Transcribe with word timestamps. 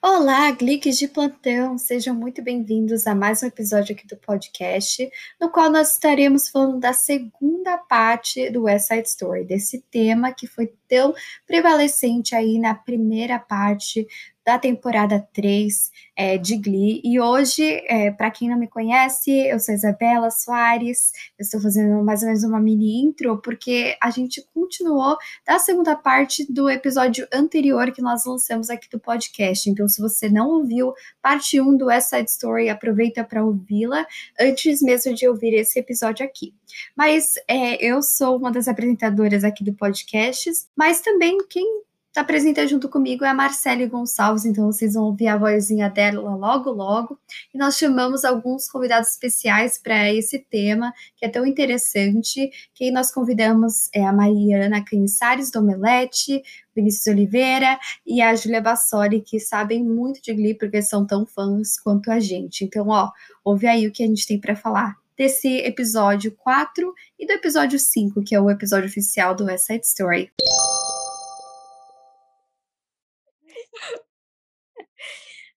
Olá, 0.00 0.50
Gliques 0.52 0.96
de 0.96 1.08
plantão, 1.08 1.76
sejam 1.76 2.14
muito 2.14 2.40
bem-vindos 2.42 3.06
a 3.06 3.14
mais 3.14 3.42
um 3.42 3.46
episódio 3.46 3.94
aqui 3.94 4.06
do 4.06 4.16
podcast, 4.16 5.10
no 5.38 5.50
qual 5.50 5.70
nós 5.70 5.92
estaremos 5.92 6.48
falando 6.48 6.80
da 6.80 6.94
segunda 6.94 7.76
parte 7.76 8.48
do 8.48 8.62
West 8.62 8.88
Side 8.88 9.08
Story, 9.08 9.44
desse 9.44 9.84
tema 9.90 10.32
que 10.32 10.46
foi 10.46 10.72
tão 10.88 11.14
prevalecente 11.46 12.34
aí 12.34 12.58
na 12.58 12.74
primeira 12.74 13.38
parte 13.38 14.06
da 14.44 14.58
temporada 14.58 15.26
3 15.32 15.90
é, 16.16 16.36
de 16.36 16.56
Glee. 16.56 17.00
E 17.04 17.20
hoje, 17.20 17.62
é, 17.86 18.10
para 18.10 18.30
quem 18.30 18.48
não 18.48 18.58
me 18.58 18.68
conhece, 18.68 19.30
eu 19.30 19.58
sou 19.60 19.74
Isabela 19.74 20.30
Soares, 20.30 21.12
eu 21.38 21.42
estou 21.42 21.60
fazendo 21.60 22.02
mais 22.04 22.22
ou 22.22 22.28
menos 22.28 22.44
uma 22.44 22.60
mini 22.60 23.04
intro, 23.04 23.40
porque 23.40 23.96
a 24.02 24.10
gente 24.10 24.44
continuou 24.52 25.16
da 25.46 25.58
segunda 25.58 25.94
parte 25.94 26.50
do 26.52 26.68
episódio 26.68 27.26
anterior 27.32 27.92
que 27.92 28.02
nós 28.02 28.24
lançamos 28.24 28.68
aqui 28.68 28.88
do 28.90 28.98
podcast. 28.98 29.68
Então, 29.70 29.86
se 29.86 30.00
você 30.00 30.28
não 30.28 30.48
ouviu 30.48 30.92
parte 31.20 31.60
1 31.60 31.76
do 31.76 31.86
West 31.86 32.08
Side 32.08 32.30
Story, 32.30 32.68
aproveita 32.68 33.24
para 33.24 33.44
ouvi-la 33.44 34.06
antes 34.40 34.82
mesmo 34.82 35.14
de 35.14 35.28
ouvir 35.28 35.54
esse 35.54 35.78
episódio 35.78 36.24
aqui. 36.26 36.54
Mas 36.96 37.34
é, 37.48 37.82
eu 37.84 38.02
sou 38.02 38.36
uma 38.36 38.50
das 38.50 38.68
apresentadoras 38.68 39.44
aqui 39.44 39.62
do 39.62 39.74
podcast, 39.74 40.50
mas 40.76 41.00
também 41.00 41.38
quem 41.48 41.82
está 42.12 42.22
presente 42.22 42.66
junto 42.68 42.90
comigo 42.90 43.24
é 43.24 43.28
a 43.28 43.34
Marcele 43.34 43.86
Gonçalves, 43.86 44.44
então 44.44 44.70
vocês 44.70 44.92
vão 44.92 45.04
ouvir 45.04 45.28
a 45.28 45.38
vozinha 45.38 45.88
dela 45.88 46.36
logo, 46.36 46.70
logo. 46.70 47.18
E 47.54 47.56
nós 47.56 47.78
chamamos 47.78 48.22
alguns 48.22 48.68
convidados 48.68 49.12
especiais 49.12 49.80
para 49.82 50.12
esse 50.12 50.38
tema, 50.38 50.92
que 51.16 51.24
é 51.24 51.28
tão 51.30 51.46
interessante. 51.46 52.50
Quem 52.74 52.92
nós 52.92 53.10
convidamos 53.10 53.88
é 53.94 54.04
a 54.04 54.12
Mariana 54.12 54.84
Cansares 54.84 55.50
do 55.50 55.60
Omelete, 55.60 56.42
Vinícius 56.76 57.06
Oliveira 57.06 57.78
e 58.06 58.20
a 58.20 58.34
Júlia 58.34 58.60
Bassoli, 58.60 59.22
que 59.22 59.40
sabem 59.40 59.82
muito 59.82 60.20
de 60.20 60.34
Glee, 60.34 60.54
porque 60.54 60.82
são 60.82 61.06
tão 61.06 61.24
fãs 61.24 61.80
quanto 61.80 62.10
a 62.10 62.20
gente. 62.20 62.62
Então, 62.62 62.88
ó, 62.88 63.10
ouve 63.42 63.66
aí 63.66 63.86
o 63.86 63.90
que 63.90 64.02
a 64.02 64.06
gente 64.06 64.26
tem 64.26 64.38
para 64.38 64.54
falar 64.54 64.96
desse 65.16 65.48
episódio 65.60 66.32
4 66.36 66.92
e 67.18 67.26
do 67.26 67.32
episódio 67.32 67.78
5, 67.78 68.22
que 68.22 68.34
é 68.34 68.40
o 68.40 68.50
episódio 68.50 68.86
oficial 68.86 69.34
do 69.34 69.44
West 69.44 69.66
Side 69.66 69.86
Story. 69.86 70.30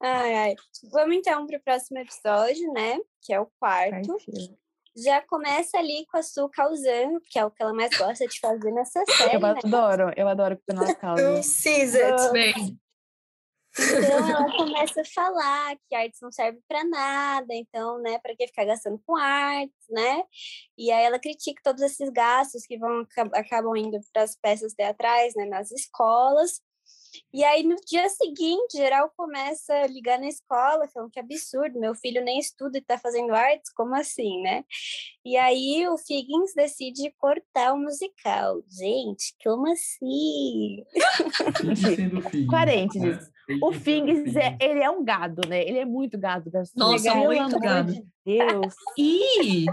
Ai, 0.06 0.36
ai. 0.36 0.56
Vamos 0.92 1.16
então 1.16 1.48
para 1.48 1.58
o 1.58 1.64
próximo 1.64 1.98
episódio, 1.98 2.73
né? 2.73 3.00
Que 3.22 3.34
é 3.34 3.40
o 3.40 3.50
quarto. 3.58 4.18
Já 4.98 5.22
começa 5.22 5.78
ali 5.78 6.06
com 6.12 6.18
a 6.18 6.22
Su 6.22 6.50
causando, 6.50 7.22
que 7.22 7.40
é 7.40 7.46
o 7.46 7.50
que 7.50 7.64
ela 7.64 7.73
mais 7.73 7.98
gosta 7.98 8.28
de 8.28 8.38
fazer 8.38 8.72
nessa 8.74 9.02
série. 9.08 9.36
Eu 9.36 9.40
né? 9.40 9.56
adoro, 9.64 10.12
eu 10.18 10.28
adoro 10.28 10.58
que 10.58 10.64
ela 10.68 10.94
causa. 10.94 11.24
It. 11.96 12.34
Bem, 12.34 12.78
Então 13.80 14.30
ela 14.30 14.56
começa 14.58 15.02
a 15.02 15.06
falar 15.06 15.78
que 15.88 15.96
artes 15.96 16.20
não 16.22 16.31
serve 16.34 16.59
para 16.68 16.84
nada, 16.84 17.54
então, 17.54 17.98
né, 18.00 18.20
para 18.20 18.36
que 18.36 18.46
ficar 18.48 18.66
gastando 18.66 19.02
com 19.06 19.16
artes, 19.16 19.86
né? 19.90 20.22
E 20.78 20.92
aí 20.92 21.06
ela 21.06 21.18
critica 21.18 21.62
todos 21.64 21.81
esses 21.81 22.09
gastos 22.09 22.66
que 22.66 22.78
vão 22.78 23.08
acabam 23.34 23.76
indo 23.78 24.00
para 24.12 24.24
as 24.24 24.36
peças 24.36 24.74
teatrais, 24.74 25.34
né, 25.36 25.46
nas 25.46 25.72
escolas. 25.72 26.62
E 27.33 27.44
aí, 27.44 27.64
no 27.64 27.75
dia 27.88 28.08
seguinte, 28.09 28.78
geral 28.78 29.11
começa 29.16 29.73
a 29.73 29.88
ligar 29.88 30.19
na 30.19 30.28
escola, 30.28 30.88
falando 30.94 31.11
que 31.11 31.19
absurdo, 31.19 31.80
meu 31.80 31.95
filho 31.95 32.23
nem 32.23 32.39
estuda 32.39 32.78
e 32.78 32.81
está 32.81 32.97
fazendo 32.97 33.33
artes, 33.33 33.72
como 33.73 33.95
assim, 33.95 34.42
né? 34.42 34.64
E 35.25 35.38
aí 35.38 35.88
o 35.88 35.97
Figgins 35.97 36.53
decide 36.56 37.14
cortar 37.17 37.73
o 37.73 37.78
musical. 37.78 38.62
Gente, 38.69 39.35
como 39.44 39.72
assim? 39.72 40.84
Parênteses. 42.50 43.31
O 43.62 43.74
Fings, 43.74 44.35
é, 44.35 44.57
ele 44.59 44.81
é 44.81 44.90
um 44.90 45.03
gado, 45.03 45.47
né? 45.47 45.62
Ele 45.68 45.80
é 45.80 45.85
muito 45.85 46.18
gado. 46.18 46.50
Da 46.50 46.63
Nossa, 46.75 47.13
muito 47.16 47.59
gado. 47.59 47.91
De 47.91 48.06
Deus. 48.25 48.74
E 48.97 49.66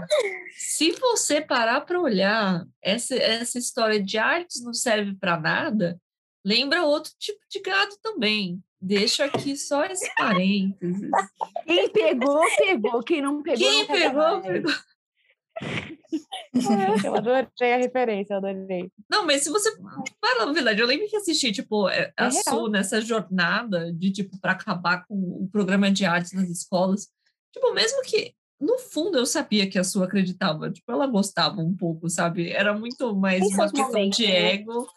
se 0.57 0.91
você 0.91 1.39
parar 1.39 1.81
para 1.81 1.99
olhar 1.99 2.65
essa, 2.81 3.15
essa 3.15 3.57
história 3.57 4.01
de 4.01 4.17
artes 4.17 4.61
não 4.61 4.73
serve 4.73 5.15
para 5.15 5.39
nada, 5.39 5.99
lembra 6.45 6.83
outro 6.83 7.11
tipo 7.19 7.39
de 7.49 7.59
gado 7.59 7.95
também. 8.01 8.61
Deixo 8.79 9.21
aqui 9.21 9.55
só 9.55 9.85
esse 9.85 10.09
parênteses. 10.15 11.09
Quem 11.65 11.89
pegou, 11.89 12.41
pegou. 12.57 13.03
Quem 13.03 13.21
não 13.21 13.43
pegou, 13.43 13.57
Quem 13.59 13.79
não 13.79 13.87
pegou. 13.87 14.41
pegou. 14.41 14.71
Eu 17.05 17.15
adorei 17.15 17.73
a 17.73 17.77
referência, 17.77 18.33
eu 18.33 18.37
adorei. 18.37 18.91
Não, 19.09 19.25
mas 19.25 19.43
se 19.43 19.49
você. 19.49 19.71
Para, 20.19 20.45
na 20.45 20.51
verdade, 20.51 20.81
eu 20.81 20.87
lembro 20.87 21.07
que 21.07 21.15
assisti, 21.15 21.51
tipo, 21.51 21.87
é, 21.87 22.11
a 22.17 22.25
É 22.25 22.29
real. 22.29 22.43
Su 22.43 22.67
nessa 22.67 22.99
jornada 22.99 23.91
de, 23.93 24.11
tipo, 24.11 24.39
para 24.39 24.51
acabar 24.53 25.05
com 25.05 25.15
o 25.15 25.47
programa 25.51 25.91
de 25.91 26.03
artes 26.05 26.33
nas 26.33 26.49
escolas. 26.49 27.07
Tipo, 27.53 27.73
mesmo 27.73 28.01
que. 28.03 28.33
No 28.59 28.77
fundo, 28.77 29.17
eu 29.17 29.25
sabia 29.25 29.67
que 29.69 29.79
a 29.79 29.83
Su 29.83 30.03
acreditava. 30.03 30.69
Tipo, 30.71 30.91
ela 30.91 31.07
gostava 31.07 31.61
um 31.61 31.75
pouco, 31.75 32.09
sabe? 32.09 32.51
Era 32.51 32.77
muito 32.77 33.15
mais 33.15 33.39
Tem 33.39 33.53
uma 33.55 33.69
questão 33.69 33.87
momentos, 33.87 34.17
de 34.17 34.27
né? 34.27 34.53
ego 34.53 34.87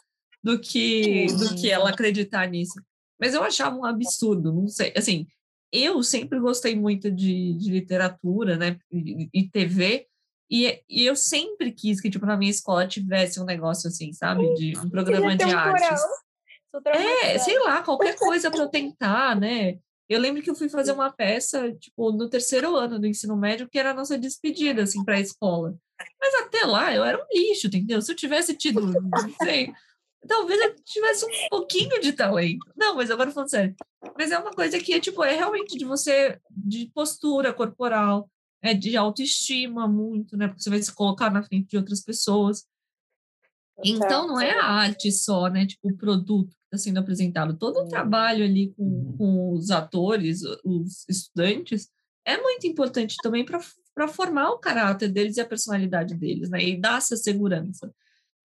do 0.44 0.60
que, 0.60 1.26
do 1.38 1.54
que 1.54 1.70
ela 1.70 1.88
acreditar 1.88 2.46
nisso. 2.46 2.74
Mas 3.18 3.32
eu 3.32 3.42
achava 3.42 3.74
um 3.74 3.84
absurdo, 3.84 4.52
não 4.52 4.68
sei. 4.68 4.92
Assim, 4.94 5.26
eu 5.72 6.02
sempre 6.02 6.38
gostei 6.38 6.76
muito 6.76 7.10
de, 7.10 7.54
de 7.54 7.70
literatura, 7.70 8.58
né? 8.58 8.78
E, 8.92 9.30
e 9.32 9.48
TV. 9.48 10.06
E, 10.50 10.82
e 10.86 11.06
eu 11.06 11.16
sempre 11.16 11.72
quis 11.72 11.98
que, 11.98 12.10
tipo, 12.10 12.26
na 12.26 12.36
minha 12.36 12.50
escola 12.50 12.86
tivesse 12.86 13.40
um 13.40 13.46
negócio 13.46 13.88
assim, 13.88 14.12
sabe? 14.12 14.52
De 14.54 14.78
um 14.78 14.90
programa 14.90 15.34
de 15.34 15.44
artes. 15.44 16.02
É, 16.86 17.38
sei 17.38 17.58
lá, 17.60 17.82
qualquer 17.82 18.16
coisa 18.16 18.50
para 18.50 18.60
eu 18.60 18.68
tentar, 18.68 19.40
né? 19.40 19.78
Eu 20.06 20.20
lembro 20.20 20.42
que 20.42 20.50
eu 20.50 20.54
fui 20.54 20.68
fazer 20.68 20.92
uma 20.92 21.10
peça, 21.10 21.72
tipo, 21.80 22.12
no 22.12 22.28
terceiro 22.28 22.76
ano 22.76 22.98
do 22.98 23.06
ensino 23.06 23.34
médio, 23.34 23.68
que 23.68 23.78
era 23.78 23.92
a 23.92 23.94
nossa 23.94 24.18
despedida, 24.18 24.82
assim, 24.82 25.02
para 25.02 25.16
a 25.16 25.20
escola. 25.20 25.74
Mas 26.20 26.34
até 26.42 26.66
lá 26.66 26.94
eu 26.94 27.02
era 27.02 27.16
um 27.16 27.26
lixo, 27.32 27.68
entendeu? 27.68 28.02
Se 28.02 28.12
eu 28.12 28.16
tivesse 28.16 28.54
tido, 28.54 28.80
não 28.82 29.34
sei, 29.42 29.72
talvez 30.26 30.60
eu 30.60 30.74
tivesse 30.84 31.24
um 31.24 31.48
pouquinho 31.50 32.00
de 32.00 32.12
talento. 32.12 32.66
Não, 32.76 32.96
mas 32.96 33.10
agora 33.10 33.30
falando 33.30 33.50
sério. 33.50 33.74
Mas 34.16 34.30
é 34.30 34.38
uma 34.38 34.50
coisa 34.50 34.78
que, 34.78 34.98
tipo, 35.00 35.22
é 35.24 35.34
realmente 35.34 35.76
de 35.76 35.84
você, 35.84 36.38
de 36.50 36.90
postura 36.94 37.52
corporal, 37.52 38.30
é 38.62 38.72
de 38.74 38.96
autoestima 38.96 39.86
muito, 39.86 40.36
né? 40.36 40.48
Porque 40.48 40.62
você 40.62 40.70
vai 40.70 40.82
se 40.82 40.92
colocar 40.92 41.30
na 41.30 41.42
frente 41.42 41.68
de 41.68 41.76
outras 41.76 42.02
pessoas. 42.02 42.64
Então, 43.84 44.26
não 44.26 44.40
é 44.40 44.52
a 44.52 44.64
arte 44.64 45.10
só, 45.10 45.48
né? 45.48 45.66
Tipo, 45.66 45.88
o 45.88 45.96
produto 45.96 46.50
que 46.50 46.76
está 46.76 46.78
sendo 46.78 46.98
apresentado. 46.98 47.56
Todo 47.56 47.80
o 47.80 47.88
trabalho 47.88 48.44
ali 48.44 48.72
com, 48.76 49.14
com 49.16 49.52
os 49.52 49.70
atores, 49.70 50.42
os 50.64 51.04
estudantes, 51.08 51.90
é 52.24 52.40
muito 52.40 52.66
importante 52.66 53.16
também 53.22 53.44
para 53.44 54.08
formar 54.08 54.50
o 54.50 54.58
caráter 54.58 55.08
deles 55.08 55.36
e 55.36 55.40
a 55.40 55.46
personalidade 55.46 56.14
deles, 56.14 56.48
né? 56.48 56.62
E 56.62 56.80
dar 56.80 56.98
essa 56.98 57.16
segurança. 57.16 57.92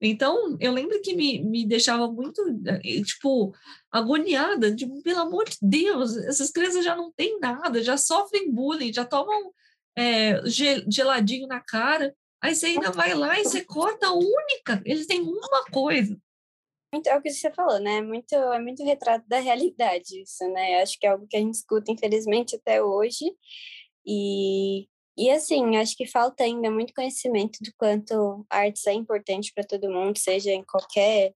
Então, 0.02 0.58
eu 0.60 0.72
lembro 0.72 1.02
que 1.02 1.14
me, 1.14 1.44
me 1.44 1.66
deixava 1.66 2.10
muito, 2.10 2.42
eh, 2.66 3.02
tipo, 3.04 3.54
agoniada, 3.92 4.74
tipo, 4.76 5.02
pelo 5.04 5.20
amor 5.20 5.46
de 5.46 5.58
Deus, 5.62 6.16
essas 6.18 6.52
crianças 6.52 6.86
já 6.86 6.96
não 6.96 7.12
têm 7.12 7.40
nada, 7.40 7.84
já 7.84 7.98
sofrem 7.98 8.52
bullying, 8.52 8.94
já 8.94 9.04
tomam 9.04 9.52
é, 9.98 10.42
gel- 10.46 10.84
geladinho 10.90 11.48
na 11.48 11.60
cara, 11.60 12.16
aí 12.42 12.56
você 12.56 12.68
ainda 12.68 12.92
vai 12.92 13.14
lá 13.14 13.38
e 13.40 13.44
você 13.44 13.64
corta 13.66 14.08
a 14.08 14.14
única, 14.14 14.82
eles 14.86 15.06
têm 15.06 15.22
uma 15.22 15.66
coisa. 15.72 16.18
Muito, 16.94 17.08
é 17.08 17.16
o 17.18 17.22
que 17.22 17.30
você 17.30 17.52
falou, 17.52 17.80
né? 17.80 18.02
Muito, 18.02 18.34
é 18.34 18.60
muito 18.60 18.84
retrato 18.84 19.24
da 19.28 19.40
realidade 19.40 20.22
isso, 20.22 20.44
né? 20.52 20.82
Acho 20.82 20.98
que 20.98 21.06
é 21.06 21.10
algo 21.10 21.28
que 21.28 21.38
a 21.38 21.40
gente 21.40 21.54
escuta, 21.54 21.92
infelizmente, 21.92 22.56
até 22.56 22.82
hoje. 22.82 23.26
E, 24.06 24.88
e 25.26 25.30
assim, 25.32 25.78
acho 25.78 25.98
que 25.98 26.08
falta 26.08 26.44
ainda 26.44 26.72
muito 26.72 26.94
conhecimento 26.94 27.60
do 27.62 27.72
quanto 27.78 28.46
a 28.50 28.60
artes 28.60 28.88
é 28.88 28.94
importante 28.94 29.52
para 29.54 29.66
todo 29.66 29.92
mundo, 29.92 30.18
seja 30.18 30.52
em 30.52 30.64
qualquer 30.64 31.34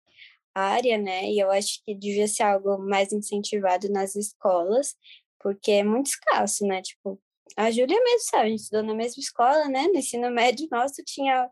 área, 0.55 0.99
né? 0.99 1.31
E 1.31 1.39
eu 1.39 1.51
acho 1.51 1.83
que 1.85 1.95
devia 1.95 2.29
ser 2.29 2.45
algo 2.45 2.79
mais 2.79 3.13
incentivado 3.13 3.89
nas 3.91 4.15
escolas, 4.15 4.95
porque 5.41 5.73
é 5.73 5.85
muito 5.85 6.07
escasso, 6.07 6.67
né? 6.67 6.83
Tipo, 6.83 7.21
a 7.57 7.71
Júlia 7.71 8.01
mesmo 8.03 8.31
sabe, 8.31 8.45
a 8.47 8.49
gente 8.51 8.61
estudou 8.61 8.85
na 8.85 8.95
mesma 8.95 9.21
escola, 9.21 9.69
né? 9.69 9.89
No 9.89 9.99
ensino 9.99 10.31
médio 10.31 10.69
nosso 10.71 11.03
tinha 11.05 11.51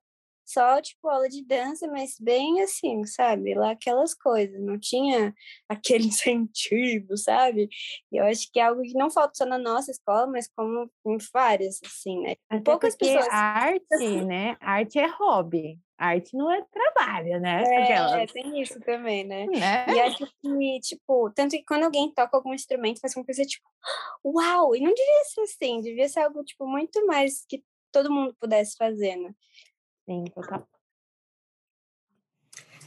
só, 0.52 0.81
tipo, 0.81 1.08
aula 1.08 1.29
de 1.29 1.44
dança, 1.44 1.87
mas 1.88 2.17
bem 2.20 2.61
assim, 2.62 3.05
sabe? 3.05 3.55
Lá 3.55 3.70
aquelas 3.73 4.14
coisas, 4.14 4.61
não 4.61 4.79
tinha 4.79 5.35
aquele 5.69 6.06
incentivo, 6.06 7.17
sabe? 7.17 7.69
E 8.11 8.17
eu 8.17 8.25
acho 8.25 8.50
que 8.52 8.58
é 8.58 8.64
algo 8.64 8.82
que 8.82 8.94
não 8.94 9.11
falta 9.11 9.35
só 9.35 9.47
na 9.47 9.58
nossa 9.58 9.91
escola, 9.91 10.26
mas 10.26 10.49
como 10.55 10.91
em 11.06 11.19
várias, 11.32 11.81
assim, 11.85 12.20
né? 12.23 12.37
Até 12.49 12.62
Poucas 12.62 12.97
pessoas- 12.97 13.29
A 13.29 13.37
arte, 13.37 13.81
né? 14.26 14.56
A 14.61 14.73
arte 14.73 14.99
é 14.99 15.06
hobby. 15.06 15.79
Arte 15.97 16.35
não 16.35 16.50
é 16.50 16.64
trabalho, 16.73 17.38
né? 17.41 17.62
É, 17.62 18.26
tem 18.26 18.58
isso 18.62 18.81
também, 18.81 19.23
né? 19.23 19.47
né? 19.47 19.85
E 19.94 20.00
acho 20.00 20.26
que, 20.41 20.81
tipo, 20.81 21.31
tanto 21.35 21.50
que 21.50 21.62
quando 21.62 21.85
alguém 21.85 22.11
toca 22.11 22.35
algum 22.38 22.55
instrumento, 22.55 23.00
faz 23.00 23.14
uma 23.14 23.25
coisa 23.25 23.44
tipo, 23.44 23.69
uau! 24.25 24.75
E 24.75 24.81
não 24.81 24.94
devia 24.94 25.25
ser 25.25 25.43
assim, 25.43 25.82
devia 25.82 26.08
ser 26.08 26.20
algo, 26.20 26.43
tipo, 26.43 26.67
muito 26.67 27.05
mais 27.06 27.44
que 27.47 27.62
todo 27.93 28.11
mundo 28.11 28.35
pudesse 28.41 28.76
fazer, 28.79 29.17
né? 29.17 29.35
Sim, 30.11 30.25
total. 30.35 30.69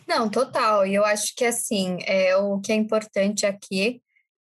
Não, 0.06 0.30
total. 0.30 0.86
E 0.86 0.94
eu 0.94 1.06
acho 1.06 1.34
que 1.38 1.46
assim, 1.46 2.00
é, 2.06 2.36
o 2.36 2.60
que 2.60 2.74
é 2.74 2.76
importante 2.76 3.46
aqui 3.46 4.02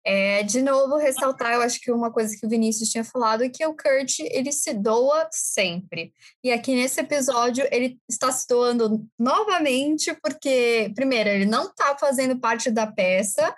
é, 0.05 0.43
de 0.43 0.63
novo, 0.63 0.99
ressaltar, 0.99 1.55
eu 1.55 1.63
acho 1.63 1.81
que 1.81 1.91
uma 1.91 2.13
coisa 2.13 2.37
que 2.39 2.47
o 2.47 2.49
Vinícius 2.49 2.91
tinha 2.91 3.03
falado 3.03 3.43
é 3.43 3.49
que 3.49 3.67
o 3.67 3.75
Kurt, 3.75 4.21
ele 4.21 4.53
se 4.53 4.73
doa 4.75 5.27
sempre. 5.33 6.13
E 6.45 6.53
aqui 6.53 6.77
nesse 6.77 7.01
episódio, 7.01 7.67
ele 7.73 7.99
está 8.09 8.31
se 8.31 8.47
doando 8.47 9.05
novamente, 9.19 10.15
porque, 10.23 10.93
primeiro, 10.95 11.31
ele 11.31 11.47
não 11.47 11.65
está 11.65 11.97
fazendo 11.99 12.39
parte 12.39 12.71
da 12.71 12.87
peça, 12.87 13.53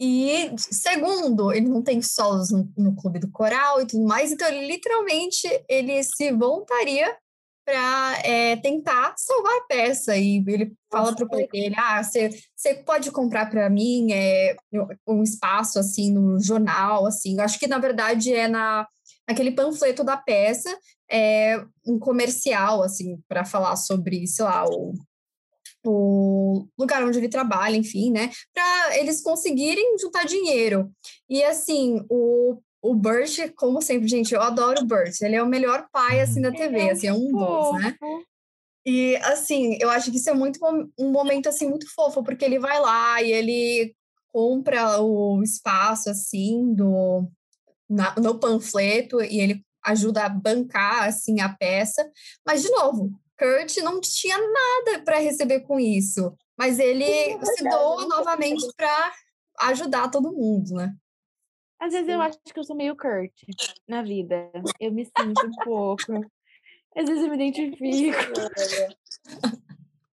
e, 0.00 0.52
segundo, 0.58 1.52
ele 1.52 1.68
não 1.68 1.80
tem 1.80 2.02
solos 2.02 2.50
no, 2.50 2.68
no, 2.76 2.96
clube 2.96 3.20
do 3.20 3.30
coral 3.30 3.80
e 3.80 3.86
tudo 3.86 4.04
mais, 4.04 4.32
então 4.32 4.48
ele 4.48 4.66
literalmente 4.66 5.46
ele 5.68 6.02
se 6.02 6.32
voluntaria 6.32 7.16
para 7.64 8.18
é, 8.24 8.56
tentar 8.56 9.14
salvar 9.16 9.52
a 9.52 9.64
peça. 9.66 10.16
E 10.16 10.44
ele 10.46 10.72
fala 10.90 11.14
para 11.14 11.24
o 11.24 11.28
pai 11.28 11.48
dele: 11.48 11.74
Ah, 11.76 12.02
você 12.02 12.74
pode 12.84 13.10
comprar 13.10 13.50
para 13.50 13.68
mim 13.70 14.12
é, 14.12 14.56
um 15.06 15.22
espaço 15.22 15.78
assim 15.78 16.12
no 16.12 16.40
jornal, 16.40 17.06
assim. 17.06 17.38
Acho 17.40 17.58
que 17.58 17.66
na 17.66 17.78
verdade 17.78 18.32
é 18.32 18.48
na 18.48 18.86
aquele 19.26 19.52
panfleto 19.52 20.02
da 20.02 20.16
peça, 20.16 20.76
é 21.10 21.64
um 21.86 21.98
comercial 21.98 22.82
assim 22.82 23.18
para 23.28 23.44
falar 23.44 23.76
sobre, 23.76 24.26
sei 24.26 24.44
lá, 24.44 24.64
o 24.66 24.94
o 25.84 26.66
lugar 26.78 27.02
onde 27.02 27.18
ele 27.18 27.28
trabalha, 27.28 27.76
enfim, 27.76 28.12
né, 28.12 28.30
para 28.54 28.98
eles 28.98 29.20
conseguirem 29.20 29.98
juntar 29.98 30.24
dinheiro. 30.24 30.90
E 31.28 31.42
assim, 31.42 32.04
o 32.08 32.60
o 32.82 32.94
Burt, 32.96 33.38
como 33.54 33.80
sempre, 33.80 34.08
gente, 34.08 34.34
eu 34.34 34.42
adoro 34.42 34.82
o 34.82 34.84
Burt. 34.84 35.20
Ele 35.20 35.36
é 35.36 35.42
o 35.42 35.46
melhor 35.46 35.88
pai, 35.92 36.20
assim, 36.20 36.42
da 36.42 36.50
TV, 36.50 36.80
é 36.80 36.90
assim, 36.90 37.06
é 37.06 37.12
um 37.12 37.30
dos, 37.30 37.80
né? 37.80 37.96
E, 38.84 39.16
assim, 39.18 39.78
eu 39.80 39.88
acho 39.88 40.10
que 40.10 40.16
isso 40.16 40.28
é 40.28 40.34
muito 40.34 40.58
um 40.98 41.12
momento, 41.12 41.48
assim, 41.48 41.68
muito 41.68 41.88
fofo, 41.94 42.24
porque 42.24 42.44
ele 42.44 42.58
vai 42.58 42.80
lá 42.80 43.22
e 43.22 43.30
ele 43.30 43.94
compra 44.32 45.00
o 45.00 45.40
espaço, 45.44 46.10
assim, 46.10 46.74
do, 46.74 47.28
na, 47.88 48.16
no 48.16 48.40
panfleto 48.40 49.22
e 49.22 49.40
ele 49.40 49.64
ajuda 49.84 50.24
a 50.24 50.28
bancar, 50.28 51.04
assim, 51.04 51.40
a 51.40 51.48
peça. 51.48 52.10
Mas, 52.44 52.62
de 52.62 52.70
novo, 52.70 53.12
Kurt 53.38 53.76
não 53.78 54.00
tinha 54.00 54.36
nada 54.36 55.04
para 55.04 55.18
receber 55.18 55.60
com 55.60 55.78
isso, 55.78 56.36
mas 56.58 56.80
ele 56.80 57.04
é 57.04 57.38
se 57.44 57.62
doa 57.62 58.06
novamente 58.06 58.66
para 58.76 59.12
ajudar 59.60 60.10
todo 60.10 60.32
mundo, 60.32 60.74
né? 60.74 60.92
Às 61.82 61.92
vezes 61.92 62.08
eu 62.08 62.20
acho 62.20 62.38
que 62.38 62.60
eu 62.60 62.62
sou 62.62 62.76
meio 62.76 62.96
Kurt 62.96 63.32
na 63.88 64.02
vida. 64.02 64.52
Eu 64.78 64.92
me 64.92 65.04
sinto 65.04 65.44
um 65.44 65.64
pouco. 65.64 66.24
Às 66.94 67.08
vezes 67.08 67.24
eu 67.24 67.28
me 67.28 67.34
identifico. 67.34 68.18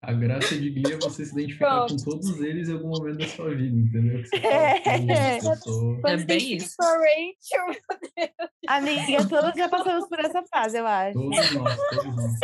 A 0.01 0.13
graça 0.15 0.57
de 0.57 0.71
Glee 0.71 0.95
é 0.95 0.97
você 0.97 1.27
se 1.27 1.33
identificar 1.33 1.85
Pronto. 1.85 2.03
com 2.03 2.11
todos 2.11 2.41
eles 2.41 2.71
em 2.71 2.73
algum 2.73 2.89
momento 2.89 3.19
da 3.19 3.27
sua 3.27 3.55
vida, 3.55 3.77
entendeu? 3.77 4.25
Você 4.25 4.37
é, 4.37 5.41
fala, 5.43 5.59
é 6.15 6.17
bem 6.25 6.55
isso. 6.55 6.77
Rachel, 6.81 7.67
meu 7.67 7.77
Deus. 8.17 8.51
Amiga, 8.67 9.29
todos 9.29 9.55
já 9.55 9.69
passamos 9.69 10.09
por 10.09 10.19
essa 10.21 10.43
fase, 10.45 10.79
eu 10.79 10.87
acho. 10.87 11.13
Todos 11.13 11.53
nós, 11.53 11.77
todos 11.91 12.17
nós. 12.17 12.41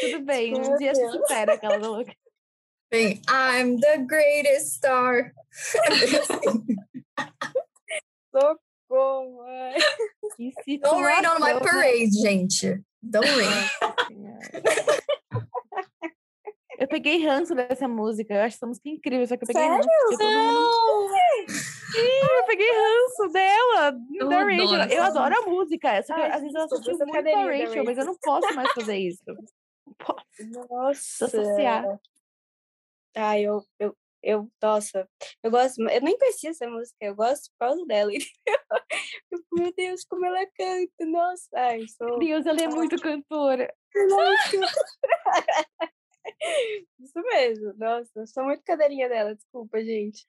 Tudo 0.00 0.24
bem, 0.26 0.54
um 0.54 0.76
dia 0.76 0.94
se 0.94 1.08
supera 1.08 1.54
aquela 1.54 1.76
louca. 1.78 2.12
Bem, 2.90 3.22
I'm 3.30 3.80
the 3.80 3.98
greatest 3.98 4.76
star. 4.76 5.32
Socorro, 8.38 9.44
Don't 10.80 11.02
rain 11.02 11.26
on 11.26 11.40
my 11.40 11.58
parade, 11.60 12.10
gente. 12.20 12.80
Don't 13.02 13.26
rain. 13.26 13.68
Eu 16.78 16.86
peguei 16.86 17.26
ranço 17.26 17.56
dessa 17.56 17.88
música. 17.88 18.32
Eu 18.34 18.42
acho 18.42 18.56
essa 18.56 18.66
música 18.66 18.88
incrível, 18.88 19.26
só 19.26 19.36
que 19.36 19.42
eu 19.42 19.48
peguei 19.48 19.62
Sério? 19.62 19.76
ranço. 19.76 20.22
Mundo... 20.22 21.14
Sim, 21.48 22.36
eu 22.36 22.44
peguei 22.46 22.70
ranço 22.70 23.32
dela, 23.32 23.98
eu 24.14 24.28
da 24.28 24.44
Rachel. 24.44 24.64
Adoro 24.64 24.92
eu 24.92 25.02
adoro 25.02 25.38
a 25.38 25.46
música. 25.46 26.02
Só 26.04 26.14
que 26.14 26.20
Ai, 26.20 26.30
às 26.30 26.40
vezes 26.40 26.54
eu 26.54 26.62
assisto 26.62 27.06
muito 27.06 27.28
a 27.28 27.44
Rachel, 27.44 27.84
mas 27.84 27.98
eu 27.98 28.04
não 28.04 28.16
posso 28.22 28.54
mais 28.54 28.70
fazer 28.72 28.96
isso. 28.96 29.24
Não 29.26 29.94
posso. 29.98 30.68
Nossa. 30.70 31.24
Associar. 31.24 31.98
Ah, 33.16 33.40
eu, 33.40 33.64
eu, 33.80 33.96
eu, 34.22 34.50
nossa, 34.62 35.08
eu 35.42 35.50
gosto, 35.50 35.80
eu 35.82 36.00
nem 36.00 36.18
conhecia 36.18 36.50
essa 36.50 36.68
música, 36.68 36.96
eu 37.00 37.14
gosto 37.14 37.50
por 37.52 37.66
causa 37.66 37.84
dela, 37.86 38.12
Eu, 39.30 39.40
meu 39.52 39.72
Deus, 39.74 40.04
como 40.04 40.24
ela 40.24 40.46
canta, 40.56 41.06
nossa, 41.06 41.48
ai, 41.54 41.86
sou... 41.88 42.18
Meu 42.18 42.42
Deus, 42.42 42.46
ela 42.46 42.62
é 42.62 42.68
muito 42.68 43.00
cantora. 43.00 43.72
Isso 47.00 47.20
mesmo, 47.22 47.72
nossa, 47.78 48.10
eu 48.16 48.26
sou 48.26 48.44
muito 48.44 48.62
cadeirinha 48.64 49.08
dela, 49.08 49.34
desculpa, 49.34 49.80
gente. 49.82 50.24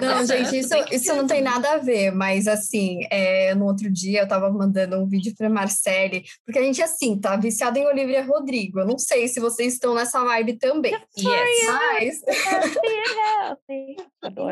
Não, 0.00 0.24
gente, 0.24 0.58
isso, 0.58 0.74
isso 0.92 1.14
não 1.14 1.26
tem 1.26 1.40
nada 1.40 1.72
a 1.72 1.78
ver, 1.78 2.12
mas 2.12 2.46
assim, 2.48 3.00
é, 3.10 3.54
no 3.54 3.66
outro 3.66 3.90
dia 3.90 4.20
eu 4.20 4.28
tava 4.28 4.50
mandando 4.50 4.96
um 4.96 5.08
vídeo 5.08 5.34
pra 5.36 5.48
Marcele, 5.48 6.24
porque 6.44 6.58
a 6.58 6.62
gente, 6.62 6.82
assim, 6.82 7.18
tá 7.18 7.36
viciado 7.36 7.78
em 7.78 7.86
Olivia 7.86 8.24
Rodrigo. 8.24 8.80
Eu 8.80 8.86
não 8.86 8.98
sei 8.98 9.28
se 9.28 9.40
vocês 9.40 9.74
estão 9.74 9.94
nessa 9.94 10.22
vibe 10.24 10.58
também. 10.58 10.92
Yes, 11.16 11.66
mas... 11.66 12.22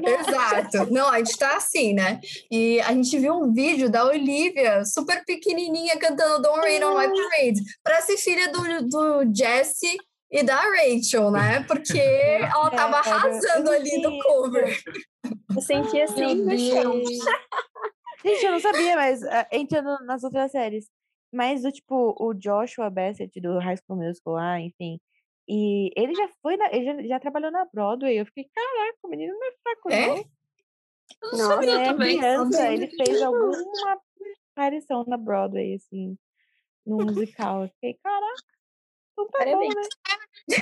Exato. 0.04 0.92
Não, 0.92 1.08
a 1.08 1.18
gente 1.18 1.36
tá 1.36 1.56
assim, 1.56 1.94
né? 1.94 2.20
E 2.50 2.80
a 2.80 2.92
gente 2.92 3.18
viu 3.18 3.34
um 3.34 3.52
vídeo 3.52 3.90
da 3.90 4.04
Olivia, 4.04 4.84
super 4.84 5.24
pequenininha, 5.24 5.96
cantando 5.98 6.42
Don't 6.42 6.60
Rain 6.60 6.82
on 6.84 6.98
My 6.98 7.06
Parade, 7.06 7.60
ser 8.02 8.16
filha 8.16 8.52
do, 8.52 8.88
do 8.88 9.34
Jesse 9.34 9.96
e 10.30 10.42
da 10.42 10.56
Rachel, 10.56 11.30
né? 11.30 11.62
Porque 11.64 11.98
ela 12.42 12.70
tava 12.70 12.96
arrasando 12.96 13.70
ali 13.70 14.00
no 14.00 14.18
cover. 14.22 14.76
Eu 15.54 15.62
senti 15.62 16.00
assim 16.00 16.34
no 16.34 16.58
chão. 16.58 17.02
Gente, 18.24 18.44
eu 18.44 18.52
não 18.52 18.60
sabia, 18.60 18.96
mas 18.96 19.22
uh, 19.22 19.46
entrando 19.52 20.04
nas 20.04 20.24
outras 20.24 20.50
séries. 20.50 20.88
Mas 21.32 21.64
o 21.64 21.70
tipo, 21.70 22.14
o 22.18 22.34
Joshua 22.34 22.90
Bassett 22.90 23.40
do 23.40 23.58
High 23.58 23.76
School 23.76 23.98
Musical 23.98 24.34
lá, 24.34 24.60
enfim. 24.60 24.98
E 25.48 25.92
ele 25.96 26.14
já 26.14 26.28
foi, 26.42 26.56
na, 26.56 26.66
ele 26.72 26.84
já, 26.84 27.02
já, 27.08 27.20
trabalhou 27.20 27.50
na 27.50 27.64
Broadway. 27.72 28.18
Eu 28.18 28.26
fiquei, 28.26 28.48
caraca, 28.52 28.98
o 29.04 29.08
menino 29.08 29.32
não 29.32 29.46
é 29.46 29.52
fraco, 29.62 29.90
é? 29.90 30.06
não. 30.06 30.16
Eu 31.22 31.38
não 31.38 31.38
sabia 31.38 31.80
é 31.80 31.84
também. 31.84 32.18
Criança, 32.18 32.72
ele 32.72 32.86
fez 32.88 33.22
alguma 33.22 34.00
aparição 34.52 35.04
na 35.06 35.16
Broadway, 35.16 35.74
assim, 35.74 36.16
no 36.84 36.96
musical. 36.96 37.62
Eu 37.62 37.68
fiquei, 37.68 37.94
caraca. 38.02 38.55
Então 39.16 39.30
tá 39.30 39.38
Parabéns. 39.38 39.74
bom, 39.74 39.80
né? 39.80 39.88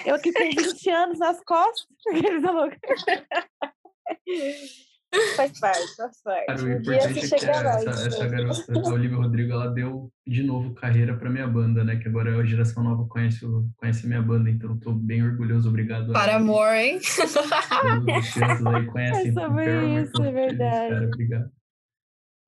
Eu 0.06 0.14
aqui 0.14 0.32
com 0.32 0.44
20 0.44 0.90
anos 0.90 1.18
nas 1.18 1.42
costas. 1.44 1.88
Faz 5.36 5.60
parte, 5.60 5.96
faz 5.96 6.22
parte. 6.22 6.46
Cara, 6.46 6.62
o 6.62 6.72
importante 6.72 7.06
é 7.06 7.12
que 7.12 7.20
essa, 7.20 7.36
essa 7.44 8.26
garota, 8.26 8.64
a 8.74 8.92
Olivia 8.92 9.16
Rodrigo, 9.16 9.52
ela 9.52 9.68
deu 9.68 10.10
de 10.26 10.42
novo 10.42 10.74
carreira 10.74 11.16
para 11.16 11.30
minha 11.30 11.46
banda, 11.46 11.84
né? 11.84 11.94
Que 11.96 12.08
agora 12.08 12.36
a 12.36 12.44
geração 12.44 12.82
nova 12.82 13.06
conhece, 13.06 13.46
conhece 13.76 14.06
a 14.06 14.08
minha 14.08 14.22
banda, 14.22 14.50
então 14.50 14.70
eu 14.70 14.80
tô 14.80 14.92
bem 14.92 15.22
orgulhoso, 15.22 15.68
obrigado. 15.68 16.12
Para 16.12 16.34
amor, 16.36 16.74
hein? 16.74 16.98
Todos 16.98 18.66
aí 18.66 18.86
conhecem. 18.86 19.28
É 19.28 19.32
sobre 19.32 20.02
isso, 20.02 20.22
é 20.22 20.32
verdade. 20.32 20.94
Cara, 20.94 21.06
obrigado. 21.06 21.50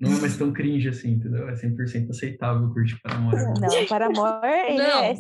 Não 0.01 0.13
é 0.13 0.21
mais 0.21 0.37
tão 0.37 0.53
cringe 0.53 0.89
assim, 0.89 1.13
entendeu? 1.13 1.49
É 1.49 1.55
100% 1.55 2.11
aceitável 2.11 2.69
curtir 2.71 3.01
Paramore. 3.01 3.37
Não, 3.37 3.87
Paramore, 3.89 4.49
ele 4.69 4.79
não. 4.79 5.05
é 5.05 5.15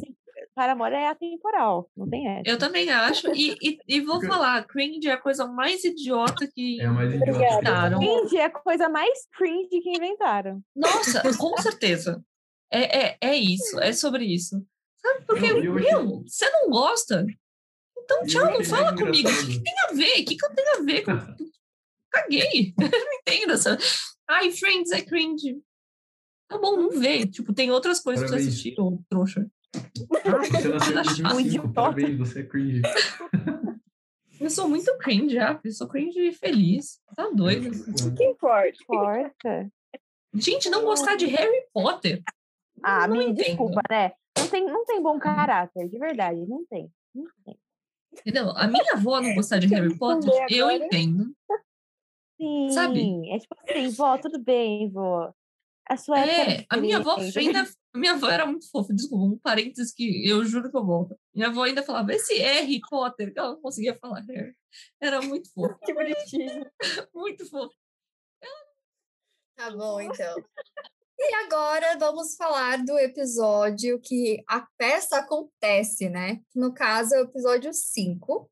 Paramore 0.56 0.94
é 0.94 1.08
atemporal, 1.08 1.90
não 1.94 2.08
tem 2.08 2.26
essa. 2.26 2.48
Eu 2.48 2.56
também 2.56 2.88
acho. 2.88 3.28
E, 3.34 3.58
e, 3.62 3.78
e 3.86 4.00
vou 4.00 4.24
falar, 4.24 4.66
cringe 4.66 5.06
é 5.06 5.12
a 5.12 5.20
coisa 5.20 5.46
mais 5.46 5.84
idiota 5.84 6.48
que 6.48 6.80
é 6.80 6.88
mais 6.88 7.12
idiota 7.12 7.30
inventaram. 7.30 7.98
Cringe 7.98 8.36
é 8.38 8.44
a 8.46 8.50
coisa 8.50 8.88
mais 8.88 9.26
cringe 9.36 9.68
que 9.68 9.90
inventaram. 9.90 10.62
Nossa, 10.74 11.20
com 11.36 11.54
certeza. 11.58 12.24
É, 12.72 13.06
é, 13.06 13.16
é 13.20 13.36
isso, 13.36 13.78
é 13.78 13.92
sobre 13.92 14.24
isso. 14.24 14.66
Sabe? 14.96 15.26
Porque, 15.26 15.44
eu, 15.44 15.62
eu 15.62 15.74
meu, 15.74 16.22
você 16.26 16.50
não 16.50 16.70
gosta? 16.70 17.26
Então, 17.98 18.24
tchau, 18.24 18.50
não 18.50 18.64
fala 18.64 18.96
comigo. 18.96 19.28
O 19.28 19.46
que 19.46 19.62
tem 19.62 19.74
a 19.84 19.92
ver? 19.92 20.22
O 20.22 20.24
que, 20.24 20.36
que 20.36 20.44
eu 20.46 20.54
tenho 20.54 20.78
a 20.78 20.82
ver 20.82 21.02
com. 21.04 21.12
Caguei. 22.10 22.72
não 22.80 23.12
entendo 23.20 23.52
essa. 23.52 23.76
Ai, 24.26 24.50
Friends 24.52 24.90
é 24.90 25.02
cringe. 25.02 25.60
Tá 26.48 26.56
bom, 26.56 26.76
não 26.76 26.90
vê. 26.98 27.26
Tipo, 27.26 27.52
tem 27.52 27.70
outras 27.70 28.00
coisas 28.00 28.24
Parabéns. 28.24 28.46
pra 28.46 28.52
assistir, 28.52 28.80
ô 28.80 29.02
trouxa. 29.10 29.46
Ah, 30.24 30.38
você 30.38 30.92
nasceu 30.92 31.24
em 31.24 31.28
2005, 31.28 31.72
parabéns, 31.72 32.18
você 32.18 32.40
é 32.40 32.42
cringe. 32.42 32.82
Eu 34.40 34.50
sou 34.50 34.68
muito 34.68 34.96
cringe, 34.98 35.34
já. 35.34 35.58
Eu 35.64 35.72
sou 35.72 35.88
cringe 35.88 36.32
feliz. 36.32 37.00
Tá 37.14 37.28
doido. 37.30 37.70
O 37.70 38.14
que 38.14 38.24
importa? 38.24 38.76
Importa. 38.82 39.72
Gente, 40.34 40.68
não 40.68 40.84
gostar 40.84 41.16
de 41.16 41.26
Harry 41.26 41.66
Potter. 41.72 42.22
Ah, 42.82 43.08
não 43.08 43.16
me 43.16 43.24
entendo. 43.24 43.46
desculpa, 43.46 43.80
né? 43.90 44.12
Não 44.38 44.48
tem, 44.48 44.64
não 44.66 44.84
tem 44.84 45.02
bom 45.02 45.18
caráter, 45.18 45.88
de 45.88 45.98
verdade, 45.98 46.46
não 46.46 46.64
tem. 46.66 46.90
Não 47.14 47.24
tem. 47.44 47.58
Entendeu? 48.12 48.50
A 48.50 48.66
minha 48.66 48.92
avó 48.92 49.20
não 49.20 49.34
gostar 49.34 49.58
de 49.58 49.66
Harry 49.68 49.96
Potter, 49.96 50.30
eu 50.50 50.70
entendo. 50.70 51.34
Sim, 52.38 52.70
Sabe? 52.70 53.30
é 53.30 53.38
tipo 53.38 53.56
assim, 53.58 53.88
vó, 53.88 54.18
tudo 54.18 54.38
bem, 54.38 54.90
vó. 54.90 55.32
A 55.88 55.96
sua 55.96 56.20
é, 56.20 56.66
a 56.68 56.76
minha 56.76 56.98
avó 56.98 57.16
ainda. 57.16 57.66
Minha 57.96 58.12
avó 58.12 58.28
era 58.28 58.46
muito 58.46 58.70
fofa, 58.70 58.92
desculpa, 58.94 59.24
um 59.24 59.38
parênteses 59.38 59.92
que 59.92 60.28
eu 60.28 60.44
juro 60.44 60.70
que 60.70 60.76
eu 60.76 60.84
volto. 60.84 61.18
Minha 61.34 61.48
avó 61.48 61.64
ainda 61.64 61.82
falava 61.82 62.12
esse 62.12 62.34
Harry 62.34 62.80
Potter, 62.88 63.32
que 63.32 63.38
ela 63.38 63.50
não 63.50 63.60
conseguia 63.60 63.96
falar 63.98 64.20
Harry. 64.28 64.54
Era 65.00 65.20
muito 65.22 65.52
fofo. 65.52 65.78
Que 65.84 65.94
bonitinho. 65.94 66.66
muito 67.14 67.48
fofo. 67.48 67.74
Tá 69.56 69.70
bom, 69.70 70.00
então. 70.00 70.36
E 71.18 71.34
agora 71.46 71.96
vamos 71.98 72.36
falar 72.36 72.84
do 72.84 72.98
episódio 72.98 73.98
que 74.00 74.44
a 74.46 74.66
peça 74.76 75.16
acontece, 75.18 76.10
né? 76.10 76.42
No 76.54 76.74
caso, 76.74 77.14
é 77.14 77.20
o 77.20 77.24
episódio 77.24 77.72
5. 77.72 78.50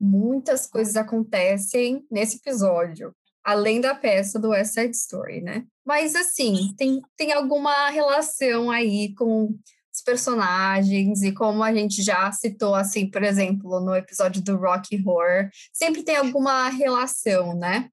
Muitas 0.00 0.66
coisas 0.66 0.96
acontecem 0.96 2.06
nesse 2.10 2.38
episódio, 2.38 3.14
além 3.46 3.80
da 3.80 3.94
peça 3.94 4.40
do 4.40 4.48
West 4.48 4.74
Side 4.74 4.96
Story, 4.96 5.40
né? 5.40 5.64
Mas, 5.86 6.16
assim, 6.16 6.74
tem, 6.76 7.00
tem 7.16 7.32
alguma 7.32 7.90
relação 7.90 8.72
aí 8.72 9.14
com 9.14 9.56
os 9.94 10.02
personagens 10.04 11.22
e 11.22 11.30
como 11.30 11.62
a 11.62 11.72
gente 11.72 12.02
já 12.02 12.32
citou, 12.32 12.74
assim, 12.74 13.08
por 13.08 13.22
exemplo, 13.22 13.78
no 13.78 13.94
episódio 13.94 14.42
do 14.42 14.56
Rocky 14.56 15.00
Horror, 15.06 15.48
sempre 15.72 16.02
tem 16.02 16.16
alguma 16.16 16.68
relação, 16.70 17.54
né? 17.54 17.88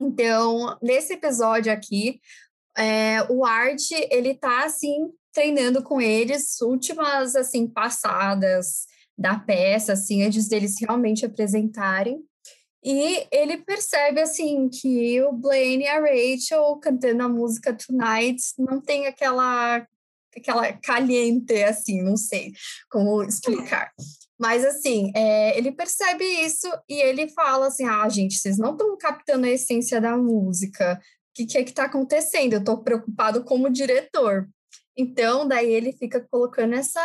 Então, 0.00 0.78
nesse 0.80 1.14
episódio 1.14 1.72
aqui, 1.72 2.20
é, 2.78 3.24
o 3.28 3.44
Art, 3.44 3.90
ele 4.08 4.34
tá, 4.34 4.66
assim, 4.66 5.10
treinando 5.32 5.82
com 5.82 6.00
eles, 6.00 6.60
últimas, 6.60 7.34
assim, 7.34 7.66
passadas 7.66 8.86
da 9.18 9.36
peça, 9.36 9.94
assim, 9.94 10.22
antes 10.22 10.46
deles 10.46 10.76
realmente 10.80 11.26
apresentarem. 11.26 12.22
E 12.82 13.26
ele 13.30 13.58
percebe, 13.58 14.20
assim, 14.20 14.68
que 14.68 15.20
o 15.22 15.32
Blaine 15.32 15.84
e 15.84 15.88
a 15.88 16.00
Rachel 16.00 16.76
cantando 16.82 17.22
a 17.22 17.28
música 17.28 17.74
Tonight 17.74 18.42
não 18.58 18.80
tem 18.80 19.06
aquela 19.06 19.86
aquela 20.36 20.72
caliente, 20.74 21.62
assim, 21.64 22.02
não 22.02 22.16
sei 22.16 22.52
como 22.88 23.22
explicar. 23.22 23.90
Mas, 24.38 24.64
assim, 24.64 25.12
é, 25.14 25.58
ele 25.58 25.72
percebe 25.72 26.24
isso 26.24 26.66
e 26.88 26.94
ele 26.94 27.28
fala 27.28 27.66
assim, 27.66 27.84
ah, 27.84 28.08
gente, 28.08 28.38
vocês 28.38 28.56
não 28.56 28.72
estão 28.72 28.96
captando 28.96 29.44
a 29.44 29.50
essência 29.50 30.00
da 30.00 30.16
música, 30.16 30.94
o 30.94 31.34
que, 31.34 31.46
que 31.46 31.58
é 31.58 31.64
que 31.64 31.70
está 31.70 31.84
acontecendo? 31.84 32.54
Eu 32.54 32.60
estou 32.60 32.78
preocupado 32.78 33.44
como 33.44 33.68
diretor. 33.68 34.48
Então, 35.00 35.48
daí 35.48 35.72
ele 35.72 35.92
fica 35.92 36.20
colocando 36.30 36.74
essa 36.74 37.00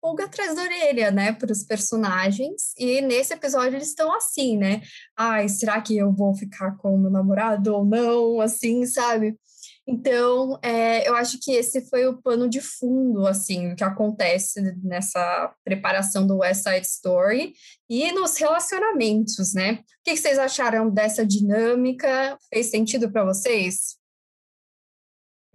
pulga 0.00 0.24
atrás 0.24 0.56
da 0.56 0.62
orelha, 0.62 1.12
né, 1.12 1.32
para 1.32 1.52
os 1.52 1.62
personagens. 1.62 2.72
E 2.76 3.00
nesse 3.00 3.32
episódio 3.32 3.76
eles 3.76 3.90
estão 3.90 4.12
assim, 4.12 4.56
né? 4.56 4.82
Ai, 5.16 5.48
será 5.48 5.80
que 5.80 5.96
eu 5.96 6.12
vou 6.12 6.34
ficar 6.34 6.76
com 6.78 6.96
o 6.96 6.98
meu 6.98 7.12
namorado 7.12 7.72
ou 7.72 7.84
não? 7.84 8.40
Assim, 8.40 8.84
sabe? 8.86 9.38
Então, 9.86 10.58
é, 10.62 11.08
eu 11.08 11.14
acho 11.14 11.38
que 11.40 11.52
esse 11.52 11.88
foi 11.88 12.06
o 12.08 12.20
pano 12.20 12.48
de 12.48 12.60
fundo, 12.60 13.24
assim, 13.24 13.74
que 13.76 13.84
acontece 13.84 14.60
nessa 14.82 15.54
preparação 15.64 16.26
do 16.26 16.38
West 16.38 16.64
Side 16.64 16.86
Story 16.86 17.54
e 17.88 18.10
nos 18.10 18.36
relacionamentos, 18.36 19.54
né? 19.54 19.74
O 19.74 19.84
que 20.04 20.16
vocês 20.16 20.38
acharam 20.38 20.90
dessa 20.90 21.24
dinâmica? 21.24 22.36
Fez 22.52 22.66
sentido 22.66 23.12
para 23.12 23.24
vocês? 23.24 23.97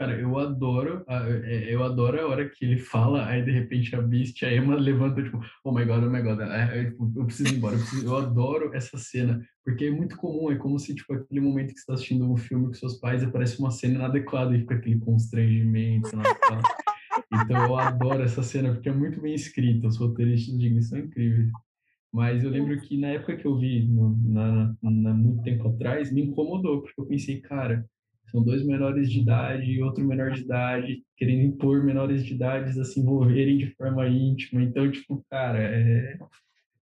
Cara, 0.03 0.19
eu 0.19 0.38
adoro, 0.38 1.05
é, 1.07 1.74
eu 1.74 1.81
adoro 1.81 2.19
a 2.19 2.27
hora 2.27 2.50
que 2.50 2.65
ele 2.65 2.77
fala, 2.77 3.25
aí 3.25 3.41
de 3.41 3.51
repente 3.51 3.95
a 3.95 4.01
Beast, 4.01 4.43
a 4.43 4.53
Emma 4.53 4.75
levanta, 4.75 5.24
tipo, 5.24 5.39
oh 5.63 5.72
my 5.72 5.86
god, 5.86 6.03
oh 6.03 6.10
my 6.10 6.22
god, 6.22 6.41
é, 6.41 6.83
tipo, 6.83 7.10
eu 7.15 7.24
preciso 7.24 7.53
ir 7.53 7.57
embora, 7.57 7.75
eu, 7.75 7.79
preciso, 7.79 8.05
eu, 8.07 8.17
adoro 8.17 8.75
essa 8.75 8.98
cena, 8.98 9.41
porque 9.63 9.86
é 9.86 9.91
muito 9.91 10.17
comum, 10.17 10.51
é 10.51 10.57
como 10.57 10.77
se, 10.77 10.93
tipo, 10.93 11.13
aquele 11.13 11.39
momento 11.39 11.67
que 11.67 11.75
você 11.75 11.79
está 11.79 11.93
assistindo 11.93 12.29
um 12.29 12.36
filme 12.36 12.67
com 12.67 12.74
seus 12.74 12.95
pais, 12.95 13.24
aparece 13.24 13.57
uma 13.60 13.72
cena 13.72 13.95
inadequada 13.95 14.53
e 14.53 14.60
fica 14.60 14.75
aquele 14.75 15.00
constrangimento 15.00 16.10
Então 17.31 17.65
eu 17.65 17.77
adoro 17.77 18.24
essa 18.24 18.43
cena, 18.43 18.74
porque 18.74 18.89
é 18.89 18.93
muito 18.93 19.22
bem 19.22 19.33
escrita, 19.33 19.88
os 19.88 19.95
roteiristas 19.95 20.60
de 20.60 20.81
são 20.81 21.00
incríveis. 21.00 21.50
Mas 22.12 22.43
eu 22.43 22.50
lembro 22.50 22.77
que 22.81 22.98
na 22.98 23.07
época 23.07 23.38
que 23.38 23.45
eu 23.45 23.57
vi, 23.57 23.86
no, 23.88 24.17
na, 24.17 24.75
na, 24.81 25.13
muito 25.13 25.41
tempo 25.43 25.69
atrás, 25.69 26.12
me 26.12 26.24
incomodou, 26.24 26.81
porque 26.81 27.00
eu 27.00 27.05
pensei, 27.05 27.39
cara, 27.39 27.86
são 28.33 28.43
dois 28.43 28.65
menores 28.65 29.11
de 29.11 29.19
idade 29.19 29.71
e 29.71 29.83
outro 29.83 30.03
menor 30.03 30.31
de 30.31 30.41
idade, 30.41 31.03
querendo 31.15 31.43
impor 31.43 31.83
menores 31.83 32.25
de 32.25 32.33
idade 32.33 32.79
a 32.79 32.83
se 32.83 32.99
envolverem 32.99 33.59
de 33.59 33.69
forma 33.75 34.07
íntima. 34.07 34.63
Então, 34.63 34.89
tipo, 34.91 35.23
cara, 35.29 35.59
é... 35.61 36.17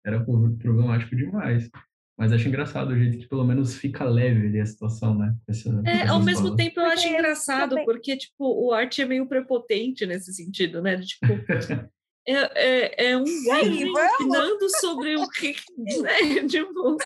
era 0.06 0.24
problemático 0.24 1.14
demais. 1.14 1.70
Mas 2.18 2.32
acho 2.32 2.48
engraçado 2.48 2.92
o 2.92 2.98
jeito 2.98 3.18
que 3.18 3.28
pelo 3.28 3.44
menos 3.44 3.76
fica 3.76 4.06
leve 4.06 4.48
ali 4.48 4.62
a 4.62 4.66
situação, 4.66 5.18
né? 5.18 5.36
Essa, 5.48 5.82
é, 5.86 6.08
ao 6.08 6.22
mesmo 6.22 6.56
tempo 6.56 6.80
eu 6.80 6.86
acho 6.86 7.08
engraçado, 7.08 7.76
porque, 7.84 8.16
tipo, 8.16 8.46
o 8.46 8.72
arte 8.72 9.02
é 9.02 9.06
meio 9.06 9.26
prepotente 9.28 10.06
nesse 10.06 10.34
sentido, 10.34 10.82
né? 10.82 11.02
Tipo, 11.02 11.26
é, 12.28 12.34
é, 12.34 13.12
é 13.12 13.18
um 13.18 13.24
livro 13.24 13.94
ensinando 14.00 14.70
sobre 14.80 15.16
o 15.16 15.28
que, 15.30 15.56
né? 16.02 16.48
Tipo, 16.48 16.98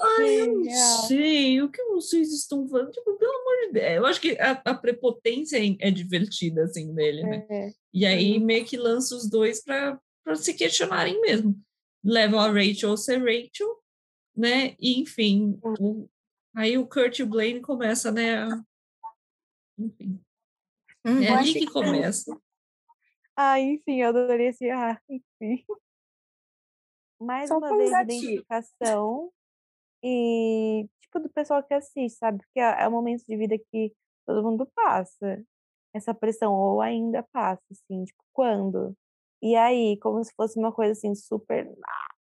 ai, 0.00 0.40
eu 0.40 0.54
não 0.54 0.70
sei, 1.06 1.62
o 1.62 1.70
que 1.70 1.82
vocês 1.84 2.32
estão 2.32 2.68
falando? 2.68 2.92
Tipo, 2.92 3.16
pelo 3.16 3.32
amor 3.32 3.66
de 3.66 3.72
Deus. 3.72 3.92
Eu 3.96 4.06
acho 4.06 4.20
que 4.20 4.38
a, 4.38 4.52
a 4.64 4.74
prepotência 4.74 5.58
é, 5.58 5.76
é 5.80 5.90
divertida, 5.90 6.64
assim, 6.64 6.92
nele, 6.92 7.24
né? 7.24 7.46
É. 7.50 7.70
E 7.92 8.06
aí 8.06 8.38
meio 8.38 8.64
que 8.64 8.76
lança 8.76 9.16
os 9.16 9.28
dois 9.28 9.62
para 9.62 10.00
se 10.36 10.54
questionarem 10.54 11.20
mesmo. 11.20 11.58
Levam 12.04 12.38
a 12.38 12.50
Rachel 12.50 12.92
a 12.92 12.96
ser 12.96 13.18
Rachel, 13.18 13.82
né? 14.36 14.76
E, 14.78 15.00
enfim, 15.00 15.58
o, 15.62 16.08
aí 16.54 16.78
o 16.78 16.86
Kurt 16.86 17.18
e 17.18 17.22
o 17.24 17.26
Blaine 17.26 17.60
começa, 17.60 18.12
né? 18.12 18.38
A, 18.38 18.62
enfim. 19.76 20.20
Hum, 21.04 21.22
é 21.22 21.28
ali 21.28 21.54
que 21.54 21.66
começa. 21.66 22.38
Ah, 23.40 23.60
enfim, 23.60 24.00
eu 24.00 24.08
adorei 24.08 24.48
esse. 24.48 24.68
Ah, 24.68 25.00
enfim. 25.08 25.64
Mais 27.20 27.48
uma 27.52 27.76
vez, 27.76 27.92
identificação 27.92 29.30
e, 30.02 30.88
tipo, 31.00 31.20
do 31.20 31.28
pessoal 31.28 31.62
que 31.62 31.72
assiste, 31.72 32.18
sabe? 32.18 32.38
Porque 32.38 32.58
é, 32.58 32.82
é 32.82 32.88
um 32.88 32.90
momento 32.90 33.24
de 33.24 33.36
vida 33.36 33.56
que 33.70 33.94
todo 34.26 34.42
mundo 34.42 34.68
passa. 34.74 35.40
Essa 35.94 36.12
pressão, 36.12 36.52
ou 36.52 36.80
ainda 36.80 37.22
passa, 37.32 37.62
assim, 37.70 38.04
tipo, 38.04 38.20
quando? 38.32 38.92
E 39.40 39.54
aí, 39.54 39.96
como 40.00 40.22
se 40.24 40.32
fosse 40.34 40.58
uma 40.58 40.72
coisa 40.72 40.90
assim, 40.90 41.14
super. 41.14 41.64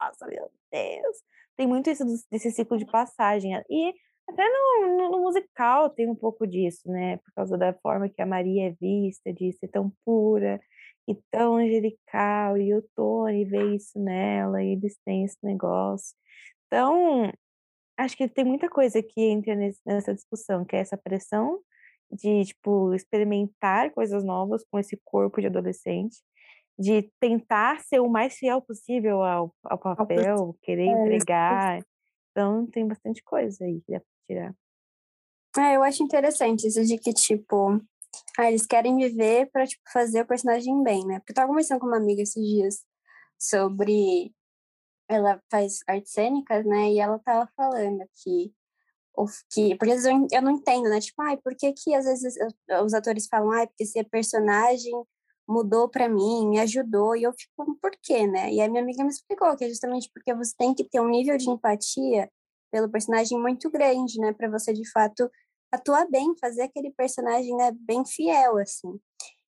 Nossa, 0.02 0.28
meu 0.28 0.52
Deus! 0.70 1.24
Tem 1.56 1.66
muito 1.66 1.90
isso 1.90 2.04
desse 2.30 2.52
ciclo 2.52 2.78
de 2.78 2.86
passagem. 2.86 3.54
E 3.70 3.94
até 4.30 4.44
no, 4.44 4.98
no, 4.98 5.12
no, 5.12 5.22
musical 5.22 5.90
tem 5.90 6.10
um 6.10 6.16
pouco 6.16 6.46
disso, 6.46 6.90
né? 6.92 7.16
Por 7.18 7.32
causa 7.34 7.58
da 7.58 7.74
forma 7.74 8.10
que 8.10 8.22
a 8.22 8.26
Maria 8.26 8.68
é 8.68 8.72
vista, 8.72 9.32
de 9.32 9.54
ser 9.54 9.70
tão 9.70 9.90
pura 10.04 10.60
e 11.08 11.16
tão 11.32 11.56
angelical, 11.56 12.58
e 12.58 12.74
o 12.74 12.82
Tony 12.96 13.46
vê 13.46 13.76
isso 13.76 13.98
nela, 14.00 14.62
e 14.62 14.74
eles 14.74 14.98
têm 15.06 15.24
esse 15.24 15.38
negócio. 15.42 16.16
Então, 16.68 17.32
acho 17.98 18.18
que 18.18 18.28
tem 18.28 18.44
muita 18.44 18.70
coisa 18.70 19.02
que 19.02 19.22
entra 19.22 19.56
nessa 19.86 20.14
discussão, 20.14 20.66
que 20.66 20.76
é 20.76 20.80
essa 20.80 20.98
pressão 20.98 21.60
de, 22.12 22.46
tipo, 22.46 22.94
experimentar 22.94 23.92
coisas 23.92 24.24
novas 24.24 24.64
com 24.70 24.78
esse 24.80 25.00
corpo 25.04 25.40
de 25.40 25.48
adolescente, 25.48 26.18
de 26.78 27.10
tentar 27.20 27.80
ser 27.82 28.00
o 28.00 28.10
mais 28.10 28.36
fiel 28.36 28.62
possível 28.62 29.24
ao, 29.24 29.54
ao 29.64 29.78
papel, 29.78 30.56
querer 30.62 30.88
é, 30.88 30.92
entregar. 30.92 31.80
Então, 32.32 32.68
tem 32.68 32.88
bastante 32.88 33.24
coisa 33.24 33.64
aí 33.64 33.82
que 33.82 33.94
dá 33.94 34.00
pra 34.00 34.08
tirar. 34.28 34.56
É, 35.58 35.76
eu 35.76 35.84
acho 35.84 36.04
interessante 36.04 36.68
isso 36.68 36.84
de 36.84 36.98
que, 36.98 37.14
tipo, 37.14 37.82
ah, 38.38 38.48
eles 38.48 38.66
querem 38.66 38.98
viver 38.98 39.50
para 39.52 39.66
tipo, 39.66 39.82
fazer 39.92 40.22
o 40.22 40.28
personagem 40.28 40.84
bem, 40.84 41.06
né? 41.06 41.20
Porque 41.20 41.32
eu 41.32 41.36
tava 41.36 41.48
conversando 41.48 41.80
com 41.80 41.88
uma 41.88 41.98
amiga 41.98 42.22
esses 42.22 42.44
dias 42.44 42.86
sobre. 43.40 44.34
Ela 45.10 45.42
faz 45.50 45.80
artes 45.88 46.12
cênicas, 46.12 46.66
né? 46.66 46.92
E 46.92 47.00
ela 47.00 47.20
tava 47.20 47.50
falando 47.56 48.04
que. 48.24 48.54
que 49.52 49.76
porque 49.78 49.94
às 49.94 50.04
vezes 50.04 50.28
eu, 50.32 50.42
não 50.42 50.52
entendo, 50.54 50.90
né? 50.90 51.00
Tipo, 51.00 51.22
ai, 51.22 51.38
por 51.38 51.56
que, 51.56 51.74
que 51.74 51.94
às 51.96 52.06
vezes 52.06 52.36
os 52.84 52.94
atores 52.94 53.28
falam, 53.28 53.52
ai, 53.52 53.68
porque 53.68 53.84
esse 53.84 54.04
personagem 54.06 54.94
mudou 55.48 55.90
para 55.90 56.10
mim, 56.10 56.48
me 56.48 56.60
ajudou, 56.60 57.16
e 57.16 57.24
eu 57.24 57.32
fico, 57.34 57.78
por 57.82 57.92
quê, 58.04 58.28
né? 58.28 58.52
E 58.54 58.62
a 58.62 58.68
minha 58.70 58.84
amiga 58.84 59.04
me 59.04 59.10
explicou 59.10 59.56
que 59.56 59.66
é 59.66 59.70
justamente 59.70 60.10
porque 60.14 60.34
você 60.34 60.54
tem 60.58 60.74
que 60.76 60.84
ter 60.84 61.00
um 61.00 61.10
nível 61.10 61.38
de 61.38 61.50
empatia 61.50 62.30
pelo 62.72 62.90
personagem 62.90 63.40
muito 63.40 63.70
grande, 63.72 64.20
né? 64.20 64.34
Para 64.34 64.50
você 64.50 64.74
de 64.74 64.90
fato 64.92 65.30
atuar 65.72 66.08
bem, 66.10 66.36
fazer 66.40 66.64
aquele 66.64 66.92
personagem 66.92 67.56
né, 67.56 67.72
bem 67.80 68.06
fiel, 68.06 68.58
assim. 68.58 69.00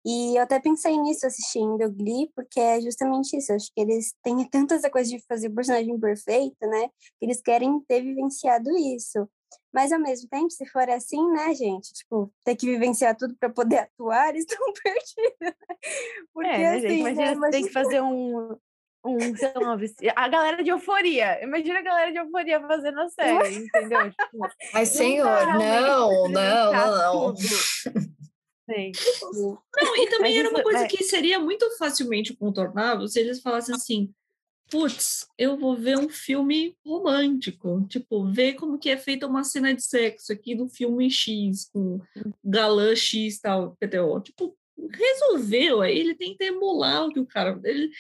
E 0.05 0.37
eu 0.37 0.43
até 0.43 0.59
pensei 0.59 0.97
nisso 0.97 1.27
assistindo 1.27 1.93
Glee, 1.93 2.31
porque 2.35 2.59
é 2.59 2.81
justamente 2.81 3.37
isso. 3.37 3.53
Eu 3.53 3.57
acho 3.57 3.71
que 3.75 3.81
eles 3.81 4.15
têm 4.23 4.37
tanta 4.49 4.75
essa 4.75 4.91
coisa 4.91 5.11
de 5.11 5.23
fazer 5.27 5.49
o 5.49 5.55
personagem 5.55 5.99
perfeito, 5.99 6.67
né? 6.67 6.89
Que 7.19 7.27
eles 7.27 7.41
querem 7.41 7.81
ter 7.81 8.01
vivenciado 8.01 8.71
isso. 8.77 9.29
Mas 9.73 9.93
ao 9.93 10.01
mesmo 10.01 10.29
tempo, 10.29 10.51
se 10.51 10.65
for 10.67 10.89
assim, 10.89 11.25
né, 11.33 11.55
gente? 11.55 11.93
Tipo, 11.93 12.33
ter 12.45 12.57
que 12.57 12.67
vivenciar 12.67 13.17
tudo 13.17 13.37
para 13.37 13.51
poder 13.51 13.79
atuar, 13.93 14.31
eles 14.31 14.47
estão 14.49 14.73
perdidos. 14.83 15.37
Né? 15.41 15.55
Porque 16.33 16.51
é, 16.51 16.59
né, 16.59 16.77
assim, 16.77 16.89
gente, 16.89 17.01
imagina, 17.01 17.35
né, 17.35 17.51
tem 17.51 17.65
que 17.65 17.73
fazer 17.73 18.01
um, 18.01 18.57
um, 19.05 19.35
sei 19.37 19.53
lá, 19.55 19.77
a 20.17 20.29
galera 20.29 20.63
de 20.63 20.71
euforia. 20.71 21.43
Imagina 21.43 21.79
a 21.79 21.83
galera 21.83 22.13
de 22.13 22.19
euforia 22.19 22.61
fazendo 22.61 23.01
a 23.01 23.09
série, 23.09 23.57
entendeu? 23.57 24.11
Tipo, 24.11 24.49
Mas, 24.73 24.89
senhor, 24.91 25.47
não, 25.47 26.29
não, 26.29 26.73
não, 26.73 26.73
não. 27.29 27.37
sei. 27.37 28.93
Não, 29.33 29.97
e 29.97 30.09
também 30.11 30.33
Mas 30.35 30.37
era 30.37 30.51
uma 30.51 30.63
coisa 30.63 30.81
mas- 30.81 30.93
que 30.93 31.03
seria 31.05 31.39
muito 31.39 31.69
facilmente 31.79 32.35
contornável 32.37 33.09
se 33.09 33.19
eles 33.19 33.41
falassem 33.41 33.75
assim, 33.75 34.13
putz, 34.71 35.27
eu 35.37 35.57
vou 35.57 35.77
ver 35.77 35.99
um 35.99 36.09
filme 36.09 36.77
romântico, 36.87 37.85
tipo, 37.89 38.25
ver 38.31 38.55
como 38.55 38.79
que 38.79 38.89
é 38.91 38.97
feita 38.97 39.27
uma 39.27 39.43
cena 39.43 39.75
de 39.75 39.83
sexo 39.83 40.33
aqui 40.33 40.55
do 40.55 40.69
filme 40.69 41.11
X, 41.11 41.69
com 41.73 42.01
galã 42.45 42.95
X 42.95 43.37
e 43.37 43.41
tal, 43.41 43.77
PTO. 43.81 44.21
Tipo, 44.21 44.57
resolveu, 44.89 45.81
aí 45.83 45.99
ele 45.99 46.15
tenta 46.15 46.45
emular 46.45 47.07
o 47.07 47.11
que 47.13 47.21
o 47.21 47.27
cara... 47.27 47.61
Ele, 47.65 47.91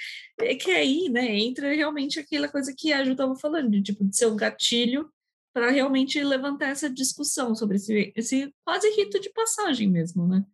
é 0.41 0.55
que 0.55 0.71
aí, 0.71 1.09
né, 1.09 1.37
entra 1.39 1.73
realmente 1.75 2.19
aquela 2.21 2.49
coisa 2.49 2.75
que 2.77 2.93
a 2.93 3.05
Ju 3.05 3.13
estava 3.13 3.35
falando, 3.37 3.71
de, 3.71 3.83
tipo, 3.83 4.05
de 4.05 4.17
ser 4.17 4.27
um 4.27 4.37
gatilho 4.37 5.11
para 5.53 5.71
realmente 5.71 6.23
levantar 6.23 6.69
essa 6.69 6.89
discussão 6.89 7.55
sobre 7.55 7.77
esse, 7.77 8.13
esse 8.17 8.55
quase 8.65 8.89
rito 8.91 9.19
de 9.21 9.31
passagem 9.31 9.89
mesmo, 9.91 10.27
né? 10.27 10.45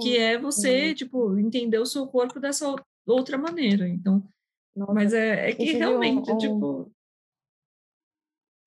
Que 0.00 0.16
é 0.16 0.38
você, 0.38 0.94
tipo, 0.94 1.38
entender 1.38 1.78
o 1.78 1.86
seu 1.86 2.06
corpo 2.06 2.40
dessa 2.40 2.68
ou- 2.68 2.80
outra 3.06 3.36
maneira. 3.38 3.86
Então, 3.88 4.26
Nossa, 4.74 4.92
mas 4.92 5.12
é, 5.12 5.50
é 5.50 5.52
eu 5.52 5.56
que 5.56 5.64
tive 5.66 5.76
um- 5.76 5.78
realmente, 5.78 6.32
um- 6.32 6.38
tipo, 6.38 6.90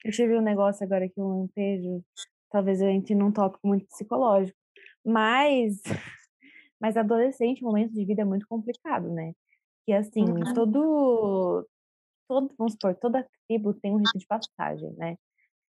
Eu 0.06 0.12
tive 0.12 0.38
um 0.38 0.42
negócio 0.42 0.86
agora 0.86 1.10
que 1.10 1.20
um 1.20 1.42
lampejo, 1.42 2.04
talvez 2.52 2.80
eu 2.80 2.88
entre 2.90 3.14
num 3.16 3.32
tópico 3.32 3.68
muito 3.68 3.86
psicológico, 3.88 4.58
mas 5.04 5.82
mas 6.82 6.98
adolescente, 6.98 7.64
momento 7.64 7.94
de 7.94 8.06
vida 8.06 8.22
é 8.24 8.26
muito 8.26 8.48
complicado, 8.48 9.10
né? 9.14 9.34
Que 9.86 9.94
assim, 9.94 10.26
Uhum. 10.26 10.54
todo 10.56 11.68
todo, 12.28 12.54
vamos 12.58 12.74
supor, 12.74 12.96
toda 12.96 13.28
tribo 13.48 13.74
tem 13.74 13.94
um 13.94 13.98
rito 13.98 14.18
de 14.18 14.28
passagem, 14.28 14.92
né? 14.98 15.18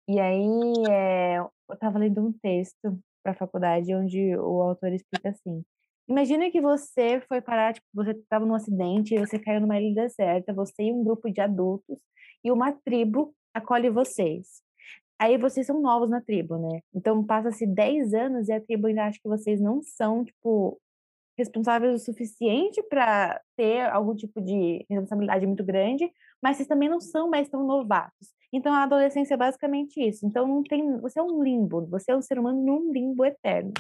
E 0.10 0.20
aí, 0.20 0.86
é, 0.90 1.38
eu 1.40 1.78
tava 1.80 2.00
lendo 2.00 2.22
um 2.26 2.32
texto 2.34 3.00
para 3.24 3.34
a 3.34 3.36
faculdade 3.36 3.94
onde 3.96 4.36
o 4.38 4.62
autor 4.62 4.94
explica 4.94 5.30
assim: 5.30 5.64
Imagina 6.10 6.50
que 6.52 6.62
você 6.62 7.22
foi 7.28 7.42
parar, 7.42 7.74
tipo, 7.74 7.86
você 7.94 8.12
estava 8.12 8.46
num 8.46 8.56
acidente 8.56 9.18
você 9.20 9.38
caiu 9.40 9.62
numa 9.62 9.80
ilha 9.80 10.04
deserta, 10.04 10.54
você 10.54 10.84
e 10.84 10.94
um 10.94 11.04
grupo 11.04 11.30
de 11.32 11.42
adultos, 11.42 12.00
e 12.44 12.52
uma 12.52 12.72
tribo 12.72 13.34
acolhe 13.54 13.90
vocês. 13.90 14.62
Aí 15.20 15.38
vocês 15.38 15.66
são 15.68 15.82
novos 15.82 16.10
na 16.10 16.22
tribo, 16.22 16.58
né? 16.58 16.82
Então 16.94 17.24
passa-se 17.26 17.66
10 17.68 18.14
anos 18.14 18.50
e 18.50 18.54
a 18.54 18.62
tribo 18.62 18.88
ainda 18.88 19.06
acha 19.06 19.20
que 19.22 19.28
vocês 19.30 19.60
não 19.62 19.82
são, 19.84 20.24
tipo, 20.26 20.80
responsáveis 21.38 22.02
o 22.02 22.06
suficiente 22.06 22.82
para 22.84 23.40
ter 23.56 23.82
algum 23.92 24.16
tipo 24.16 24.42
de 24.42 24.86
responsabilidade 24.90 25.46
muito 25.46 25.64
grande, 25.64 26.12
mas 26.42 26.58
vocês 26.58 26.68
também 26.68 26.90
não 26.90 27.00
são 27.00 27.30
mais 27.30 27.50
tão 27.50 27.66
novatos. 27.66 28.36
Então 28.52 28.74
a 28.74 28.84
adolescência 28.84 29.34
é 29.34 29.38
basicamente 29.38 30.00
isso. 30.02 30.26
Então 30.26 30.48
não 30.48 30.64
tem, 30.64 31.00
você 31.00 31.20
é 31.20 31.24
um 31.24 31.44
limbo, 31.44 31.86
você 31.88 32.12
é 32.12 32.16
um 32.18 32.22
ser 32.22 32.40
humano 32.40 32.64
num 32.64 32.92
limbo 32.92 33.26
eterno. 33.26 33.74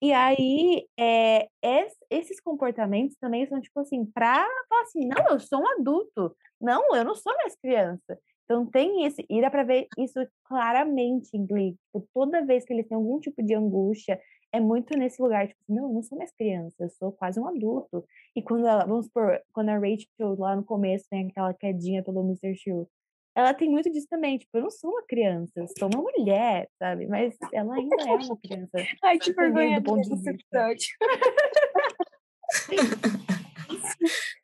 E 0.00 0.12
aí 0.12 0.86
é, 0.98 1.48
es- 1.62 1.96
esses 2.10 2.40
comportamentos 2.40 3.16
também 3.18 3.46
são 3.46 3.60
tipo 3.60 3.80
assim, 3.80 4.04
para 4.04 4.44
falar 4.68 4.82
assim, 4.82 5.06
não, 5.06 5.28
eu 5.30 5.40
sou 5.40 5.60
um 5.60 5.68
adulto, 5.80 6.36
não, 6.60 6.94
eu 6.94 7.04
não 7.04 7.14
sou 7.14 7.32
mais 7.36 7.56
criança. 7.56 8.18
Então 8.44 8.66
tem 8.66 9.04
esse, 9.06 9.24
e 9.30 9.40
dá 9.40 9.50
para 9.50 9.62
ver 9.62 9.86
isso 9.98 10.18
claramente 10.44 11.30
em 11.34 11.46
Glee. 11.46 11.76
Tipo, 11.86 12.06
toda 12.12 12.44
vez 12.44 12.64
que 12.64 12.72
eles 12.72 12.86
têm 12.86 12.96
algum 12.96 13.18
tipo 13.18 13.42
de 13.42 13.54
angústia, 13.54 14.20
é 14.52 14.60
muito 14.60 14.96
nesse 14.96 15.20
lugar, 15.20 15.48
tipo, 15.48 15.60
não, 15.68 15.84
eu 15.84 15.94
não 15.94 16.02
sou 16.02 16.18
mais 16.18 16.30
criança, 16.32 16.76
eu 16.78 16.90
sou 16.90 17.10
quase 17.12 17.40
um 17.40 17.48
adulto. 17.48 18.04
E 18.36 18.42
quando 18.42 18.66
ela, 18.66 18.84
vamos 18.84 19.06
supor, 19.06 19.40
quando 19.52 19.70
a 19.70 19.78
Rachel 19.78 20.36
lá 20.38 20.54
no 20.54 20.64
começo 20.64 21.06
tem 21.08 21.28
aquela 21.28 21.54
quedinha 21.54 22.02
pelo 22.02 22.20
Mr. 22.22 22.54
Shield, 22.54 22.86
ela 23.34 23.54
tem 23.54 23.70
muito 23.70 23.90
disso 23.90 24.06
também, 24.10 24.36
tipo, 24.36 24.58
eu 24.58 24.64
não 24.64 24.70
sou 24.70 24.90
uma 24.90 25.02
criança, 25.04 25.52
eu 25.56 25.66
sou 25.66 25.88
uma 25.88 26.02
mulher, 26.02 26.68
sabe? 26.78 27.06
Mas 27.06 27.34
ela 27.50 27.74
ainda 27.74 27.96
é 27.98 28.04
uma 28.04 28.36
criança. 28.36 28.70
Ai, 29.02 29.18
que 29.18 29.32
vergonha 29.32 29.80
do 29.80 29.84
ponto 29.84 30.02
de 30.02 30.10
vista. 30.10 30.30
episódio. 30.52 30.88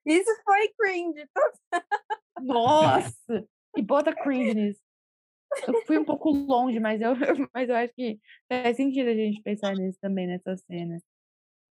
Isso 0.07 0.43
foi 0.43 0.69
cringe. 0.79 1.29
Nossa! 2.41 3.47
E 3.77 3.83
bota 3.83 4.15
cringe 4.15 4.55
nisso. 4.55 4.88
Eu 5.67 5.83
fui 5.87 5.99
um 5.99 6.05
pouco 6.05 6.31
longe, 6.31 6.79
mas 6.81 7.01
eu, 7.01 7.15
mas 7.55 7.69
eu 7.69 7.75
acho 7.77 7.93
que 7.95 8.19
faz 8.49 8.77
sentido 8.77 9.09
a 9.09 9.15
gente 9.15 9.43
pensar 9.43 9.75
nisso 9.75 9.99
também, 10.01 10.27
nessa 10.27 10.57
cena. 10.57 10.99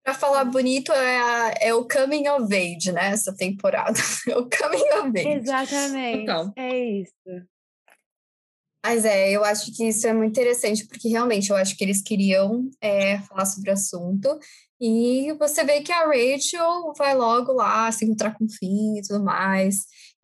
Pra 0.04 0.14
falar 0.14 0.46
bonito, 0.46 0.92
é, 0.94 1.18
a- 1.20 1.54
é 1.62 1.74
o 1.74 1.88
coming 1.88 2.28
of 2.30 2.54
age, 2.56 2.92
né? 2.92 3.08
Essa 3.10 3.36
temporada. 3.36 3.94
É 4.30 4.38
o 4.38 4.50
coming 4.50 4.90
of 5.00 5.18
age. 5.20 5.28
Exatamente. 5.28 6.26
Total. 6.26 6.54
É 6.56 6.80
isso. 7.02 7.48
Mas 8.86 9.04
é, 9.04 9.32
eu 9.32 9.44
acho 9.44 9.76
que 9.76 9.86
isso 9.88 10.08
é 10.08 10.14
muito 10.14 10.32
interessante, 10.32 10.88
porque 10.88 11.10
realmente 11.10 11.50
eu 11.50 11.58
acho 11.58 11.76
que 11.76 11.84
eles 11.84 12.02
queriam 12.02 12.70
é, 12.80 13.20
falar 13.20 13.46
sobre 13.46 13.70
o 13.70 13.74
assunto. 13.74 14.40
E 14.80 15.34
você 15.34 15.64
vê 15.66 15.82
que 15.82 15.92
a 15.92 16.06
Rachel 16.06 16.94
vai 16.98 17.14
logo 17.16 17.52
lá 17.52 17.92
se 17.92 18.06
encontrar 18.06 18.38
com 18.38 18.46
o 18.46 18.50
Finn 18.50 18.98
e 18.98 19.02
tudo 19.02 19.24
mais. 19.24 19.78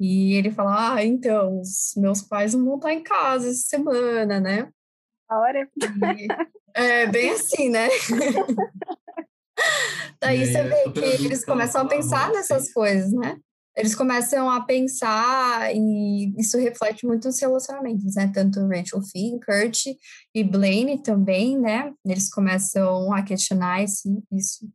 E 0.04 0.34
ele 0.34 0.52
fala: 0.52 0.96
Ah, 0.96 1.06
então, 1.06 1.62
os 1.62 1.94
meus 1.96 2.22
pais 2.22 2.54
não 2.54 2.66
vão 2.66 2.76
estar 2.76 2.92
em 2.92 3.02
casa 3.02 3.48
essa 3.48 3.70
semana, 3.70 4.38
né? 4.38 4.70
A 5.30 5.39
hora 5.39 5.70
E 5.82 6.28
é 6.76 7.08
bem 7.08 7.30
assim, 7.30 7.70
né? 7.70 7.88
Daí 10.20 10.42
aí 10.42 10.46
você 10.46 10.58
é 10.58 10.63
vê 10.63 10.92
que 10.92 11.00
eles 11.00 11.48
ela 11.48 11.54
começam 11.54 11.82
a 11.82 11.86
fala, 11.86 11.86
"Ah, 11.86 11.96
pensar 11.96 12.32
nessas 12.34 12.63
vocês." 12.63 12.74
coisas, 12.74 13.13
né? 13.13 13.38
Eles 13.78 13.96
começam 13.96 14.50
a 14.50 14.60
pensar 14.62 15.74
e 15.74 16.36
isso 16.38 16.58
reflete 16.58 17.08
muito 17.08 17.26
nos 17.26 17.39
relacionamentos, 17.39 18.16
né? 18.16 18.30
Tanto 18.34 18.68
Rachel 18.68 19.02
Finn, 19.10 19.39
Kurt 19.39 19.86
e 20.36 20.44
Blaine 20.44 21.02
também, 21.02 21.58
né? 21.58 21.94
Eles 22.06 22.30
começam 22.30 23.13
a 23.13 23.24
questionar 23.24 23.82
esse, 23.82 24.10
isso. 24.34 24.68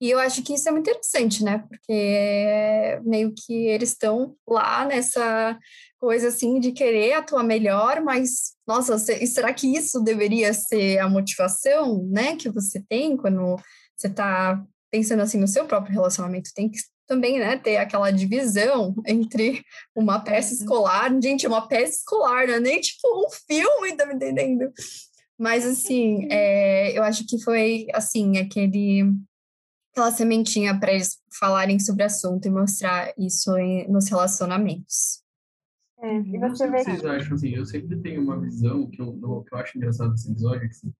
E 0.00 0.10
eu 0.10 0.18
acho 0.18 0.42
que 0.42 0.54
isso 0.54 0.68
é 0.68 0.72
muito 0.72 0.88
interessante, 0.88 1.42
né? 1.42 1.64
Porque 1.68 3.00
meio 3.04 3.32
que 3.34 3.66
eles 3.66 3.90
estão 3.90 4.36
lá 4.46 4.84
nessa 4.84 5.58
coisa 5.98 6.28
assim 6.28 6.60
de 6.60 6.72
querer 6.72 7.14
atuar 7.14 7.42
melhor, 7.42 8.02
mas 8.02 8.52
nossa, 8.66 8.98
se- 8.98 9.26
será 9.26 9.52
que 9.52 9.66
isso 9.66 10.00
deveria 10.00 10.52
ser 10.52 10.98
a 10.98 11.08
motivação, 11.08 12.06
né, 12.08 12.36
que 12.36 12.50
você 12.50 12.82
tem 12.88 13.16
quando 13.16 13.56
você 13.96 14.08
está 14.08 14.62
pensando 14.90 15.22
assim 15.22 15.38
no 15.38 15.48
seu 15.48 15.64
próprio 15.66 15.94
relacionamento? 15.94 16.50
Tem 16.54 16.68
que 16.68 16.78
também, 17.06 17.38
né, 17.38 17.56
ter 17.56 17.76
aquela 17.76 18.10
divisão 18.10 18.94
entre 19.06 19.62
uma 19.94 20.20
peça 20.20 20.52
escolar, 20.52 21.10
gente, 21.22 21.46
é 21.46 21.48
uma 21.48 21.66
peça 21.66 21.98
escolar, 21.98 22.46
não 22.46 22.54
é 22.54 22.60
nem 22.60 22.80
tipo 22.80 23.06
um 23.24 23.30
filme, 23.30 23.96
tá 23.96 24.04
me 24.04 24.14
entendendo? 24.14 24.70
Mas 25.38 25.64
assim, 25.66 26.26
é, 26.30 26.96
eu 26.96 27.02
acho 27.02 27.24
que 27.26 27.42
foi 27.42 27.86
assim, 27.92 28.38
aquele 28.38 29.04
aquela 29.96 30.10
sementinha 30.10 30.78
para 30.78 30.92
eles 30.92 31.18
falarem 31.40 31.78
sobre 31.78 32.02
o 32.02 32.06
assunto 32.06 32.46
e 32.46 32.50
mostrar 32.50 33.14
isso 33.18 33.56
em- 33.56 33.88
nos 33.90 34.10
relacionamentos. 34.10 35.22
É, 36.02 36.18
e 36.18 36.38
Não 36.38 36.50
você 36.50 36.70
vê 36.70 36.76
que 36.76 36.84
vocês 36.84 37.04
acham, 37.06 37.34
assim, 37.34 37.54
eu 37.54 37.64
sempre 37.64 37.96
tenho 38.02 38.20
uma 38.20 38.38
visão 38.38 38.86
que 38.90 39.00
eu, 39.00 39.14
que 39.14 39.54
eu 39.54 39.58
acho 39.58 39.78
engraçado 39.78 40.10
desse 40.10 40.30
episódio, 40.30 40.64
é 40.64 40.68
que 40.68 40.74
assim, 40.74 40.92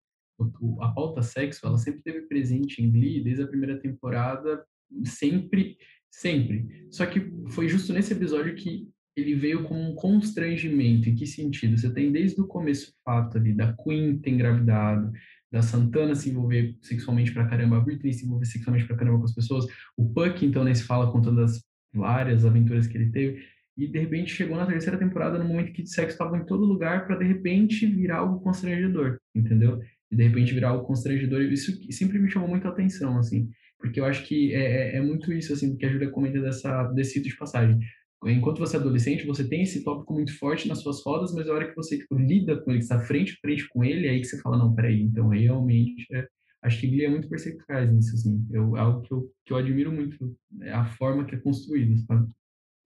a 0.81 0.89
pauta 0.89 1.23
sexo, 1.23 1.67
ela 1.67 1.77
sempre 1.77 1.99
esteve 1.99 2.23
presente 2.23 2.83
em 2.83 2.91
Glee 2.91 3.23
desde 3.23 3.43
a 3.43 3.47
primeira 3.47 3.79
temporada, 3.79 4.65
sempre, 5.05 5.77
sempre. 6.11 6.89
Só 6.91 7.05
que 7.05 7.31
foi 7.51 7.69
justo 7.69 7.93
nesse 7.93 8.15
episódio 8.15 8.55
que 8.55 8.89
ele 9.15 9.35
veio 9.35 9.65
com 9.65 9.75
um 9.75 9.95
constrangimento. 9.95 11.09
Em 11.09 11.15
que 11.15 11.27
sentido? 11.27 11.77
Você 11.77 11.93
tem 11.93 12.11
desde 12.11 12.41
o 12.41 12.47
começo 12.47 12.91
o 12.91 12.95
fato 13.05 13.37
ali 13.37 13.53
da 13.53 13.75
Queen 13.75 14.19
ter 14.19 14.31
engravidado, 14.31 15.13
da 15.57 15.63
Santana 15.63 16.15
se 16.15 16.31
envolver 16.31 16.77
sexualmente 16.83 17.33
pra 17.33 17.47
caramba, 17.47 17.77
a 17.79 17.81
Britney 17.81 18.13
se 18.13 18.25
envolver 18.27 18.47
sexualmente 18.47 18.87
pra 18.87 18.97
caramba 18.97 19.19
com 19.19 19.25
as 19.25 19.35
pessoas, 19.35 19.65
o 19.97 20.13
Puck, 20.13 20.45
então, 20.45 20.63
nesse 20.65 20.85
fala 20.85 21.11
contando 21.11 21.41
as 21.41 21.61
várias 21.95 22.45
aventuras 22.45 22.87
que 22.87 22.97
ele 22.99 23.11
teve, 23.11 23.43
e 23.77 23.87
de 23.87 23.99
repente 23.99 24.33
chegou 24.35 24.57
na 24.57 24.67
terceira 24.67 24.99
temporada 24.99 25.39
no 25.39 25.45
momento 25.45 25.73
que 25.73 25.83
o 25.83 25.87
sexo 25.87 26.13
estava 26.15 26.37
em 26.39 26.45
todo 26.47 26.65
lugar 26.65 27.07
para 27.07 27.17
de 27.17 27.25
repente 27.25 27.87
virar 27.87 28.19
algo 28.19 28.41
constrangedor, 28.41 29.19
entendeu? 29.35 29.81
E 30.11 30.17
de 30.17 30.23
repente 30.25 30.55
virar 30.55 30.71
algo 30.71 30.87
constrangedor, 30.87 31.43
e 31.43 31.53
isso 31.53 31.73
sempre 31.93 32.19
me 32.19 32.31
chamou 32.31 32.49
muito 32.49 32.67
a 32.67 32.71
atenção, 32.71 33.19
assim, 33.19 33.51
porque 33.79 34.01
eu 34.01 34.05
acho 34.05 34.25
que 34.27 34.55
é, 34.55 34.95
é- 34.95 34.97
é 34.97 35.01
muito 35.03 35.33
isso, 35.33 35.53
assim, 35.53 35.77
que 35.77 35.85
a 35.87 35.91
Julia 35.93 36.11
comenta 36.11 36.41
dessa, 36.41 36.85
desse 36.93 37.21
de 37.23 37.37
passagem. 37.37 37.79
Enquanto 38.25 38.59
você 38.59 38.77
é 38.77 38.81
adolescente, 38.81 39.27
você 39.27 39.47
tem 39.47 39.63
esse 39.63 39.85
tópico 39.85 40.13
muito 40.13 40.37
forte 40.39 40.67
nas 40.67 40.81
suas 40.81 41.03
rodas, 41.05 41.33
mas 41.35 41.49
a 41.49 41.53
hora 41.53 41.69
que 41.69 41.77
você 41.77 41.99
tipo, 41.99 42.17
lida 42.17 42.57
com 42.61 42.71
ele, 42.71 42.81
está 42.81 42.99
frente 42.99 43.35
a 43.35 43.41
frente 43.41 43.69
com 43.69 43.85
ele, 43.85 44.07
é 44.07 44.11
aí 44.11 44.21
que 44.21 44.27
você 44.27 44.41
fala, 44.41 44.57
não, 44.57 44.75
peraí, 44.75 45.03
então 45.03 45.29
realmente, 45.29 46.07
é... 46.13 46.27
acho 46.63 46.81
que 46.81 46.89
Glee 46.89 47.05
é 47.05 47.11
muito 47.11 47.29
perspicaz 47.29 47.93
nisso, 47.93 48.15
assim, 48.15 48.45
eu, 48.51 48.77
é 48.77 48.81
algo 48.81 49.03
que 49.03 49.13
eu, 49.13 49.33
que 49.45 49.53
eu 49.53 49.57
admiro 49.57 49.93
muito, 49.93 50.37
é 50.63 50.73
a 50.73 50.87
forma 50.87 51.25
que 51.25 51.35
é 51.35 51.39
construída, 51.39 51.95
sabe? 52.07 52.29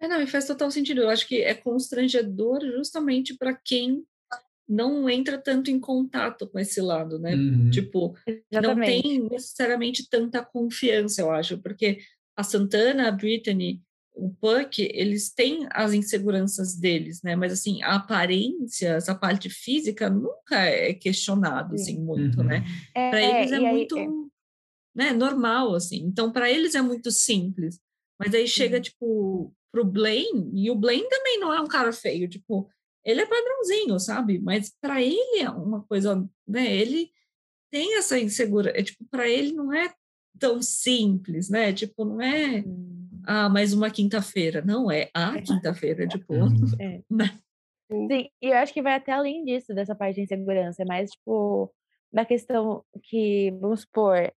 É, 0.00 0.08
não, 0.08 0.20
e 0.20 0.26
faz 0.26 0.46
total 0.46 0.70
sentido. 0.70 1.02
Eu 1.02 1.10
acho 1.10 1.28
que 1.28 1.42
é 1.42 1.52
constrangedor 1.52 2.60
justamente 2.62 3.36
para 3.36 3.54
quem 3.54 4.02
não 4.66 5.10
entra 5.10 5.36
tanto 5.36 5.70
em 5.70 5.78
contato 5.78 6.48
com 6.48 6.58
esse 6.58 6.80
lado, 6.80 7.18
né? 7.18 7.34
Uhum. 7.34 7.70
Tipo, 7.70 8.14
não 8.26 8.36
Exatamente. 8.50 9.02
tem 9.02 9.28
necessariamente 9.28 10.08
tanta 10.08 10.44
confiança, 10.44 11.20
eu 11.20 11.30
acho, 11.30 11.58
porque 11.58 11.98
a 12.36 12.42
Santana, 12.44 13.08
a 13.08 13.10
Brittany, 13.10 13.82
o 14.12 14.30
Puck, 14.34 14.80
eles 14.82 15.30
têm 15.32 15.66
as 15.72 15.92
inseguranças 15.92 16.74
deles, 16.76 17.22
né? 17.22 17.34
Mas 17.36 17.52
assim, 17.52 17.82
a 17.82 17.94
aparência, 17.96 18.88
essa 18.90 19.14
parte 19.14 19.48
física 19.48 20.10
nunca 20.10 20.56
é 20.60 20.92
questionado 20.92 21.74
assim 21.74 21.98
muito, 21.98 22.38
Uhum. 22.40 22.46
né? 22.46 22.64
É, 22.94 23.10
Para 23.10 23.22
eles 23.22 23.52
é, 23.52 23.56
aí- 23.56 23.70
muito 23.72 23.98
é- 23.98 24.08
né, 24.94 25.12
normal, 25.12 25.74
assim. 25.74 25.98
Então, 26.04 26.32
para 26.32 26.50
eles 26.50 26.74
é 26.74 26.82
muito 26.82 27.10
simples. 27.10 27.78
Mas 28.18 28.34
aí 28.34 28.46
chega, 28.46 28.76
uhum. 28.76 28.82
tipo, 28.82 29.54
pro 29.72 29.84
Blaine, 29.84 30.50
e 30.54 30.70
o 30.70 30.74
Blaine 30.74 31.08
também 31.08 31.38
não 31.38 31.54
é 31.54 31.60
um 31.60 31.66
cara 31.68 31.92
feio, 31.92 32.28
tipo, 32.28 32.68
ele 33.04 33.20
é 33.22 33.26
padrãozinho, 33.26 33.98
sabe? 33.98 34.38
Mas 34.40 34.74
para 34.80 35.00
ele 35.00 35.38
é 35.40 35.48
uma 35.48 35.82
coisa, 35.84 36.28
né? 36.46 36.74
Ele 36.74 37.10
tem 37.72 37.96
essa 37.96 38.18
insegurança, 38.18 38.76
é, 38.76 38.82
tipo, 38.82 39.04
para 39.10 39.28
ele 39.28 39.52
não 39.52 39.72
é 39.72 39.94
tão 40.38 40.60
simples, 40.60 41.48
né? 41.48 41.72
Tipo, 41.72 42.04
não 42.04 42.20
é 42.20 42.62
hum. 42.66 42.99
Ah, 43.26 43.48
mais 43.48 43.72
uma 43.72 43.90
quinta-feira, 43.90 44.62
não 44.62 44.90
é 44.90 45.10
a 45.14 45.36
é. 45.36 45.42
quinta-feira, 45.42 46.06
tipo, 46.06 46.34
uhum. 46.34 46.54
é. 46.78 47.00
né? 47.10 47.38
Sim, 47.90 48.28
e 48.40 48.48
eu 48.48 48.56
acho 48.56 48.72
que 48.72 48.82
vai 48.82 48.94
até 48.94 49.12
além 49.12 49.44
disso, 49.44 49.74
dessa 49.74 49.94
parte 49.94 50.16
de 50.16 50.22
insegurança, 50.22 50.82
é 50.82 50.84
mais, 50.84 51.10
tipo, 51.10 51.72
da 52.12 52.24
questão 52.24 52.84
que, 53.02 53.50
vamos 53.60 53.80
supor, 53.80 54.32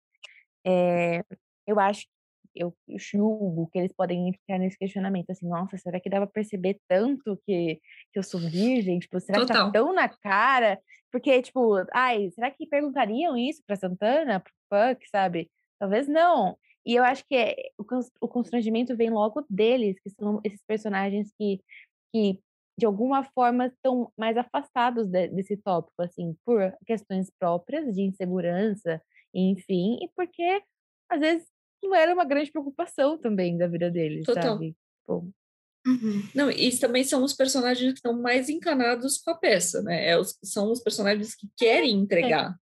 é, 0.65 1.25
eu 1.67 1.81
acho 1.81 2.07
eu 2.55 2.75
julgo 2.97 3.69
que 3.69 3.79
eles 3.79 3.93
podem 3.93 4.33
ficar 4.33 4.59
nesse 4.59 4.79
questionamento, 4.79 5.31
assim, 5.31 5.49
nossa, 5.49 5.77
será 5.77 6.01
que 6.01 6.11
dá 6.11 6.19
pra 6.19 6.27
perceber 6.27 6.79
tanto 6.89 7.41
que, 7.47 7.81
que 8.13 8.19
eu 8.19 8.23
sou 8.23 8.41
virgem? 8.41 8.99
Tipo, 8.99 9.21
será 9.21 9.41
Total. 9.41 9.67
que 9.67 9.73
tá 9.73 9.79
tão 9.79 9.93
na 9.93 10.09
cara? 10.09 10.79
Porque, 11.11 11.43
tipo, 11.43 11.77
ai, 11.93 12.31
será 12.31 12.51
que 12.51 12.67
perguntariam 12.67 13.37
isso 13.37 13.63
pra 13.67 13.77
Santana, 13.77 14.41
pro 14.41 14.53
Puck, 14.69 15.09
sabe? 15.09 15.51
Talvez 15.79 16.07
não. 16.09 16.57
E 16.87 16.95
eu 16.95 17.05
acho 17.05 17.25
que 17.27 17.35
é, 17.37 17.55
o, 17.79 18.29
constrangimento 18.29 18.97
vem 18.97 19.11
logo 19.11 19.45
deles, 19.49 19.97
que 20.03 20.11
são 20.11 20.41
esses 20.45 20.63
personagens 20.67 21.31
que, 21.39 21.61
que 22.13 22.41
de 22.81 22.87
alguma 22.87 23.23
forma, 23.23 23.67
estão 23.67 24.11
mais 24.17 24.39
afastados 24.39 25.07
de, 25.07 25.29
desse 25.29 25.55
tópico, 25.59 26.03
assim, 26.03 26.35
por 26.47 26.75
questões 26.87 27.31
próprias 27.39 27.95
de 27.95 28.01
insegurança, 28.01 29.03
enfim, 29.35 29.99
e 30.03 30.09
porque 30.17 30.63
às 31.11 31.21
vezes 31.21 31.47
não 31.83 31.95
era 31.95 32.15
uma 32.15 32.25
grande 32.25 32.51
preocupação 32.51 33.19
também 33.19 33.59
da 33.59 33.67
vida 33.67 33.91
deles, 33.91 34.25
Total. 34.25 34.55
sabe? 34.55 34.75
Bom. 35.07 35.29
Uhum. 35.87 36.23
Não, 36.35 36.51
e 36.51 36.77
também 36.79 37.05
são 37.05 37.23
os 37.23 37.35
personagens 37.35 37.93
que 37.93 37.99
estão 37.99 38.19
mais 38.19 38.49
encanados 38.49 39.19
com 39.19 39.31
a 39.31 39.35
peça, 39.35 39.83
né? 39.83 40.09
É 40.09 40.19
os, 40.19 40.39
são 40.43 40.73
os 40.73 40.81
personagens 40.81 41.35
que 41.35 41.49
querem 41.57 41.93
entregar. 41.93 42.57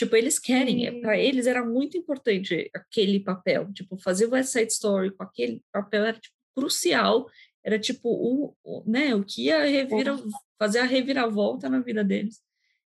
Tipo, 0.00 0.16
eles 0.16 0.38
querem, 0.38 0.86
é, 0.86 0.98
para 0.98 1.18
eles 1.18 1.46
era 1.46 1.62
muito 1.62 1.94
importante 1.94 2.70
aquele 2.74 3.20
papel. 3.20 3.70
Tipo, 3.70 3.98
fazer 3.98 4.24
o 4.24 4.30
West 4.30 4.48
Side 4.48 4.72
Story 4.72 5.10
com 5.10 5.22
aquele 5.22 5.62
papel 5.70 6.06
era 6.06 6.18
tipo, 6.18 6.34
crucial. 6.56 7.28
Era 7.62 7.78
tipo 7.78 8.08
o, 8.08 8.56
o, 8.64 8.82
né, 8.90 9.14
o 9.14 9.22
que 9.22 9.44
ia 9.44 9.62
revira, 9.62 10.16
fazer 10.58 10.78
a 10.78 10.84
reviravolta 10.84 11.68
na 11.68 11.80
vida 11.80 12.02
deles. 12.02 12.40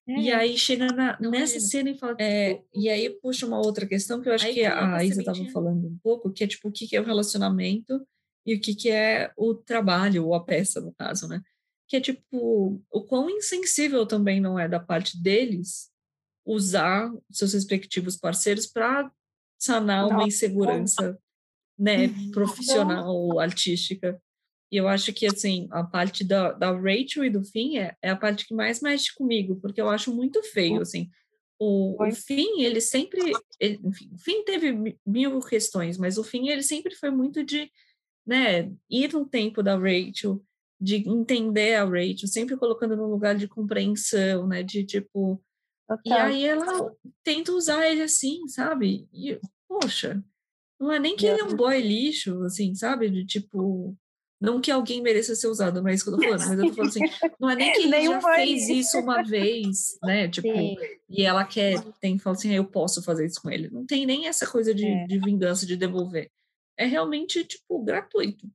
É. 0.08 0.22
E 0.22 0.32
aí 0.32 0.58
chega 0.58 0.88
na, 0.88 1.16
nessa 1.20 1.60
cena 1.60 1.90
e 1.90 1.96
fala. 1.96 2.16
É, 2.18 2.60
e 2.74 2.88
aí 2.88 3.08
puxa 3.08 3.46
uma 3.46 3.58
outra 3.58 3.86
questão 3.86 4.20
que 4.20 4.28
eu 4.28 4.34
acho 4.34 4.46
aí, 4.46 4.54
que 4.54 4.64
a 4.64 5.04
Isa 5.04 5.20
estava 5.20 5.44
falando 5.52 5.86
um 5.86 5.96
pouco, 6.02 6.32
que 6.32 6.42
é 6.42 6.48
tipo 6.48 6.68
o 6.68 6.72
que, 6.72 6.88
que 6.88 6.96
é 6.96 7.00
o 7.00 7.04
relacionamento 7.04 8.04
e 8.44 8.56
o 8.56 8.60
que, 8.60 8.74
que 8.74 8.90
é 8.90 9.30
o 9.36 9.54
trabalho, 9.54 10.26
ou 10.26 10.34
a 10.34 10.42
peça, 10.42 10.80
no 10.80 10.92
caso, 10.92 11.28
né? 11.28 11.40
Que 11.86 11.98
é 11.98 12.00
tipo, 12.00 12.82
o 12.90 13.02
quão 13.04 13.30
insensível 13.30 14.04
também 14.04 14.40
não 14.40 14.58
é 14.58 14.68
da 14.68 14.80
parte 14.80 15.16
deles 15.22 15.93
usar 16.44 17.10
seus 17.30 17.54
respectivos 17.54 18.16
parceiros 18.16 18.66
para 18.66 19.10
sanar 19.58 20.06
uma 20.08 20.24
insegurança 20.24 21.18
né, 21.78 22.06
uhum. 22.06 22.30
profissional, 22.30 23.38
artística. 23.38 24.20
E 24.70 24.76
eu 24.76 24.88
acho 24.88 25.12
que, 25.12 25.26
assim, 25.26 25.68
a 25.70 25.84
parte 25.84 26.24
da, 26.24 26.52
da 26.52 26.72
Rachel 26.72 27.24
e 27.24 27.30
do 27.30 27.44
Finn 27.44 27.78
é, 27.78 27.96
é 28.02 28.10
a 28.10 28.16
parte 28.16 28.46
que 28.46 28.54
mais 28.54 28.80
mexe 28.80 29.14
comigo, 29.14 29.56
porque 29.60 29.80
eu 29.80 29.88
acho 29.88 30.14
muito 30.14 30.42
feio, 30.42 30.80
assim. 30.80 31.10
O, 31.58 32.02
o 32.02 32.12
Finn, 32.12 32.60
ele 32.60 32.80
sempre... 32.80 33.20
Ele, 33.60 33.80
enfim, 33.84 34.10
o 34.12 34.18
Finn 34.18 34.44
teve 34.44 34.98
mil 35.06 35.40
questões, 35.40 35.96
mas 35.96 36.18
o 36.18 36.24
Finn, 36.24 36.48
ele 36.48 36.62
sempre 36.62 36.94
foi 36.94 37.10
muito 37.10 37.44
de, 37.44 37.70
né, 38.26 38.70
ir 38.90 39.12
no 39.12 39.24
tempo 39.24 39.62
da 39.62 39.76
Rachel, 39.76 40.42
de 40.80 41.08
entender 41.08 41.76
a 41.76 41.84
Rachel, 41.84 42.28
sempre 42.28 42.56
colocando 42.56 42.96
no 42.96 43.06
lugar 43.06 43.36
de 43.36 43.48
compreensão, 43.48 44.46
né, 44.46 44.62
de, 44.62 44.84
tipo... 44.84 45.42
E 46.04 46.12
aí 46.12 46.46
ela 46.46 46.90
tenta 47.22 47.52
usar 47.52 47.86
ele 47.88 48.02
assim, 48.02 48.46
sabe? 48.48 49.08
E, 49.12 49.38
poxa, 49.68 50.22
não 50.80 50.90
é 50.90 50.98
nem 50.98 51.16
que 51.16 51.26
ele 51.26 51.40
é 51.40 51.44
um 51.44 51.54
boy 51.54 51.80
lixo, 51.80 52.42
assim, 52.42 52.74
sabe? 52.74 53.10
De 53.10 53.24
tipo, 53.24 53.96
não 54.40 54.60
que 54.60 54.70
alguém 54.70 55.02
mereça 55.02 55.34
ser 55.34 55.46
usado, 55.46 55.80
não 55.80 55.88
é 55.88 55.94
isso 55.94 56.04
que 56.04 56.10
eu 56.10 56.16
tô 56.16 56.22
falando, 56.22 56.40
mas 56.40 56.58
eu 56.58 56.66
tô 56.66 56.74
falando 56.74 56.90
assim, 56.90 57.32
não 57.40 57.50
é 57.50 57.56
nem 57.56 57.72
que 57.72 57.82
ele 57.82 58.04
já 58.04 58.20
fez 58.20 58.68
isso 58.68 58.98
uma 58.98 59.22
vez, 59.22 59.98
né? 60.02 60.28
Tipo, 60.28 60.48
Sim. 60.48 60.76
e 61.08 61.22
ela 61.22 61.44
quer, 61.44 61.82
tem, 62.00 62.18
fala 62.18 62.36
assim, 62.36 62.50
ah, 62.50 62.56
eu 62.56 62.64
posso 62.64 63.02
fazer 63.02 63.26
isso 63.26 63.40
com 63.40 63.50
ele. 63.50 63.70
Não 63.70 63.86
tem 63.86 64.06
nem 64.06 64.26
essa 64.26 64.46
coisa 64.46 64.74
de, 64.74 64.86
é. 64.86 65.06
de 65.06 65.18
vingança, 65.18 65.66
de 65.66 65.76
devolver. 65.76 66.30
É 66.76 66.84
realmente, 66.84 67.44
tipo, 67.44 67.82
gratuito. 67.82 68.46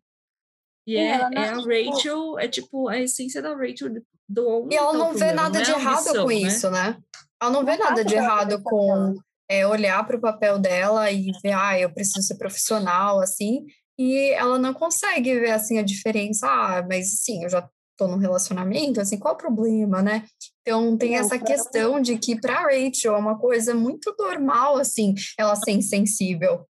E 0.85 0.95
é, 0.95 1.09
é, 1.09 1.49
a 1.49 1.55
Rachel, 1.55 2.39
é 2.39 2.47
tipo 2.47 2.87
a 2.87 2.99
essência 2.99 3.41
da 3.41 3.55
Rachel 3.55 4.01
do 4.27 4.67
E 4.71 4.75
ela 4.75 4.93
não 4.93 5.13
vê 5.13 5.31
nada 5.31 5.61
de 5.61 5.71
errado 5.71 6.23
com 6.23 6.27
né? 6.27 6.35
isso, 6.35 6.69
né? 6.69 6.97
Ela 7.41 7.51
não 7.51 7.65
vê 7.65 7.77
nada 7.77 8.03
de 8.03 8.15
errado 8.15 8.61
com 8.63 9.15
é, 9.49 9.65
olhar 9.65 10.05
para 10.05 10.17
o 10.17 10.21
papel 10.21 10.59
dela 10.59 11.11
e 11.11 11.31
ver, 11.41 11.53
ah, 11.53 11.79
eu 11.79 11.91
preciso 11.91 12.25
ser 12.25 12.37
profissional, 12.37 13.19
assim, 13.19 13.65
e 13.97 14.31
ela 14.31 14.59
não 14.59 14.73
consegue 14.73 15.39
ver 15.39 15.51
assim 15.51 15.77
a 15.77 15.83
diferença. 15.83 16.47
Ah, 16.47 16.85
mas 16.87 17.21
sim, 17.21 17.43
eu 17.43 17.49
já 17.49 17.67
estou 17.91 18.07
num 18.07 18.17
relacionamento, 18.17 19.01
assim, 19.01 19.17
qual 19.17 19.33
o 19.33 19.37
problema, 19.37 20.01
né? 20.01 20.25
Então 20.61 20.95
tem 20.97 21.17
essa 21.17 21.37
questão 21.37 21.99
de 21.99 22.17
que 22.17 22.39
para 22.39 22.61
Rachel 22.61 23.15
é 23.15 23.17
uma 23.17 23.37
coisa 23.37 23.73
muito 23.73 24.15
normal 24.17 24.77
assim, 24.77 25.15
ela 25.37 25.55
ser 25.55 25.71
insensível. 25.71 26.65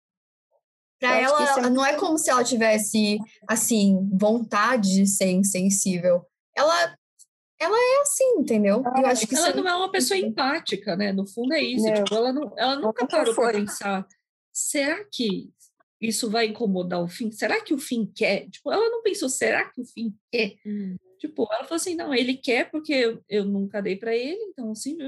Para 1.00 1.16
ela, 1.16 1.66
é 1.66 1.70
não 1.70 1.84
é 1.84 1.94
como 1.94 2.18
se 2.18 2.30
ela 2.30 2.44
tivesse 2.44 3.18
assim 3.48 3.98
vontade 4.12 4.94
de 4.94 5.06
ser 5.06 5.30
insensível. 5.30 6.26
Ela 6.56 6.94
ela 7.58 7.76
é 7.76 8.02
assim, 8.02 8.38
entendeu? 8.38 8.82
Eu 8.84 9.06
acho 9.06 9.26
que 9.26 9.34
ela 9.34 9.50
é 9.50 9.54
não 9.54 9.68
é 9.68 9.74
uma 9.74 9.90
pessoa 9.90 10.18
empática, 10.18 10.96
né? 10.96 11.12
No 11.12 11.26
fundo 11.26 11.54
é 11.54 11.62
isso. 11.62 11.92
Tipo, 11.92 12.14
ela, 12.14 12.32
não, 12.32 12.52
ela 12.56 12.76
nunca 12.76 13.06
parou 13.06 13.34
para 13.34 13.52
pensar. 13.52 14.06
Será 14.52 15.04
que 15.04 15.50
isso 16.00 16.30
vai 16.30 16.46
incomodar 16.46 17.02
o 17.02 17.08
fim? 17.08 17.30
Será 17.30 17.60
que 17.60 17.72
o 17.72 17.78
fim 17.78 18.10
quer? 18.14 18.48
Tipo, 18.50 18.72
ela 18.72 18.88
não 18.90 19.02
pensou, 19.02 19.28
será 19.28 19.64
que 19.70 19.80
o 19.80 19.84
fim 19.84 20.14
quer? 20.30 20.56
Hum. 20.66 20.96
Tipo, 21.18 21.48
ela 21.50 21.64
falou 21.64 21.76
assim, 21.76 21.94
não, 21.94 22.14
ele 22.14 22.36
quer 22.36 22.70
porque 22.70 22.92
eu, 22.92 23.24
eu 23.28 23.44
nunca 23.44 23.80
dei 23.80 23.96
para 23.96 24.14
ele, 24.14 24.40
então 24.50 24.70
assim, 24.72 24.98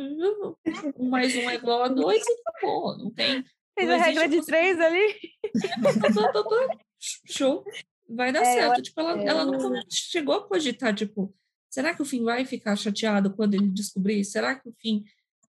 um 0.97 1.11
mais 1.11 1.37
um 1.37 1.51
é 1.51 1.57
igual 1.57 1.83
a 1.83 1.89
dois 1.89 2.23
e 2.27 2.33
acabou, 2.33 2.97
não 2.97 3.11
tem... 3.11 3.45
Fez 3.79 3.91
a 3.91 3.97
regra 3.99 4.27
de 4.27 4.41
três 4.47 4.81
ali. 4.81 5.15
Show, 7.27 7.63
vai 8.09 8.33
dar 8.33 8.41
é, 8.41 8.45
certo. 8.45 8.81
Tipo, 8.81 9.01
ela, 9.03 9.23
ela 9.23 9.45
nunca 9.45 9.83
chegou 9.91 10.37
a 10.37 10.49
cogitar, 10.49 10.95
tipo, 10.95 11.35
será 11.77 11.95
que 11.95 12.01
o 12.01 12.07
fim 12.07 12.25
vai 12.25 12.47
ficar 12.47 12.75
chateado 12.75 13.35
quando 13.35 13.53
ele 13.53 13.69
descobrir? 13.69 14.25
Será 14.25 14.55
que 14.55 14.67
o 14.67 14.75
fim 14.81 15.05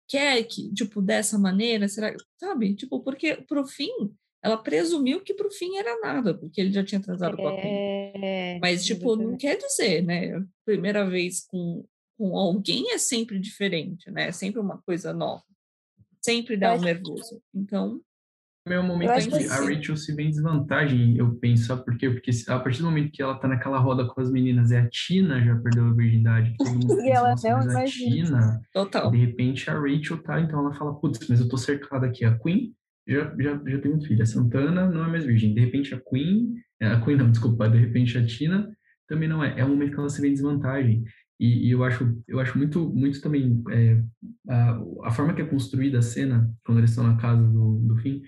quer 0.07 0.43
que, 0.43 0.73
tipo, 0.73 0.99
dessa 0.99 1.37
maneira? 1.37 1.87
Será, 1.87 2.15
sabe? 2.39 2.73
Tipo, 2.73 2.99
porque 3.01 3.35
pro 3.47 3.63
fim 3.67 3.91
ela 4.41 4.57
presumiu 4.57 5.21
que 5.21 5.35
para 5.35 5.45
o 5.45 5.51
fim 5.51 5.77
era 5.77 5.99
nada, 5.99 6.33
porque 6.33 6.59
ele 6.59 6.71
já 6.71 6.83
tinha 6.83 6.99
transado 6.99 7.35
é... 7.35 7.37
com 7.37 7.47
a 7.47 7.61
Queen. 7.61 8.59
Mas, 8.59 8.83
tipo, 8.83 9.15
não 9.15 9.37
quer 9.37 9.55
dizer, 9.55 10.03
né? 10.03 10.43
Primeira 10.65 11.07
vez 11.07 11.45
com, 11.45 11.85
com 12.17 12.35
alguém 12.35 12.91
é 12.91 12.97
sempre 12.97 13.37
diferente, 13.37 14.09
né? 14.09 14.29
É 14.29 14.31
sempre 14.31 14.59
uma 14.59 14.81
coisa 14.81 15.13
nova. 15.13 15.43
Sempre 16.23 16.57
dá 16.57 16.73
um 16.73 16.81
nervoso. 16.81 17.39
Então. 17.53 18.01
É 18.67 18.79
o 18.79 18.83
momento 18.83 19.11
em 19.11 19.29
que, 19.29 19.47
a 19.47 19.57
Rachel 19.57 19.95
se 19.95 20.15
vê 20.15 20.23
em 20.23 20.31
desvantagem, 20.31 21.15
eu 21.17 21.35
penso, 21.35 21.65
sabe 21.65 21.85
por 21.85 21.95
quê? 21.97 22.09
Porque 22.09 22.31
a 22.47 22.57
partir 22.57 22.79
do 22.79 22.85
momento 22.85 23.11
que 23.11 23.21
ela 23.21 23.35
tá 23.35 23.47
naquela 23.47 23.77
roda 23.77 24.07
com 24.07 24.19
as 24.19 24.31
meninas, 24.31 24.71
e 24.71 24.75
a 24.75 24.89
Tina 24.89 25.39
já 25.43 25.55
perdeu 25.55 25.85
a 25.85 25.93
virgindade, 25.93 26.55
todo 26.57 26.71
mundo 26.71 26.97
e 26.99 27.09
ela 27.09 27.35
não 27.43 27.77
a 27.77 27.85
Tina, 27.85 28.61
Total. 28.73 29.11
de 29.11 29.17
repente 29.17 29.69
a 29.69 29.79
Rachel 29.79 30.17
tá, 30.23 30.41
então 30.41 30.59
ela 30.59 30.73
fala, 30.73 30.99
putz, 30.99 31.27
mas 31.29 31.39
eu 31.39 31.47
tô 31.47 31.57
cercada 31.57 32.07
aqui, 32.07 32.25
a 32.25 32.35
Queen 32.39 32.73
já, 33.07 33.35
já, 33.39 33.61
já 33.67 33.79
tem 33.79 33.93
um 33.93 34.01
filho. 34.01 34.23
A 34.23 34.25
Santana 34.25 34.89
não 34.89 35.05
é 35.05 35.07
mais 35.07 35.25
virgem. 35.25 35.53
De 35.53 35.59
repente 35.59 35.93
a 35.93 35.99
Queen, 35.99 36.55
é, 36.79 36.87
a 36.87 36.99
Queen 37.01 37.17
não, 37.17 37.29
desculpa, 37.31 37.69
de 37.69 37.77
repente 37.77 38.17
a 38.17 38.25
Tina 38.25 38.75
também 39.07 39.29
não 39.29 39.43
é. 39.43 39.59
É 39.59 39.65
um 39.65 39.69
momento 39.69 39.93
que 39.93 39.99
ela 39.99 40.09
se 40.09 40.21
vê 40.21 40.29
em 40.29 40.33
desvantagem. 40.33 41.03
E, 41.39 41.67
e 41.67 41.71
eu 41.71 41.83
acho, 41.83 42.17
eu 42.27 42.39
acho 42.39 42.57
muito, 42.57 42.89
muito 42.89 43.21
também 43.21 43.61
é, 43.69 44.01
a, 44.49 44.81
a 45.03 45.11
forma 45.11 45.33
que 45.33 45.41
é 45.41 45.45
construída 45.45 45.99
a 45.99 46.01
cena 46.01 46.49
quando 46.65 46.77
eles 46.77 46.91
estão 46.91 47.05
na 47.05 47.17
casa 47.17 47.43
do, 47.43 47.79
do 47.79 47.97
fim 47.97 48.21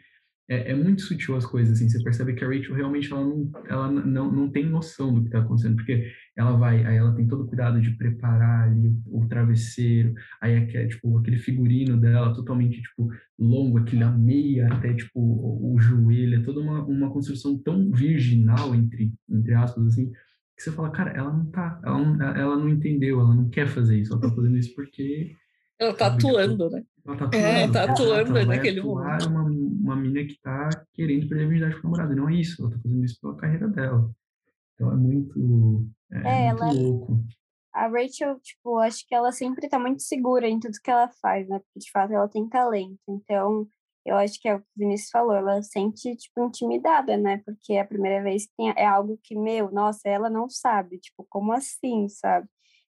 é, 0.49 0.71
é, 0.71 0.75
muito 0.75 1.01
sutil 1.01 1.35
as 1.35 1.45
coisas, 1.45 1.75
assim, 1.75 1.89
você 1.89 2.01
percebe 2.01 2.33
que 2.33 2.43
a 2.43 2.47
Rachel 2.47 2.75
realmente 2.75 3.11
ela 3.11 3.21
não, 3.21 3.51
ela 3.67 3.91
não, 3.91 4.31
não 4.31 4.49
tem 4.49 4.65
noção 4.65 5.13
do 5.13 5.21
que 5.21 5.27
está 5.27 5.39
acontecendo, 5.39 5.75
porque 5.75 6.09
ela 6.37 6.55
vai, 6.57 6.85
aí 6.85 6.95
ela 6.95 7.13
tem 7.13 7.27
todo 7.27 7.43
o 7.43 7.47
cuidado 7.47 7.81
de 7.81 7.91
preparar 7.91 8.69
ali 8.69 8.95
o, 9.07 9.27
travesseiro, 9.27 10.13
aí 10.41 10.53
é, 10.53 10.87
tipo, 10.87 11.17
aquele 11.17 11.37
figurino 11.37 11.99
dela 11.99 12.33
totalmente, 12.33 12.81
tipo, 12.81 13.09
longo, 13.37 13.77
aquele 13.77 14.03
a 14.03 14.11
meia 14.11 14.67
até, 14.71 14.93
tipo, 14.93 15.19
o, 15.19 15.75
o 15.75 15.79
joelho, 15.79 16.39
é 16.39 16.43
toda 16.43 16.61
uma, 16.61 16.83
uma 16.85 17.11
construção 17.11 17.57
tão 17.57 17.91
virginal, 17.91 18.73
entre, 18.73 19.11
entre 19.29 19.53
aspas, 19.53 19.85
assim, 19.87 20.11
que 20.55 20.63
você 20.63 20.71
fala, 20.71 20.89
cara, 20.91 21.11
ela 21.11 21.31
não 21.31 21.45
tá, 21.51 21.79
ela 21.83 21.99
não, 21.99 22.25
ela 22.25 22.57
não 22.57 22.69
entendeu, 22.69 23.19
ela 23.19 23.35
não 23.35 23.49
quer 23.49 23.67
fazer 23.67 23.99
isso, 23.99 24.13
ela 24.13 24.21
tá 24.21 24.31
fazendo 24.31 24.57
isso 24.57 24.73
porque 24.73 25.35
Ela 25.79 25.93
tá 25.95 26.11
tipo, 26.17 26.27
atuando, 26.29 26.69
né? 26.69 26.83
Ela 27.05 27.17
tá 27.17 27.25
É. 27.25 27.27
atuando. 27.27 27.37
Ela 27.43 27.71
tá 27.71 27.83
atuando 27.91 28.37
ela 28.37 28.45
vai 28.45 28.57
naquele 28.57 28.79
atuar 28.79 29.27
uma, 29.27 29.43
uma 29.43 29.95
mina 29.95 30.23
que 30.25 30.39
tá 30.41 30.69
querendo 30.93 31.27
perder 31.27 31.45
a 31.45 31.47
virgindade 31.47 31.81
com 31.81 31.87
o 31.87 31.91
namorado. 31.91 32.15
Não 32.15 32.29
é 32.29 32.35
isso, 32.35 32.61
ela 32.61 32.71
tá 32.71 32.77
fazendo 32.81 33.05
isso 33.05 33.19
pela 33.21 33.35
carreira 33.35 33.67
dela. 33.67 34.11
Então 34.73 34.91
é 34.91 34.95
muito, 34.95 35.87
é, 36.11 36.17
É, 36.17 36.49
muito 36.53 36.63
ela- 36.63 36.73
louco. 36.73 37.19
A 37.73 37.87
Rachel, 37.87 38.39
tipo, 38.39 38.79
acho 38.79 39.05
que 39.07 39.13
ela 39.13 39.31
sempre 39.31 39.69
tá 39.69 39.77
muito 39.77 40.01
segura 40.01 40.47
em 40.47 40.59
tudo 40.59 40.73
que 40.83 40.89
ela 40.89 41.09
faz, 41.21 41.47
né? 41.47 41.59
Porque, 41.59 41.79
de 41.85 41.91
fato, 41.91 42.11
ela 42.11 42.27
tem 42.27 42.49
talento. 42.49 42.97
Então, 43.07 43.67
eu 44.03 44.15
acho 44.15 44.41
que 44.41 44.47
é 44.49 44.55
o 44.55 44.59
que 44.59 44.65
o 44.65 44.79
Vinícius 44.79 45.11
falou, 45.11 45.35
ela 45.35 45.61
se 45.61 45.69
sente, 45.69 46.15
tipo, 46.15 46.43
intimidada, 46.43 47.15
né? 47.17 47.39
Porque 47.45 47.73
é 47.73 47.81
a 47.81 47.85
primeira 47.85 48.23
vez 48.23 48.47
que 48.47 48.53
tem, 48.57 48.73
é 48.75 48.85
algo 48.87 49.19
que, 49.23 49.37
meu, 49.37 49.69
nossa, 49.71 50.01
ela 50.09 50.27
não 50.27 50.49
sabe. 50.49 50.97
Tipo, 50.97 51.23
como 51.29 51.51
assim, 51.51 52.09
sabe? 52.09 52.47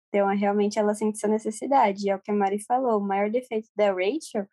Então, 0.09 0.29
é, 0.29 0.35
realmente, 0.35 0.79
ela 0.79 0.93
sente 0.95 1.17
essa 1.17 1.27
necessidade. 1.27 2.05
E 2.05 2.09
é 2.09 2.15
o 2.15 2.19
que 2.21 2.31
a 2.31 2.33
Mari 2.33 2.63
falou, 2.63 2.99
o 2.99 3.05
maior 3.05 3.29
defeito 3.29 3.69
da 3.75 3.91
Rachel 3.91 4.47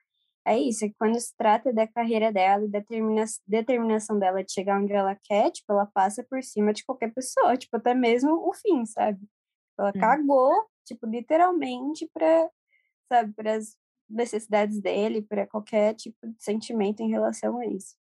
é 0.47 0.59
isso, 0.59 0.85
é 0.85 0.89
que 0.89 0.95
quando 0.99 1.19
se 1.19 1.35
trata 1.37 1.73
da 1.73 1.87
carreira 1.87 2.31
dela 2.31 2.65
e 2.65 2.69
da 2.69 2.79
determina 2.81 3.25
determinação 3.47 4.19
dela 4.19 4.45
de 4.45 4.53
chegar 4.53 4.79
onde 4.81 4.93
ela 4.93 5.17
quer, 5.25 5.51
tipo, 5.51 5.73
ela 5.73 5.87
passa 5.87 6.23
por 6.23 6.43
cima 6.43 6.73
de 6.73 6.85
qualquer 6.85 7.13
pessoa, 7.15 7.57
tipo, 7.57 7.75
até 7.77 7.95
mesmo 7.95 8.47
o 8.47 8.53
fim, 8.53 8.85
sabe? 8.85 9.21
Ela 9.79 9.93
Hum. 9.95 10.01
cagou, 10.01 10.53
tipo, 10.85 11.07
literalmente 11.07 12.09
para, 12.13 12.51
sabe, 13.11 13.33
para 13.33 13.55
as 13.55 13.75
necessidades 14.09 14.81
dele, 14.81 15.23
para 15.23 15.47
qualquer 15.47 15.95
tipo 15.95 16.27
de 16.29 16.43
sentimento 16.43 17.01
em 17.01 17.11
relação 17.11 17.59
a 17.59 17.67
isso. 17.67 17.97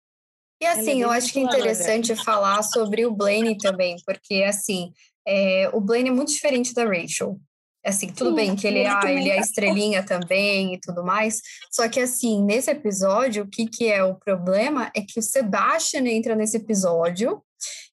E 0.61 0.65
é 0.65 0.71
assim, 0.71 1.01
eu 1.01 1.09
acho 1.09 1.31
que 1.31 1.39
é 1.39 1.43
manipuladora. 1.43 1.71
interessante 1.73 2.15
falar 2.23 2.63
sobre 2.63 3.05
o 3.05 3.11
Blaine 3.13 3.57
também, 3.57 3.95
porque 4.05 4.43
assim, 4.43 4.93
é, 5.29 5.69
o 5.71 5.79
Blaine 5.79 6.09
é 6.09 6.11
muito 6.11 6.31
diferente 6.31 6.73
da 6.73 6.83
Rachel. 6.83 7.39
Assim, 7.85 8.07
tudo 8.07 8.31
Sim, 8.31 8.35
bem 8.35 8.55
que 8.55 8.67
ele, 8.67 8.79
ele 8.79 8.87
ah, 8.87 9.01
ele 9.05 9.29
é 9.29 9.35
tá- 9.35 9.41
estrelinha 9.41 10.03
também 10.03 10.73
e 10.73 10.79
tudo 10.81 11.01
mais, 11.01 11.41
só 11.71 11.87
que 11.87 11.99
assim, 12.01 12.43
nesse 12.43 12.69
episódio, 12.69 13.43
o 13.43 13.47
que, 13.47 13.67
que 13.67 13.87
é 13.87 14.03
o 14.03 14.15
problema 14.15 14.91
é 14.93 15.01
que 15.01 15.17
o 15.17 15.23
Sebastian 15.23 16.05
entra 16.05 16.35
nesse 16.35 16.57
episódio, 16.57 17.41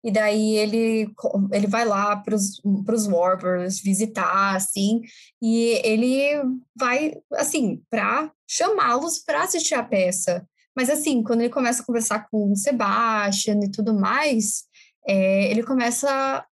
e 0.02 0.10
daí 0.10 0.56
ele, 0.56 1.08
ele 1.52 1.66
vai 1.66 1.84
lá 1.84 2.16
para 2.16 2.34
os 2.34 3.06
Warblers 3.06 3.80
visitar, 3.80 4.56
assim, 4.56 5.02
e 5.40 5.80
ele 5.84 6.42
vai, 6.76 7.14
assim, 7.34 7.80
para 7.88 8.30
chamá-los 8.48 9.20
para 9.24 9.42
assistir 9.42 9.74
a 9.74 9.82
peça. 9.82 10.46
Mas 10.76 10.90
assim, 10.90 11.22
quando 11.22 11.40
ele 11.40 11.52
começa 11.52 11.82
a 11.82 11.86
conversar 11.86 12.28
com 12.30 12.52
o 12.52 12.56
Sebastian 12.56 13.60
e 13.64 13.70
tudo 13.70 13.94
mais, 13.98 14.64
é, 15.08 15.50
ele 15.50 15.62
começa 15.62 16.44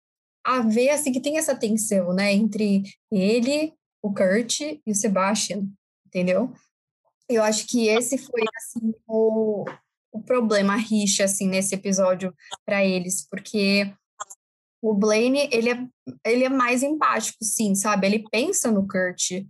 a 0.45 0.61
ver 0.61 0.91
assim 0.91 1.11
que 1.11 1.21
tem 1.21 1.39
essa 1.39 1.57
tensão, 1.57 2.13
né, 2.13 2.33
entre 2.33 2.83
ele, 3.11 3.73
o 4.03 4.13
Kurt 4.13 4.61
e 4.61 4.83
o 4.87 4.95
Sebastian, 4.95 5.67
entendeu? 6.07 6.53
Eu 7.29 7.43
acho 7.43 7.67
que 7.67 7.89
esse 7.89 8.19
foi 8.19 8.43
assim 8.57 8.93
o, 9.07 9.65
o 10.13 10.23
problema, 10.23 10.75
a 10.75 10.77
rixa 10.77 11.25
assim 11.25 11.49
nesse 11.49 11.75
episódio 11.75 12.35
para 12.67 12.85
eles, 12.85 13.27
porque 13.29 13.91
o 14.83 14.93
Blaine, 14.93 15.49
ele 15.51 15.71
é, 15.71 15.87
ele 16.27 16.45
é 16.45 16.51
mais 16.51 16.83
empático, 16.83 17.39
sim, 17.43 17.75
sabe? 17.75 18.07
Ele 18.07 18.25
pensa 18.31 18.71
no 18.71 18.87
Kurt. 18.87 19.47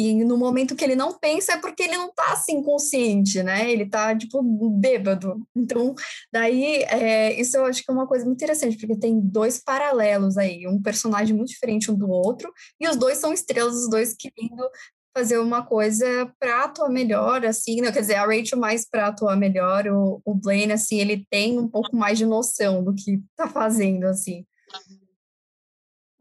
E 0.00 0.14
no 0.22 0.38
momento 0.38 0.76
que 0.76 0.84
ele 0.84 0.94
não 0.94 1.18
pensa 1.18 1.54
é 1.54 1.56
porque 1.60 1.82
ele 1.82 1.96
não 1.96 2.14
tá 2.14 2.32
assim 2.32 2.62
consciente, 2.62 3.42
né? 3.42 3.68
Ele 3.68 3.84
tá, 3.84 4.16
tipo, 4.16 4.40
bêbado. 4.70 5.44
Então, 5.56 5.92
daí, 6.32 6.84
é, 6.84 7.32
isso 7.38 7.56
eu 7.56 7.64
acho 7.64 7.82
que 7.82 7.90
é 7.90 7.94
uma 7.94 8.06
coisa 8.06 8.24
muito 8.24 8.38
interessante, 8.38 8.78
porque 8.78 8.96
tem 8.96 9.18
dois 9.18 9.58
paralelos 9.58 10.38
aí, 10.38 10.68
um 10.68 10.80
personagem 10.80 11.34
muito 11.34 11.48
diferente 11.48 11.90
um 11.90 11.96
do 11.96 12.08
outro, 12.08 12.52
e 12.80 12.88
os 12.88 12.96
dois 12.96 13.18
são 13.18 13.32
estrelas, 13.32 13.74
os 13.74 13.90
dois 13.90 14.14
querendo 14.14 14.70
fazer 15.12 15.38
uma 15.38 15.66
coisa 15.66 16.32
para 16.38 16.66
atuar 16.66 16.90
melhor, 16.90 17.44
assim, 17.44 17.80
né? 17.80 17.90
quer 17.90 18.02
dizer, 18.02 18.14
a 18.14 18.24
Rachel 18.24 18.56
mais 18.56 18.88
para 18.88 19.08
atuar 19.08 19.36
melhor, 19.36 19.88
o, 19.88 20.22
o 20.24 20.32
Blaine, 20.32 20.74
assim, 20.74 21.00
ele 21.00 21.26
tem 21.28 21.58
um 21.58 21.66
pouco 21.66 21.96
mais 21.96 22.16
de 22.16 22.24
noção 22.24 22.84
do 22.84 22.94
que 22.94 23.20
tá 23.34 23.48
fazendo, 23.48 24.04
assim. 24.04 24.46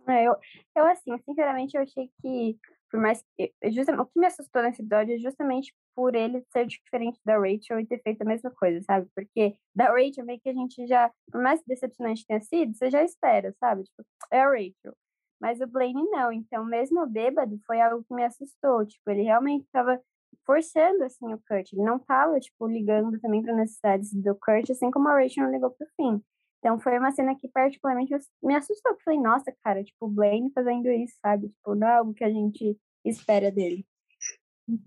É, 0.09 0.27
eu, 0.27 0.35
eu, 0.75 0.85
assim, 0.87 1.11
sinceramente, 1.25 1.77
eu 1.77 1.83
achei 1.83 2.09
que, 2.19 2.57
por 2.89 2.99
mais 2.99 3.23
que. 3.37 3.53
Justamente, 3.71 4.01
o 4.01 4.05
que 4.05 4.19
me 4.19 4.27
assustou 4.27 4.61
nesse 4.63 4.81
episódio 4.81 5.15
é 5.15 5.17
justamente 5.17 5.73
por 5.95 6.15
ele 6.15 6.43
ser 6.51 6.65
diferente 6.65 7.19
da 7.25 7.37
Rachel 7.37 7.79
e 7.79 7.85
ter 7.85 8.01
feito 8.01 8.21
a 8.21 8.25
mesma 8.25 8.51
coisa, 8.51 8.81
sabe? 8.81 9.07
Porque 9.15 9.55
da 9.75 9.85
Rachel, 9.85 10.25
meio 10.25 10.39
que 10.39 10.49
a 10.49 10.53
gente 10.53 10.87
já. 10.87 11.11
Por 11.31 11.41
mais 11.41 11.61
decepcionante 11.65 12.25
tenha 12.25 12.41
sido, 12.41 12.75
você 12.75 12.89
já 12.89 13.03
espera, 13.03 13.53
sabe? 13.59 13.83
Tipo, 13.83 14.03
é 14.31 14.41
a 14.41 14.49
Rachel. 14.49 14.95
Mas 15.39 15.61
o 15.61 15.67
Blaine 15.67 16.03
não. 16.09 16.31
Então, 16.31 16.65
mesmo 16.65 17.05
bêbado, 17.07 17.59
foi 17.65 17.79
algo 17.81 18.03
que 18.03 18.13
me 18.13 18.23
assustou. 18.23 18.85
Tipo, 18.85 19.11
ele 19.11 19.23
realmente 19.23 19.65
estava 19.65 20.01
forçando, 20.45 21.03
assim, 21.03 21.33
o 21.33 21.41
Kurt. 21.47 21.73
Ele 21.73 21.83
não 21.83 21.97
estava, 21.97 22.39
tipo, 22.39 22.67
ligando 22.67 23.19
também 23.19 23.43
para 23.43 23.53
necessidades 23.55 24.13
do 24.13 24.35
Kurt, 24.35 24.69
assim 24.69 24.89
como 24.91 25.07
a 25.09 25.21
Rachel 25.21 25.43
não 25.43 25.51
ligou 25.51 25.71
pro 25.71 25.87
fim. 25.95 26.23
Então, 26.59 26.79
foi 26.79 26.97
uma 26.97 27.11
cena 27.11 27.35
que 27.35 27.47
particularmente 27.47 28.13
me 28.43 28.55
assustou. 28.55 28.91
Porque 28.93 29.03
falei, 29.03 29.19
nossa, 29.19 29.53
cara, 29.63 29.83
tipo, 29.83 30.05
o 30.05 30.09
Blaine 30.09 30.51
fazendo 30.53 30.89
isso, 30.89 31.15
sabe? 31.21 31.49
Tipo, 31.49 31.75
não 31.75 31.87
é 31.87 31.97
algo 31.97 32.13
que 32.13 32.23
a 32.23 32.29
gente 32.29 32.77
espera 33.05 33.51
dele. 33.51 33.85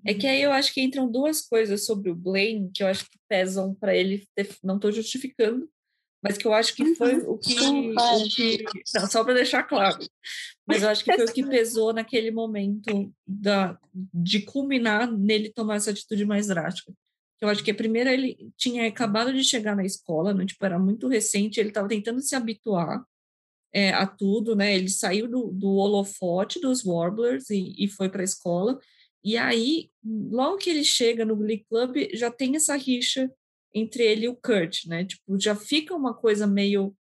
É 0.05 0.13
que 0.13 0.27
aí 0.27 0.43
eu 0.43 0.53
acho 0.53 0.75
que 0.75 0.83
entram 0.83 1.11
duas 1.11 1.41
coisas 1.41 1.87
sobre 1.87 2.11
o 2.11 2.15
Blaine 2.15 2.71
que 2.75 2.83
eu 2.83 2.87
acho 2.87 3.05
que 3.05 3.19
pesam 3.27 3.75
para 3.75 3.97
ele 3.97 4.27
ter, 4.35 4.55
não 4.63 4.77
estou 4.77 4.93
justificando, 4.93 5.71
mas 6.23 6.37
que 6.37 6.47
eu 6.47 6.53
acho 6.53 6.75
que 6.75 6.95
foi 6.95 7.17
o 7.21 7.39
que, 7.39 7.59
Sim, 7.59 7.95
claro. 7.95 8.21
o 8.21 8.29
que 8.29 8.65
não, 8.95 9.07
só 9.07 9.25
para 9.25 9.35
deixar 9.35 9.63
claro, 9.63 9.99
mas 10.67 10.83
eu 10.83 10.91
acho 10.91 11.03
que 11.03 11.15
foi 11.15 11.25
o 11.25 11.33
que 11.33 11.43
pesou 11.49 11.95
naquele 11.95 12.31
momento 12.31 13.11
da, 13.27 13.79
de 13.95 14.43
culminar 14.43 15.11
nele 15.11 15.51
tomar 15.51 15.77
essa 15.77 15.91
atitude 15.91 16.27
mais 16.27 16.49
drástica. 16.49 16.93
Eu 17.41 17.49
acho 17.49 17.65
que 17.65 17.73
primeiro 17.73 18.11
ele 18.11 18.53
tinha 18.57 18.87
acabado 18.87 19.33
de 19.33 19.43
chegar 19.43 19.75
na 19.75 19.85
escola, 19.85 20.35
né? 20.35 20.45
tipo, 20.45 20.65
era 20.65 20.79
muito 20.79 21.09
recente, 21.09 21.59
ele 21.59 21.71
estava 21.71 21.89
tentando 21.89 22.21
se 22.21 22.35
habituar 22.35 23.03
é, 23.73 23.91
a 23.91 24.07
tudo, 24.07 24.55
né? 24.55 24.75
Ele 24.77 24.89
saiu 24.89 25.29
do, 25.29 25.47
do 25.53 25.69
holofote 25.77 26.61
dos 26.61 26.85
Warblers 26.85 27.51
e, 27.51 27.75
e 27.79 27.89
foi 27.89 28.09
para 28.09 28.23
a 28.23 28.25
escola. 28.25 28.79
E 29.23 29.37
aí, 29.37 29.91
logo 30.05 30.59
que 30.59 30.71
ele 30.71 30.85
chega 30.85 31.25
no 31.25 31.37
Glee 31.37 31.65
Club, 31.69 31.97
já 32.15 32.31
tem 32.31 32.57
essa 32.57 32.77
rixa 32.77 33.31
entre 33.73 34.03
ele 34.03 34.27
e 34.27 34.29
o 34.29 34.37
Kurt, 34.37 34.87
né? 34.87 35.05
Tipo, 35.05 35.39
já 35.39 35.55
fica 35.55 35.95
uma 35.95 36.15
coisa 36.15 36.47
meio 36.47 36.95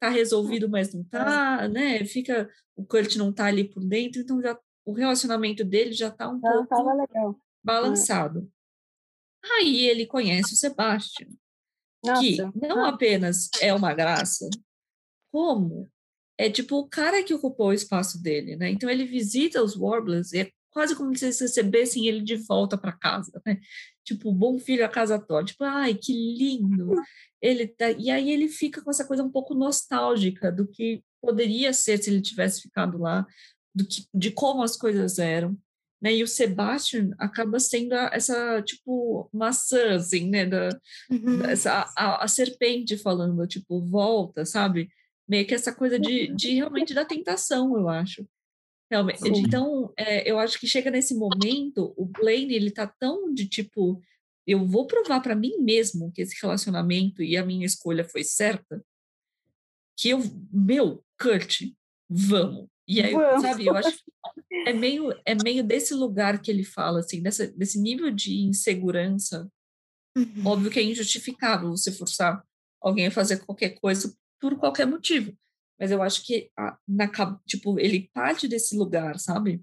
tá 0.00 0.08
resolvido, 0.08 0.68
mas 0.68 0.94
não 0.94 1.02
tá, 1.02 1.66
né? 1.68 2.04
Fica 2.04 2.48
o 2.76 2.84
Kurt 2.84 3.16
não 3.16 3.32
tá 3.32 3.46
ali 3.46 3.64
por 3.64 3.84
dentro, 3.84 4.20
então 4.20 4.40
já 4.40 4.56
o 4.84 4.92
relacionamento 4.92 5.64
dele 5.64 5.92
já 5.92 6.10
tá 6.10 6.28
um 6.28 6.38
Não, 6.38 6.64
pouco 6.64 6.94
legal. 6.94 7.38
balançado. 7.62 8.48
Aí 9.52 9.86
ele 9.86 10.06
conhece 10.06 10.54
o 10.54 10.56
Sebastian, 10.56 11.28
Nossa. 12.04 12.20
que 12.20 12.38
não 12.54 12.84
apenas 12.84 13.48
é 13.60 13.72
uma 13.72 13.94
graça, 13.94 14.48
como 15.32 15.90
é 16.38 16.48
tipo 16.48 16.76
o 16.78 16.88
cara 16.88 17.22
que 17.22 17.34
ocupou 17.34 17.68
o 17.68 17.72
espaço 17.72 18.22
dele, 18.22 18.56
né? 18.56 18.70
Então 18.70 18.88
ele 18.88 19.04
visita 19.04 19.62
os 19.62 19.76
Warblers 19.76 20.32
e 20.32 20.40
é 20.40 20.50
quase 20.70 20.94
como 20.94 21.14
se 21.16 21.24
eles 21.24 21.40
recebessem 21.40 22.06
ele 22.06 22.22
de 22.22 22.36
volta 22.36 22.78
para 22.78 22.92
casa, 22.92 23.42
né? 23.44 23.58
Tipo, 24.04 24.32
bom 24.32 24.58
filho 24.58 24.84
a 24.84 24.88
casa 24.88 25.18
toda. 25.18 25.44
Tipo, 25.44 25.64
ai, 25.64 25.94
que 25.94 26.12
lindo. 26.12 26.94
Ele 27.42 27.66
tá... 27.66 27.90
E 27.90 28.10
aí 28.10 28.30
ele 28.30 28.48
fica 28.48 28.80
com 28.80 28.90
essa 28.90 29.04
coisa 29.04 29.24
um 29.24 29.30
pouco 29.30 29.54
nostálgica 29.54 30.52
do 30.52 30.66
que 30.66 31.02
poderia 31.20 31.72
ser 31.72 32.02
se 32.02 32.08
ele 32.08 32.22
tivesse 32.22 32.62
ficado 32.62 32.98
lá, 32.98 33.26
do 33.74 33.84
que, 33.84 34.06
de 34.14 34.30
como 34.30 34.62
as 34.62 34.76
coisas 34.76 35.18
eram. 35.18 35.58
Né? 36.00 36.16
E 36.16 36.22
o 36.22 36.28
Sebastian 36.28 37.10
acaba 37.18 37.58
sendo 37.58 37.92
a, 37.94 38.10
essa, 38.12 38.62
tipo, 38.62 39.28
maçã, 39.32 39.96
assim, 39.96 40.28
né? 40.28 40.46
Da, 40.46 40.68
Uhum. 41.10 41.42
essa, 41.44 41.92
a, 41.96 42.24
a 42.24 42.28
serpente 42.28 42.96
falando, 42.96 43.46
tipo, 43.46 43.80
volta, 43.80 44.44
sabe? 44.44 44.88
Meio 45.28 45.46
que 45.46 45.54
essa 45.54 45.74
coisa 45.74 45.98
de, 45.98 46.28
de 46.34 46.54
realmente 46.54 46.94
da 46.94 47.04
tentação, 47.04 47.76
eu 47.76 47.88
acho. 47.88 48.26
Realmente. 48.90 49.20
Sim. 49.20 49.32
Então, 49.36 49.92
é, 49.96 50.30
eu 50.30 50.38
acho 50.38 50.58
que 50.58 50.66
chega 50.66 50.90
nesse 50.90 51.14
momento, 51.14 51.92
o 51.96 52.06
Blaine, 52.06 52.54
ele 52.54 52.70
tá 52.70 52.86
tão 52.86 53.32
de 53.32 53.46
tipo, 53.46 54.00
eu 54.46 54.64
vou 54.64 54.86
provar 54.86 55.20
para 55.20 55.34
mim 55.34 55.58
mesmo 55.58 56.10
que 56.12 56.22
esse 56.22 56.34
relacionamento 56.40 57.22
e 57.22 57.36
a 57.36 57.44
minha 57.44 57.66
escolha 57.66 58.02
foi 58.02 58.24
certa, 58.24 58.82
que 59.94 60.10
eu, 60.10 60.20
meu, 60.50 61.04
Kurt, 61.20 61.64
vamos. 62.08 62.68
E 62.88 63.02
aí, 63.02 63.12
Vamos. 63.12 63.42
sabe, 63.42 63.66
eu 63.66 63.76
acho 63.76 63.92
que 63.92 64.02
é 64.66 64.72
meio, 64.72 65.12
é 65.26 65.34
meio 65.34 65.62
desse 65.62 65.92
lugar 65.92 66.40
que 66.40 66.50
ele 66.50 66.64
fala, 66.64 67.00
assim, 67.00 67.22
dessa, 67.22 67.46
desse 67.48 67.78
nível 67.78 68.10
de 68.10 68.40
insegurança 68.40 69.46
Uhum. 70.18 70.46
Óbvio 70.46 70.70
que 70.70 70.80
é 70.80 70.82
injustificável 70.82 71.70
você 71.70 71.92
forçar 71.92 72.42
alguém 72.80 73.06
a 73.06 73.10
fazer 73.10 73.44
qualquer 73.44 73.70
coisa 73.80 74.14
por 74.40 74.56
qualquer 74.58 74.86
motivo. 74.86 75.36
Mas 75.78 75.90
eu 75.92 76.02
acho 76.02 76.24
que 76.24 76.50
a, 76.58 76.76
na, 76.86 77.08
tipo, 77.46 77.78
ele 77.78 78.10
parte 78.12 78.48
desse 78.48 78.76
lugar, 78.76 79.18
sabe? 79.18 79.62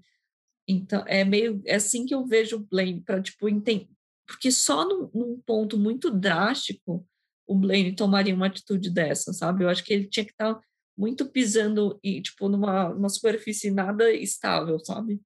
Então, 0.66 1.04
é 1.06 1.24
meio 1.24 1.60
é 1.66 1.76
assim 1.76 2.06
que 2.06 2.14
eu 2.14 2.26
vejo 2.26 2.56
o 2.56 2.66
Blaine 2.66 3.02
para 3.02 3.22
tipo 3.22 3.48
entender, 3.48 3.88
porque 4.26 4.50
só 4.50 4.88
num, 4.88 5.10
num 5.14 5.40
ponto 5.46 5.78
muito 5.78 6.10
drástico 6.10 7.06
o 7.46 7.54
Blaine 7.54 7.94
tomaria 7.94 8.34
uma 8.34 8.46
atitude 8.46 8.90
dessa, 8.90 9.32
sabe? 9.32 9.62
Eu 9.62 9.68
acho 9.68 9.84
que 9.84 9.92
ele 9.92 10.08
tinha 10.08 10.24
que 10.24 10.32
estar 10.32 10.58
muito 10.96 11.26
pisando 11.26 11.98
e 12.02 12.20
tipo 12.22 12.48
numa, 12.48 12.88
numa 12.90 13.08
superfície 13.08 13.70
nada 13.70 14.12
estável, 14.12 14.78
sabe? 14.78 15.20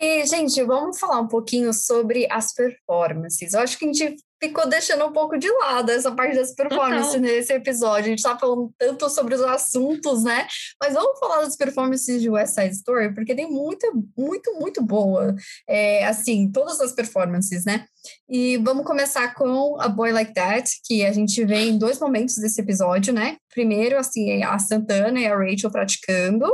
E, 0.00 0.26
gente, 0.26 0.62
vamos 0.64 0.98
falar 0.98 1.20
um 1.20 1.28
pouquinho 1.28 1.72
sobre 1.72 2.26
as 2.30 2.52
performances. 2.52 3.52
Eu 3.52 3.60
acho 3.60 3.78
que 3.78 3.84
a 3.84 3.92
gente 3.92 4.16
ficou 4.40 4.68
deixando 4.68 5.04
um 5.04 5.12
pouco 5.12 5.36
de 5.38 5.50
lado 5.50 5.90
essa 5.90 6.12
parte 6.12 6.36
das 6.36 6.54
performances 6.54 7.12
Total. 7.12 7.20
nesse 7.20 7.52
episódio. 7.52 8.06
A 8.06 8.08
gente 8.08 8.22
tá 8.22 8.38
falando 8.38 8.72
tanto 8.78 9.08
sobre 9.10 9.34
os 9.34 9.42
assuntos, 9.42 10.24
né? 10.24 10.46
Mas 10.80 10.94
vamos 10.94 11.18
falar 11.18 11.42
das 11.42 11.56
performances 11.56 12.20
de 12.20 12.30
West 12.30 12.54
Side 12.54 12.74
Story, 12.74 13.14
porque 13.14 13.34
tem 13.34 13.50
muita, 13.50 13.86
muito, 14.16 14.54
muito 14.54 14.82
boa. 14.82 15.34
É, 15.68 16.06
assim, 16.06 16.50
todas 16.50 16.80
as 16.80 16.92
performances, 16.92 17.64
né? 17.64 17.84
E 18.28 18.56
vamos 18.58 18.84
começar 18.84 19.34
com 19.34 19.80
A 19.80 19.88
Boy 19.88 20.12
Like 20.12 20.34
That, 20.34 20.70
que 20.84 21.04
a 21.04 21.12
gente 21.12 21.44
vê 21.44 21.64
em 21.64 21.78
dois 21.78 21.98
momentos 21.98 22.36
desse 22.36 22.60
episódio, 22.60 23.12
né? 23.12 23.36
Primeiro, 23.52 23.98
assim, 23.98 24.42
a 24.42 24.58
Santana 24.58 25.18
e 25.18 25.26
a 25.26 25.36
Rachel 25.36 25.70
praticando, 25.70 26.46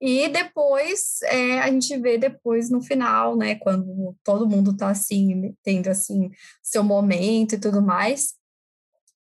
e 0.00 0.28
depois 0.28 1.20
é, 1.22 1.60
a 1.60 1.70
gente 1.70 1.96
vê 1.98 2.18
depois 2.18 2.70
no 2.70 2.80
final, 2.82 3.36
né, 3.36 3.56
quando 3.56 4.16
todo 4.24 4.48
mundo 4.48 4.76
tá 4.76 4.90
assim, 4.90 5.54
tendo 5.62 5.88
assim 5.88 6.30
seu 6.62 6.82
momento 6.82 7.54
e 7.54 7.58
tudo 7.60 7.82
mais, 7.82 8.34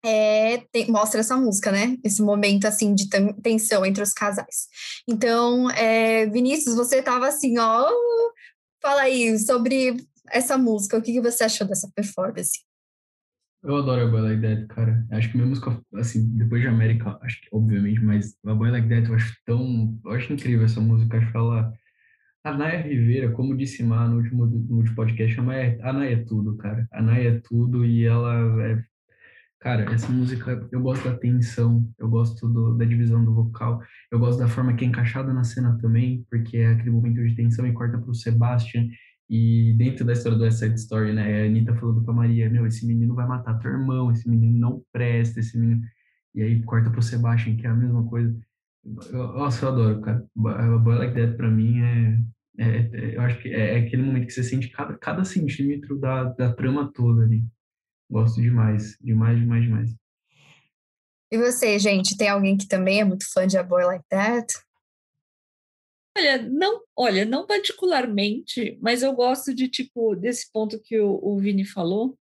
é, 0.03 0.59
tem- 0.71 0.89
mostra 0.91 1.19
essa 1.19 1.35
música, 1.35 1.71
né? 1.71 1.97
Esse 2.03 2.21
momento 2.21 2.65
assim 2.65 2.93
de 2.95 3.09
ten- 3.09 3.33
tensão 3.41 3.85
entre 3.85 4.01
os 4.03 4.13
casais. 4.13 4.67
Então, 5.07 5.69
é, 5.71 6.25
Vinícius, 6.27 6.75
você 6.75 7.01
tava 7.01 7.27
assim, 7.27 7.57
ó, 7.57 7.89
fala 8.81 9.01
aí 9.01 9.37
sobre 9.39 9.97
essa 10.29 10.57
música, 10.57 10.97
o 10.97 11.01
que, 11.01 11.13
que 11.13 11.21
você 11.21 11.43
achou 11.43 11.67
dessa 11.67 11.89
performance? 11.95 12.66
Eu 13.67 13.75
adoro 13.75 14.01
a 14.01 14.07
Boy 14.07 14.21
Like 14.21 14.41
That, 14.41 14.67
cara. 14.67 15.05
Acho 15.11 15.29
que 15.29 15.35
minha 15.35 15.49
música, 15.49 15.77
assim, 15.95 16.37
depois 16.37 16.61
de 16.61 16.69
América, 16.69 17.19
acho 17.21 17.41
que, 17.41 17.49
obviamente, 17.51 17.99
mas 17.99 18.33
a 18.45 18.53
Boy 18.55 18.71
Like 18.71 18.87
That 18.87 19.09
eu 19.09 19.15
acho 19.15 19.35
tão. 19.45 19.99
Eu 20.05 20.11
acho 20.11 20.31
incrível 20.31 20.63
essa 20.63 20.79
música. 20.79 21.17
Acho 21.17 21.29
que 21.29 21.37
ela. 21.37 21.73
A 22.45 22.53
Naya 22.57 22.81
Rivera, 22.81 23.29
como 23.33 23.57
disse 23.57 23.83
Má 23.83 24.07
no 24.07 24.17
último, 24.19 24.45
no 24.45 24.77
último 24.77 24.95
podcast, 24.95 25.37
a 25.37 25.43
Naya, 25.43 25.77
a 25.83 25.91
Naya 25.91 26.13
é 26.13 26.23
tudo, 26.23 26.55
cara. 26.55 26.87
A 26.93 27.01
Naya 27.01 27.29
é 27.29 27.41
tudo 27.41 27.83
e 27.85 28.05
ela 28.05 28.33
é. 28.69 28.81
Cara, 29.59 29.91
essa 29.93 30.09
música, 30.09 30.65
eu 30.71 30.81
gosto 30.81 31.03
da 31.03 31.17
tensão, 31.17 31.91
eu 31.99 32.07
gosto 32.07 32.47
do, 32.47 32.77
da 32.77 32.85
divisão 32.85 33.25
do 33.25 33.33
vocal, 33.33 33.81
eu 34.09 34.19
gosto 34.19 34.39
da 34.39 34.47
forma 34.47 34.75
que 34.75 34.85
é 34.85 34.87
encaixada 34.87 35.33
na 35.33 35.43
cena 35.43 35.77
também, 35.81 36.25
porque 36.29 36.57
é 36.57 36.67
aquele 36.67 36.91
momento 36.91 37.21
de 37.21 37.35
tensão 37.35 37.67
e 37.67 37.73
corta 37.73 37.97
pro 37.97 38.13
Sebastian. 38.13 38.87
E 39.29 39.73
dentro 39.77 40.05
da 40.05 40.13
história 40.13 40.37
do 40.37 40.43
West 40.43 40.59
Side 40.59 40.75
Story, 40.75 41.13
né, 41.13 41.41
a 41.41 41.45
Anitta 41.45 41.75
falando 41.75 42.01
pra 42.03 42.13
Maria, 42.13 42.49
meu, 42.49 42.65
esse 42.65 42.85
menino 42.87 43.13
vai 43.13 43.27
matar 43.27 43.59
teu 43.59 43.71
irmão, 43.71 44.11
esse 44.11 44.29
menino 44.29 44.57
não 44.57 44.83
presta, 44.91 45.39
esse 45.39 45.57
menino... 45.57 45.81
E 46.33 46.41
aí 46.41 46.63
corta 46.63 46.89
pro 46.89 47.01
Sebastian, 47.01 47.57
que 47.57 47.65
é 47.65 47.69
a 47.69 47.73
mesma 47.73 48.07
coisa. 48.07 48.33
Eu, 49.11 49.33
nossa, 49.33 49.65
eu 49.65 49.69
adoro, 49.69 50.01
cara. 50.01 50.25
A 50.45 50.77
Boy 50.77 50.95
Like 50.97 51.13
That, 51.15 51.35
pra 51.35 51.49
mim, 51.49 51.81
é... 51.81 52.19
é- 52.59 52.89
é- 52.93 53.15
eu 53.17 53.21
acho 53.21 53.41
que 53.41 53.49
é, 53.49 53.75
é 53.75 53.85
aquele 53.85 54.03
momento 54.03 54.27
que 54.27 54.33
você 54.33 54.43
sente 54.43 54.69
cada, 54.69 54.97
cada 54.97 55.25
centímetro 55.25 55.99
da, 55.99 56.25
da 56.25 56.53
trama 56.53 56.91
toda 56.93 57.23
ali. 57.23 57.43
Gosto 58.09 58.41
demais, 58.41 58.97
demais, 59.01 59.37
demais, 59.37 59.63
demais. 59.63 59.95
E 61.29 61.37
você, 61.37 61.77
gente, 61.77 62.15
tem 62.15 62.29
alguém 62.29 62.55
que 62.55 62.67
também 62.67 63.01
é 63.01 63.03
muito 63.03 63.25
fã 63.33 63.45
de 63.45 63.57
A 63.57 63.63
Boy 63.63 63.83
Like 63.83 64.05
That? 64.09 64.53
Olha, 66.17 66.41
não, 66.41 66.81
olha, 66.95 67.25
não 67.25 67.45
particularmente, 67.45 68.77
mas 68.81 69.03
eu 69.03 69.13
gosto 69.13 69.53
de 69.53 69.67
tipo 69.67 70.15
desse 70.15 70.51
ponto 70.51 70.79
que 70.81 70.99
o, 70.99 71.19
o 71.21 71.37
Vini 71.37 71.63
falou, 71.63 72.17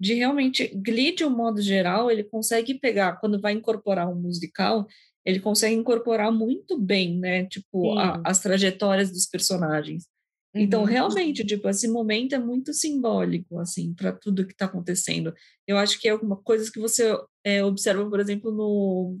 de 0.00 0.14
realmente 0.14 0.68
Glee 0.74 1.14
de 1.14 1.24
um 1.24 1.30
modo 1.30 1.60
geral, 1.60 2.10
ele 2.10 2.24
consegue 2.24 2.74
pegar 2.78 3.16
quando 3.20 3.40
vai 3.40 3.52
incorporar 3.52 4.08
um 4.08 4.14
musical, 4.14 4.86
ele 5.24 5.40
consegue 5.40 5.74
incorporar 5.76 6.32
muito 6.32 6.78
bem, 6.78 7.18
né? 7.18 7.46
Tipo 7.46 7.92
a- 7.98 8.20
as 8.24 8.40
trajetórias 8.40 9.10
dos 9.10 9.26
personagens. 9.26 10.06
Então, 10.54 10.80
Uhum. 10.82 10.86
realmente, 10.86 11.44
tipo, 11.44 11.68
esse 11.68 11.88
momento 11.88 12.34
é 12.34 12.38
muito 12.38 12.72
simbólico, 12.72 13.58
assim, 13.58 13.92
para 13.92 14.12
tudo 14.12 14.46
que 14.46 14.52
está 14.52 14.66
acontecendo. 14.66 15.34
Eu 15.66 15.76
acho 15.76 16.00
que 16.00 16.06
é 16.08 16.12
alguma 16.12 16.36
coisa 16.36 16.70
que 16.70 16.78
você 16.78 17.12
é, 17.44 17.64
observa, 17.64 18.08
por 18.08 18.20
exemplo, 18.20 18.52
no, 18.52 19.18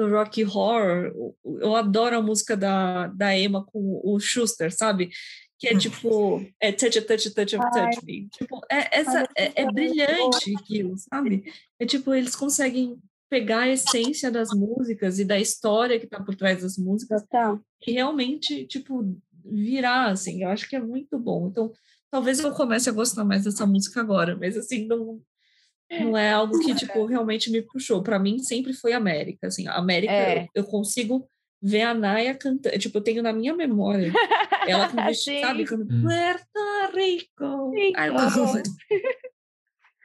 no 0.00 0.10
Rocky 0.10 0.44
Horror. 0.44 1.12
Eu 1.60 1.76
adoro 1.76 2.16
a 2.16 2.22
música 2.22 2.56
da, 2.56 3.08
da 3.08 3.36
Emma 3.36 3.64
com 3.64 4.00
o 4.02 4.18
Schuster, 4.18 4.74
sabe? 4.74 5.10
Que 5.58 5.68
é 5.68 5.76
tipo, 5.76 6.42
é 6.58 6.72
touch, 6.72 7.02
touch, 7.02 7.34
touch, 7.34 7.56
touch 7.56 8.04
me. 8.04 8.28
Tipo, 8.30 8.60
é, 8.70 8.98
essa, 8.98 9.28
é, 9.36 9.62
é 9.62 9.70
brilhante 9.70 10.56
aquilo, 10.56 10.96
sabe? 10.96 11.44
É 11.78 11.84
tipo, 11.84 12.14
eles 12.14 12.34
conseguem 12.34 12.98
pegar 13.28 13.60
a 13.60 13.68
essência 13.68 14.30
das 14.30 14.48
músicas 14.54 15.18
e 15.18 15.24
da 15.24 15.38
história 15.38 15.98
que 15.98 16.06
está 16.06 16.20
por 16.20 16.34
trás 16.34 16.62
das 16.62 16.78
músicas 16.78 17.22
Total. 17.22 17.60
e 17.86 17.92
realmente, 17.92 18.66
tipo, 18.66 19.14
virar, 19.44 20.10
assim, 20.10 20.42
eu 20.42 20.48
acho 20.48 20.68
que 20.68 20.76
é 20.76 20.80
muito 20.80 21.18
bom. 21.18 21.48
Então, 21.48 21.70
talvez 22.10 22.40
eu 22.40 22.52
comece 22.52 22.88
a 22.88 22.92
gostar 22.92 23.24
mais 23.24 23.44
dessa 23.44 23.66
música 23.66 24.00
agora, 24.00 24.34
mas, 24.36 24.56
assim, 24.56 24.86
não, 24.86 25.20
não 25.90 26.16
é 26.16 26.30
algo 26.32 26.58
que, 26.60 26.74
tipo, 26.74 27.04
realmente 27.06 27.50
me 27.50 27.62
puxou. 27.62 28.02
Para 28.02 28.18
mim, 28.18 28.38
sempre 28.38 28.72
foi 28.72 28.92
América, 28.92 29.48
assim, 29.48 29.66
a 29.66 29.74
América, 29.76 30.12
É. 30.12 30.42
eu, 30.54 30.62
eu 30.62 30.64
consigo 30.64 31.28
ver 31.62 31.82
a 31.82 31.92
Naya 31.94 32.34
cantando, 32.34 32.78
tipo, 32.78 32.96
eu 32.98 33.02
tenho 33.02 33.22
na 33.22 33.32
minha 33.32 33.54
memória, 33.54 34.12
ela 34.66 34.88
com 34.88 34.96
vestido, 35.04 35.36
Sim. 35.36 35.40
sabe, 35.42 35.64
cantando 35.64 35.92
Hum. 35.94 36.02
Puerto 36.02 36.94
Rico, 36.94 37.72
I 37.76 38.08
love 38.08 38.58
it. 38.58 38.70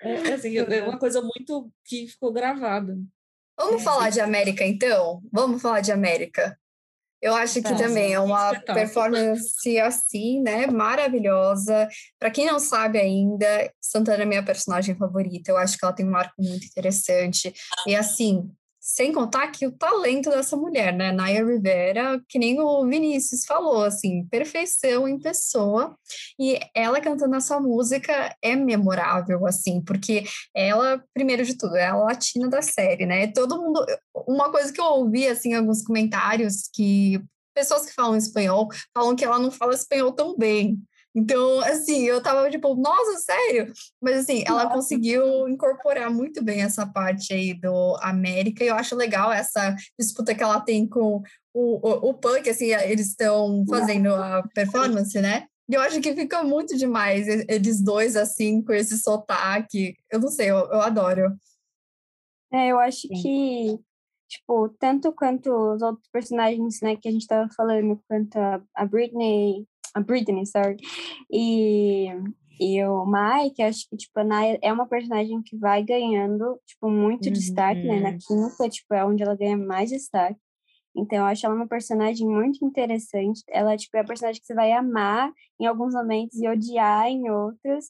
É, 0.01 0.13
é 0.29 0.33
assim, 0.33 0.57
é 0.57 0.83
uma 0.83 0.99
coisa 0.99 1.21
muito 1.21 1.71
que 1.85 2.07
ficou 2.07 2.31
gravada. 2.33 2.97
Vamos 3.57 3.81
É, 3.81 3.85
falar 3.85 4.09
de 4.09 4.19
América, 4.19 4.65
então? 4.65 5.21
Vamos 5.31 5.61
falar 5.61 5.79
de 5.79 5.91
América. 5.91 6.59
Eu 7.25 7.33
acho 7.33 7.55
que 7.55 7.61
Vamos. 7.61 7.81
também 7.81 8.13
é 8.13 8.19
uma 8.19 8.51
Espetáculo. 8.51 8.75
performance 8.77 9.79
assim, 9.79 10.43
né? 10.43 10.67
Maravilhosa. 10.67 11.89
Para 12.19 12.29
quem 12.29 12.45
não 12.45 12.59
sabe 12.59 12.99
ainda, 12.99 13.47
Santana 13.81 14.21
é 14.21 14.25
minha 14.27 14.45
personagem 14.45 14.95
favorita. 14.95 15.49
Eu 15.49 15.57
acho 15.57 15.75
que 15.75 15.83
ela 15.83 15.91
tem 15.91 16.07
um 16.07 16.15
arco 16.15 16.35
muito 16.37 16.67
interessante. 16.67 17.51
E 17.87 17.95
assim, 17.95 18.47
sem 18.87 19.11
contar 19.11 19.47
que 19.47 19.65
o 19.65 19.71
talento 19.71 20.29
dessa 20.29 20.55
mulher, 20.55 20.93
né? 20.93 21.11
Naya 21.11 21.43
Rivera, 21.43 22.21
que 22.29 22.37
nem 22.37 22.59
o 22.59 22.85
Vinícius 22.85 23.43
falou, 23.43 23.83
assim, 23.83 24.27
perfeição 24.27 25.07
em 25.07 25.17
pessoa. 25.17 25.97
E 26.39 26.59
ela 26.71 27.01
cantando 27.01 27.35
essa 27.35 27.59
música 27.59 28.35
é 28.43 28.55
memorável, 28.55 29.47
assim, 29.47 29.81
porque 29.81 30.23
ela, 30.53 31.03
primeiro 31.15 31.43
de 31.43 31.57
tudo, 31.57 31.75
é 31.75 31.87
a 31.87 31.95
latina 31.95 32.47
da 32.47 32.61
série, 32.61 33.07
né? 33.07 33.25
Todo 33.31 33.59
mundo. 33.59 33.83
Uma 34.27 34.51
coisa 34.51 34.71
que 34.71 34.79
eu 34.79 34.85
ouvi, 34.85 35.27
assim, 35.27 35.55
alguns 35.55 35.81
comentários, 35.83 36.69
que 36.71 37.19
pessoas 37.55 37.87
que 37.87 37.93
falam 37.93 38.15
espanhol 38.15 38.69
falam 38.93 39.15
que 39.15 39.25
ela 39.25 39.39
não 39.39 39.49
fala 39.49 39.73
espanhol 39.73 40.11
tão 40.11 40.37
bem. 40.37 40.79
Então, 41.15 41.61
assim, 41.61 42.03
eu 42.03 42.21
tava 42.21 42.49
tipo, 42.49 42.75
nossa, 42.75 43.17
sério? 43.19 43.71
Mas, 44.01 44.17
assim, 44.17 44.43
ela 44.45 44.69
conseguiu 44.69 45.47
incorporar 45.47 46.11
muito 46.11 46.43
bem 46.43 46.61
essa 46.61 46.85
parte 46.85 47.33
aí 47.33 47.53
do 47.53 47.95
América, 48.01 48.63
e 48.63 48.67
eu 48.67 48.75
acho 48.75 48.95
legal 48.95 49.31
essa 49.31 49.73
disputa 49.97 50.35
que 50.35 50.43
ela 50.43 50.59
tem 50.59 50.85
com 50.85 51.23
o, 51.53 51.75
o, 51.87 52.09
o 52.09 52.13
punk, 52.13 52.49
assim, 52.49 52.73
eles 52.73 53.07
estão 53.07 53.63
fazendo 53.69 54.13
a 54.13 54.43
performance, 54.53 55.19
né? 55.21 55.47
E 55.69 55.73
eu 55.73 55.81
acho 55.81 56.01
que 56.01 56.13
fica 56.13 56.43
muito 56.43 56.77
demais 56.77 57.27
eles 57.49 57.81
dois, 57.81 58.15
assim, 58.15 58.61
com 58.61 58.73
esse 58.73 58.99
sotaque. 58.99 59.95
Eu 60.11 60.19
não 60.19 60.27
sei, 60.27 60.51
eu, 60.51 60.57
eu 60.57 60.81
adoro. 60.81 61.33
É, 62.53 62.67
eu 62.67 62.79
acho 62.79 63.07
que, 63.07 63.79
tipo, 64.27 64.69
tanto 64.77 65.11
quanto 65.13 65.49
os 65.49 65.81
outros 65.81 66.07
personagens, 66.11 66.81
né, 66.81 66.95
que 66.95 67.07
a 67.07 67.11
gente 67.11 67.25
tava 67.25 67.49
falando, 67.55 67.99
quanto 68.07 68.37
a, 68.37 68.61
a 68.75 68.85
Britney, 68.85 69.65
a 69.95 70.01
Britney, 70.01 70.45
sorry, 70.45 70.77
e, 71.31 72.07
e 72.59 72.83
o 72.85 73.05
Mike, 73.05 73.61
acho 73.63 73.89
que, 73.89 73.97
tipo, 73.97 74.19
a 74.19 74.23
Naya 74.23 74.59
é 74.61 74.71
uma 74.73 74.87
personagem 74.87 75.41
que 75.43 75.57
vai 75.57 75.83
ganhando, 75.83 76.59
tipo, 76.65 76.89
muito 76.89 77.31
destaque, 77.31 77.87
né, 77.87 77.99
na 78.01 78.13
Uhum. 78.13 78.17
quinta, 78.27 78.69
tipo, 78.69 78.93
é 78.93 79.05
onde 79.05 79.23
ela 79.23 79.35
ganha 79.35 79.57
mais 79.57 79.89
destaque. 79.89 80.39
Então, 80.95 81.19
eu 81.19 81.25
acho 81.25 81.45
ela 81.45 81.55
uma 81.55 81.67
personagem 81.67 82.27
muito 82.27 82.63
interessante. 82.65 83.43
Ela, 83.49 83.75
tipo, 83.77 83.95
é 83.97 84.01
a 84.01 84.05
personagem 84.05 84.39
que 84.41 84.47
você 84.47 84.53
vai 84.55 84.71
amar 84.71 85.31
em 85.59 85.65
alguns 85.67 85.93
momentos 85.93 86.39
e 86.39 86.47
odiar 86.47 87.07
em 87.07 87.29
outros. 87.29 87.87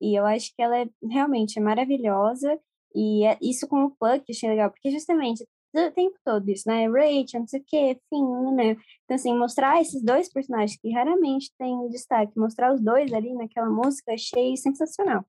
E 0.00 0.18
eu 0.18 0.24
acho 0.26 0.54
que 0.54 0.62
ela 0.62 0.78
é 0.78 0.86
realmente 1.10 1.58
é 1.58 1.62
maravilhosa. 1.62 2.58
E 2.94 3.26
é 3.26 3.36
isso 3.42 3.66
com 3.68 3.84
o 3.84 3.90
Puck 3.90 4.24
achei 4.30 4.48
legal, 4.48 4.70
porque 4.70 4.90
justamente 4.90 5.44
o 5.74 5.92
tempo 5.92 6.16
todo 6.24 6.48
isso, 6.48 6.68
né? 6.68 6.86
Rachel, 6.86 7.40
não 7.40 7.46
sei 7.46 7.60
o 7.60 7.64
quê, 7.66 8.00
fim, 8.08 8.54
né? 8.54 8.76
Então, 9.04 9.14
assim, 9.14 9.36
mostrar 9.36 9.80
esses 9.80 10.02
dois 10.02 10.32
personagens 10.32 10.78
que 10.80 10.90
raramente 10.92 11.52
têm 11.58 11.88
destaque, 11.88 12.38
mostrar 12.38 12.72
os 12.72 12.80
dois 12.80 13.12
ali 13.12 13.34
naquela 13.34 13.68
música, 13.68 14.12
achei 14.12 14.56
sensacional. 14.56 15.24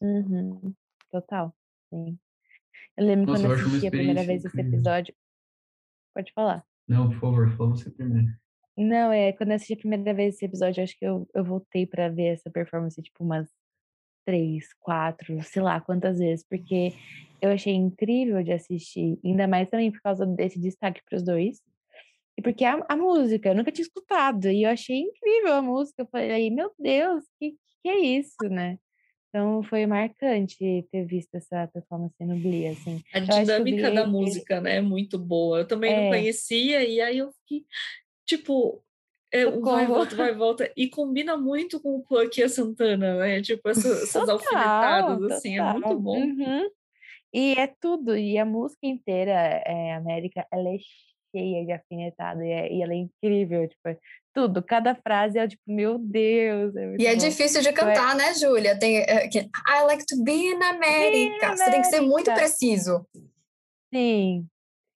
Uhum. 0.00 0.74
Total, 1.10 1.54
sim. 1.90 2.18
Eu 2.96 3.06
lembro 3.06 3.26
Nossa, 3.32 3.48
quando 3.48 3.52
eu 3.52 3.66
assisti 3.66 3.86
a 3.86 3.90
primeira 3.90 4.24
vez 4.24 4.44
esse 4.44 4.60
episódio. 4.60 5.14
Pode 6.14 6.32
falar. 6.32 6.64
Não, 6.86 7.10
por 7.10 7.20
favor, 7.20 7.50
fala 7.56 7.70
você 7.70 7.90
primeiro. 7.90 8.28
Não, 8.76 9.12
é, 9.12 9.32
quando 9.32 9.50
eu 9.50 9.56
assisti 9.56 9.74
a 9.74 9.78
primeira 9.78 10.14
vez 10.14 10.34
esse 10.34 10.44
episódio, 10.44 10.82
acho 10.82 10.98
que 10.98 11.04
eu, 11.04 11.28
eu 11.34 11.44
voltei 11.44 11.86
pra 11.86 12.08
ver 12.08 12.34
essa 12.34 12.50
performance, 12.50 13.00
tipo, 13.00 13.22
umas 13.22 13.48
três, 14.24 14.72
quatro, 14.80 15.42
sei 15.42 15.62
lá 15.62 15.80
quantas 15.80 16.18
vezes, 16.18 16.44
porque 16.48 16.92
eu 17.40 17.50
achei 17.50 17.74
incrível 17.74 18.42
de 18.42 18.52
assistir, 18.52 19.18
ainda 19.24 19.48
mais 19.48 19.68
também 19.68 19.90
por 19.90 20.00
causa 20.00 20.24
desse 20.24 20.60
destaque 20.60 21.02
pros 21.04 21.22
dois. 21.22 21.60
E 22.38 22.42
porque 22.42 22.64
a, 22.64 22.84
a 22.88 22.96
música, 22.96 23.48
eu 23.48 23.54
nunca 23.54 23.72
tinha 23.72 23.84
escutado, 23.84 24.48
e 24.48 24.62
eu 24.62 24.70
achei 24.70 25.00
incrível 25.00 25.54
a 25.54 25.62
música. 25.62 26.02
Eu 26.02 26.06
falei, 26.06 26.50
meu 26.50 26.72
Deus, 26.78 27.24
que, 27.38 27.56
que 27.82 27.88
é 27.88 27.98
isso, 27.98 28.48
né? 28.48 28.78
Então 29.28 29.62
foi 29.62 29.86
marcante 29.86 30.86
ter 30.90 31.04
visto 31.06 31.34
essa 31.34 31.66
performance 31.66 32.14
no 32.20 32.38
Glee, 32.38 32.68
assim. 32.68 33.02
A 33.14 33.18
dinâmica 33.18 33.90
Glee, 33.90 33.94
da 33.94 34.06
música, 34.06 34.60
né, 34.60 34.76
é 34.76 34.80
muito 34.82 35.18
boa. 35.18 35.60
Eu 35.60 35.66
também 35.66 35.92
é. 35.92 36.02
não 36.02 36.08
conhecia, 36.10 36.84
e 36.84 37.00
aí 37.00 37.18
eu 37.18 37.32
fiquei, 37.32 37.64
tipo, 38.26 38.84
é, 39.32 39.46
vai 39.46 39.86
volta, 39.86 40.14
vai 40.14 40.34
volta. 40.34 40.70
E 40.76 40.88
combina 40.88 41.36
muito 41.36 41.80
com 41.80 41.96
o 41.96 42.02
Puck 42.02 42.38
e 42.38 42.44
a 42.44 42.48
Santana, 42.48 43.16
né? 43.16 43.40
Tipo, 43.40 43.70
essa, 43.70 43.88
essas 44.04 44.12
total, 44.12 44.34
alfinetadas, 44.34 45.32
assim, 45.32 45.58
é 45.58 45.72
muito 45.72 45.98
bom. 45.98 46.18
Uhum. 46.18 46.68
E 47.32 47.54
é 47.54 47.66
tudo, 47.80 48.14
e 48.14 48.36
a 48.36 48.44
música 48.44 48.86
inteira, 48.86 49.32
é, 49.32 49.94
América, 49.94 50.46
ela 50.52 50.68
é 50.68 50.76
cheia 51.34 51.64
de 51.64 51.72
alfinetada, 51.72 52.44
e, 52.44 52.50
é, 52.50 52.70
e 52.70 52.82
ela 52.82 52.92
é 52.92 52.96
incrível, 52.96 53.66
tipo, 53.66 53.88
é 53.88 53.96
tudo, 54.34 54.62
cada 54.62 54.94
frase 54.94 55.38
é 55.38 55.48
tipo, 55.48 55.62
meu 55.66 55.98
Deus. 55.98 56.76
É 56.76 56.96
e 56.98 57.06
é 57.06 57.14
difícil 57.14 57.62
de 57.62 57.70
então, 57.70 57.88
é 57.88 57.94
cantar, 57.94 58.14
né, 58.14 58.34
Júlia? 58.34 58.78
Tem 58.78 58.98
é, 58.98 59.28
I 59.28 59.84
like 59.86 60.04
to 60.06 60.22
be 60.22 60.32
in 60.32 60.62
America. 60.62 61.56
Você 61.56 61.70
tem 61.70 61.80
que 61.80 61.86
ser 61.86 62.00
muito 62.02 62.32
preciso. 62.34 63.06
Sim, 63.92 64.46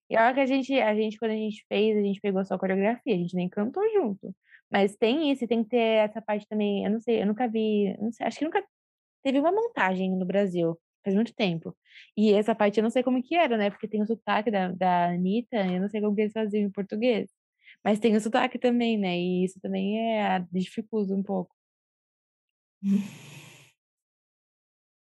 e 0.08 0.16
a 0.16 0.24
hora 0.26 0.34
que 0.34 0.40
a 0.40 0.46
gente, 0.46 0.72
a 0.80 0.94
gente, 0.94 1.18
quando 1.18 1.32
a 1.32 1.34
gente 1.34 1.64
fez, 1.68 1.96
a 1.96 2.00
gente 2.02 2.20
pegou 2.20 2.44
só 2.44 2.54
a 2.54 2.58
coreografia, 2.58 3.14
a 3.14 3.18
gente 3.18 3.34
nem 3.34 3.48
cantou 3.48 3.82
junto. 3.92 4.34
Mas 4.70 4.96
tem 4.96 5.30
isso, 5.32 5.46
tem 5.46 5.62
que 5.64 5.70
ter 5.70 5.78
essa 6.08 6.20
parte 6.22 6.46
também. 6.48 6.84
Eu 6.84 6.90
não 6.90 7.00
sei, 7.00 7.22
eu 7.22 7.26
nunca 7.26 7.48
vi, 7.48 7.96
não 8.00 8.12
sei, 8.12 8.26
acho 8.26 8.38
que 8.38 8.44
nunca 8.44 8.64
teve 9.22 9.40
uma 9.40 9.52
montagem 9.52 10.10
no 10.16 10.26
Brasil, 10.26 10.78
faz 11.04 11.14
muito 11.14 11.34
tempo. 11.34 11.76
E 12.16 12.32
essa 12.32 12.54
parte 12.54 12.78
eu 12.78 12.82
não 12.82 12.90
sei 12.90 13.02
como 13.02 13.22
que 13.22 13.34
era, 13.36 13.56
né? 13.56 13.70
Porque 13.70 13.88
tem 13.88 14.02
o 14.02 14.06
sotaque 14.06 14.50
da, 14.50 14.72
da 14.72 15.06
Anitta, 15.10 15.56
eu 15.66 15.80
não 15.80 15.88
sei 15.88 16.00
como 16.00 16.14
que 16.14 16.22
eles 16.22 16.32
faziam 16.32 16.62
em 16.64 16.70
português. 16.70 17.30
Mas 17.84 17.98
tem 18.00 18.16
o 18.16 18.20
sotaque 18.20 18.58
também, 18.58 18.98
né? 18.98 19.16
E 19.18 19.44
isso 19.44 19.60
também 19.60 19.98
é 20.20 20.44
dificulta 20.52 21.14
um 21.14 21.22
pouco. 21.22 21.54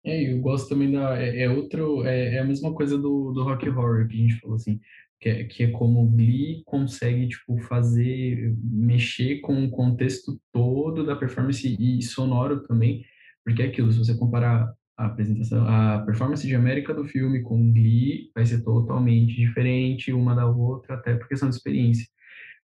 É, 0.05 0.33
eu 0.33 0.39
gosto 0.39 0.69
também 0.69 0.91
da. 0.91 1.19
É, 1.21 1.43
é 1.43 1.49
outro. 1.49 2.05
É, 2.05 2.35
é, 2.35 2.39
a 2.39 2.43
mesma 2.43 2.73
coisa 2.73 2.97
do, 2.97 3.31
do 3.31 3.43
Rock 3.43 3.67
Horror 3.69 4.07
que 4.07 4.15
a 4.15 4.17
gente 4.17 4.39
falou 4.39 4.55
assim. 4.55 4.79
Que 5.19 5.29
é, 5.29 5.43
que 5.45 5.63
é 5.63 5.71
como 5.71 6.03
o 6.03 6.09
Glee 6.09 6.63
consegue, 6.65 7.27
tipo, 7.29 7.57
fazer. 7.63 8.55
mexer 8.61 9.39
com 9.41 9.63
o 9.63 9.71
contexto 9.71 10.39
todo 10.51 11.05
da 11.05 11.15
performance 11.15 11.75
e 11.79 12.01
sonoro 12.01 12.63
também. 12.63 13.05
Porque 13.45 13.61
é 13.63 13.67
aquilo, 13.67 13.91
se 13.91 13.99
você 13.99 14.15
comparar 14.17 14.73
a 14.97 15.05
apresentação, 15.07 15.65
a 15.67 15.99
performance 16.05 16.45
de 16.45 16.55
América 16.55 16.93
do 16.93 17.05
filme 17.05 17.41
com 17.41 17.71
Glee, 17.73 18.31
vai 18.35 18.45
ser 18.45 18.63
totalmente 18.63 19.35
diferente 19.35 20.13
uma 20.13 20.35
da 20.35 20.45
outra, 20.45 20.95
até 20.95 21.15
por 21.15 21.27
questão 21.27 21.49
de 21.49 21.55
experiência 21.55 22.05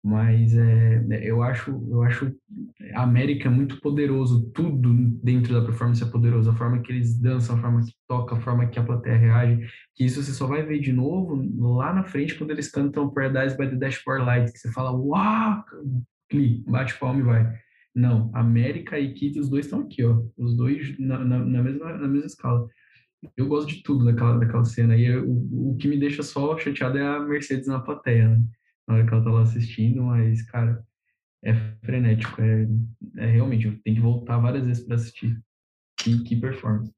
mas 0.05 0.55
é, 0.55 1.03
eu 1.23 1.41
acho 1.41 1.71
eu 1.89 2.03
acho 2.03 2.31
a 2.93 3.01
América 3.01 3.49
muito 3.49 3.81
poderoso 3.81 4.51
tudo 4.51 4.93
dentro 5.23 5.51
da 5.51 5.65
performance 5.65 6.03
é 6.03 6.05
poderoso 6.05 6.47
a 6.51 6.53
forma 6.53 6.79
que 6.79 6.91
eles 6.91 7.19
dançam 7.19 7.55
a 7.55 7.59
forma 7.59 7.81
que 7.81 7.91
toca 8.07 8.35
a 8.35 8.39
forma 8.39 8.67
que 8.67 8.77
a 8.77 8.83
plateia 8.83 9.17
reage 9.17 9.67
que 9.95 10.05
isso 10.05 10.21
você 10.21 10.31
só 10.31 10.45
vai 10.45 10.61
ver 10.61 10.79
de 10.79 10.93
novo 10.93 11.43
lá 11.75 11.91
na 11.91 12.03
frente 12.03 12.35
quando 12.35 12.51
eles 12.51 12.69
cantam 12.69 13.09
Paradise 13.09 13.57
by 13.57 13.67
the 13.67 13.77
Dashboard 13.77 14.23
Light 14.23 14.51
que 14.51 14.59
você 14.59 14.71
fala 14.71 14.91
uau! 14.91 15.65
bate 16.67 16.99
palma 16.99 17.19
e 17.19 17.23
vai. 17.23 17.59
Não 17.95 18.29
América 18.35 18.99
e 18.99 19.11
Kitty 19.11 19.39
os 19.39 19.49
dois 19.49 19.65
estão 19.65 19.81
aqui 19.81 20.03
ó 20.03 20.21
os 20.37 20.55
dois 20.55 20.99
na, 20.99 21.17
na, 21.17 21.39
na, 21.39 21.63
mesma 21.63 21.97
na 21.97 22.07
mesma 22.07 22.27
escala. 22.27 22.67
Eu 23.35 23.47
gosto 23.47 23.69
de 23.69 23.81
tudo 23.81 24.05
daquela 24.05 24.37
daquela 24.37 24.65
cena 24.65 24.95
e 24.95 25.05
eu, 25.05 25.27
o, 25.27 25.71
o 25.71 25.77
que 25.77 25.87
me 25.87 25.97
deixa 25.97 26.21
só 26.21 26.55
chateado 26.59 26.99
é 26.99 27.07
a 27.07 27.19
Mercedes 27.19 27.65
na 27.65 27.79
plateia 27.79 28.29
né? 28.29 28.43
Na 28.87 28.95
hora 28.95 29.05
que 29.05 29.13
ela 29.13 29.23
tá 29.23 29.31
lá 29.31 29.41
assistindo, 29.41 30.03
mas, 30.03 30.41
cara, 30.43 30.85
é 31.43 31.53
frenético. 31.85 32.41
É, 32.41 32.67
é 33.17 33.25
realmente, 33.27 33.67
eu 33.67 33.81
tenho 33.83 33.95
que 33.97 34.01
voltar 34.01 34.37
várias 34.37 34.65
vezes 34.65 34.83
para 34.83 34.95
assistir. 34.95 35.39
Que, 35.97 36.23
que 36.23 36.35
performance. 36.35 36.91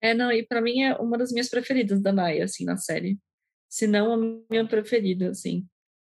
É, 0.00 0.14
não, 0.14 0.30
e 0.30 0.44
para 0.44 0.60
mim 0.60 0.82
é 0.82 0.94
uma 0.96 1.18
das 1.18 1.32
minhas 1.32 1.48
preferidas 1.48 2.00
da 2.00 2.12
Naya, 2.12 2.44
assim, 2.44 2.64
na 2.64 2.76
série. 2.76 3.18
Se 3.68 3.86
não 3.86 4.12
a 4.12 4.16
minha 4.50 4.66
preferida, 4.66 5.30
assim. 5.30 5.66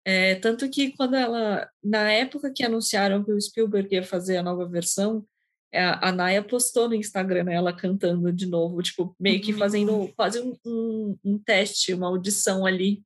É, 0.05 0.37
tanto 0.37 0.69
que 0.71 0.93
quando 0.97 1.15
ela, 1.15 1.69
na 1.83 2.11
época 2.11 2.53
que 2.53 2.65
anunciaram 2.65 3.23
que 3.23 3.33
o 3.33 3.41
Spielberg 3.41 3.95
ia 3.95 4.03
fazer 4.03 4.39
a 4.39 4.43
nova 4.43 4.67
versão, 4.67 5.25
é, 5.71 5.83
a 5.83 6.11
Naya 6.11 6.43
postou 6.43 6.89
no 6.89 6.95
Instagram 6.95 7.45
né, 7.45 7.55
ela 7.55 7.77
cantando 7.77 8.33
de 8.33 8.47
novo, 8.47 8.81
tipo, 8.83 9.15
meio 9.21 9.41
que 9.41 9.53
fazendo 9.53 9.93
uhum. 9.93 10.13
quase 10.17 10.41
um, 10.41 10.57
um, 10.65 11.19
um 11.23 11.39
teste, 11.39 11.93
uma 11.93 12.07
audição 12.07 12.65
ali 12.65 13.05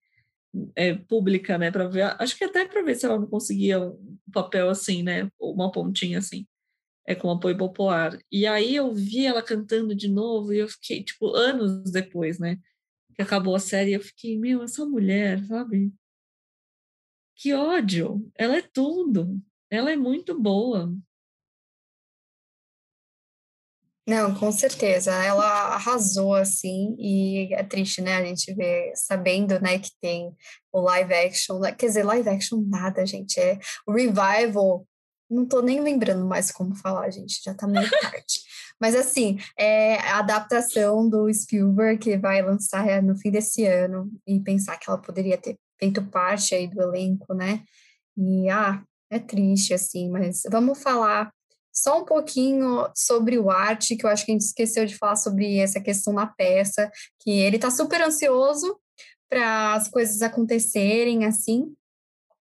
é, 0.77 0.95
pública, 0.95 1.59
né, 1.59 1.71
para 1.71 1.89
ver, 1.89 2.03
acho 2.21 2.37
que 2.37 2.45
até 2.45 2.67
para 2.67 2.83
ver 2.83 2.95
se 2.95 3.07
ela 3.07 3.19
não 3.19 3.27
conseguia 3.27 3.81
um 3.81 4.19
papel 4.33 4.69
assim, 4.71 5.03
né, 5.03 5.31
uma 5.41 5.71
pontinha 5.73 6.19
assim, 6.19 6.47
é 7.07 7.15
com 7.15 7.31
apoio 7.31 7.57
popular. 7.57 8.19
E 8.31 8.47
aí 8.47 8.77
eu 8.77 8.95
vi 8.95 9.27
ela 9.27 9.43
cantando 9.43 9.95
de 9.95 10.09
novo 10.09 10.53
e 10.53 10.59
eu 10.59 10.69
fiquei 10.69 11.03
tipo 11.05 11.35
anos 11.35 11.91
depois, 11.91 12.39
né, 12.39 12.59
que 13.15 13.23
acabou 13.23 13.55
a 13.55 13.61
série, 13.61 13.93
eu 13.93 14.01
fiquei, 14.01 14.39
meu, 14.39 14.63
essa 14.63 14.85
mulher, 14.87 15.45
sabe? 15.47 15.93
Que 17.37 17.53
ódio! 17.55 18.31
Ela 18.37 18.59
é 18.59 18.63
tudo. 18.63 19.41
Ela 19.71 19.91
é 19.91 19.97
muito 19.97 20.39
boa. 20.41 20.95
Não, 24.13 24.35
com 24.35 24.53
certeza. 24.53 25.11
Ela 25.11 25.75
arrasou, 25.75 26.35
assim, 26.35 26.95
e 26.99 27.49
é 27.55 27.63
triste, 27.63 28.03
né? 28.03 28.17
A 28.17 28.23
gente 28.23 28.53
ver, 28.53 28.93
sabendo, 28.95 29.59
né, 29.59 29.79
que 29.79 29.91
tem 30.03 30.37
o 30.71 30.83
live 30.83 31.15
action, 31.15 31.59
né? 31.59 31.73
quer 31.73 31.87
dizer, 31.87 32.03
live 32.03 32.29
action 32.29 32.63
nada, 32.69 33.07
gente, 33.07 33.41
é 33.41 33.59
o 33.87 33.93
revival, 33.93 34.87
não 35.31 35.47
tô 35.47 35.63
nem 35.63 35.81
lembrando 35.81 36.27
mais 36.27 36.53
como 36.53 36.75
falar, 36.75 37.11
gente, 37.11 37.41
já 37.43 37.55
tá 37.55 37.67
meio 37.67 37.89
tarde. 37.91 38.41
Mas, 38.79 38.95
assim, 38.95 39.39
é 39.59 39.97
a 39.97 40.19
adaptação 40.19 41.09
do 41.09 41.33
Spielberg, 41.33 41.99
que 41.99 42.19
vai 42.19 42.43
lançar 42.43 42.87
é, 42.87 43.01
no 43.01 43.17
fim 43.17 43.31
desse 43.31 43.65
ano, 43.65 44.13
e 44.27 44.39
pensar 44.41 44.77
que 44.77 44.91
ela 44.91 45.01
poderia 45.01 45.39
ter 45.39 45.57
feito 45.81 46.03
parte 46.03 46.55
aí 46.55 46.69
do 46.69 46.83
elenco, 46.83 47.33
né? 47.33 47.65
E, 48.19 48.51
ah, 48.51 48.83
é 49.11 49.19
triste, 49.19 49.73
assim, 49.73 50.11
mas 50.11 50.43
vamos 50.51 50.83
falar 50.83 51.33
só 51.73 52.01
um 52.01 52.05
pouquinho 52.05 52.89
sobre 52.95 53.39
o 53.39 53.51
arte, 53.51 53.97
que 53.97 54.05
eu 54.05 54.11
acho 54.11 54.25
que 54.25 54.33
a 54.33 54.35
gente 54.35 54.45
esqueceu 54.45 54.85
de 54.85 54.97
falar 54.97 55.17
sobre 55.17 55.59
essa 55.59 55.81
questão 55.81 56.13
na 56.13 56.27
peça, 56.27 56.91
que 57.21 57.31
ele 57.31 57.57
está 57.57 57.71
super 57.71 58.03
ansioso 58.03 58.79
para 59.29 59.75
as 59.75 59.89
coisas 59.89 60.21
acontecerem 60.21 61.25
assim, 61.25 61.75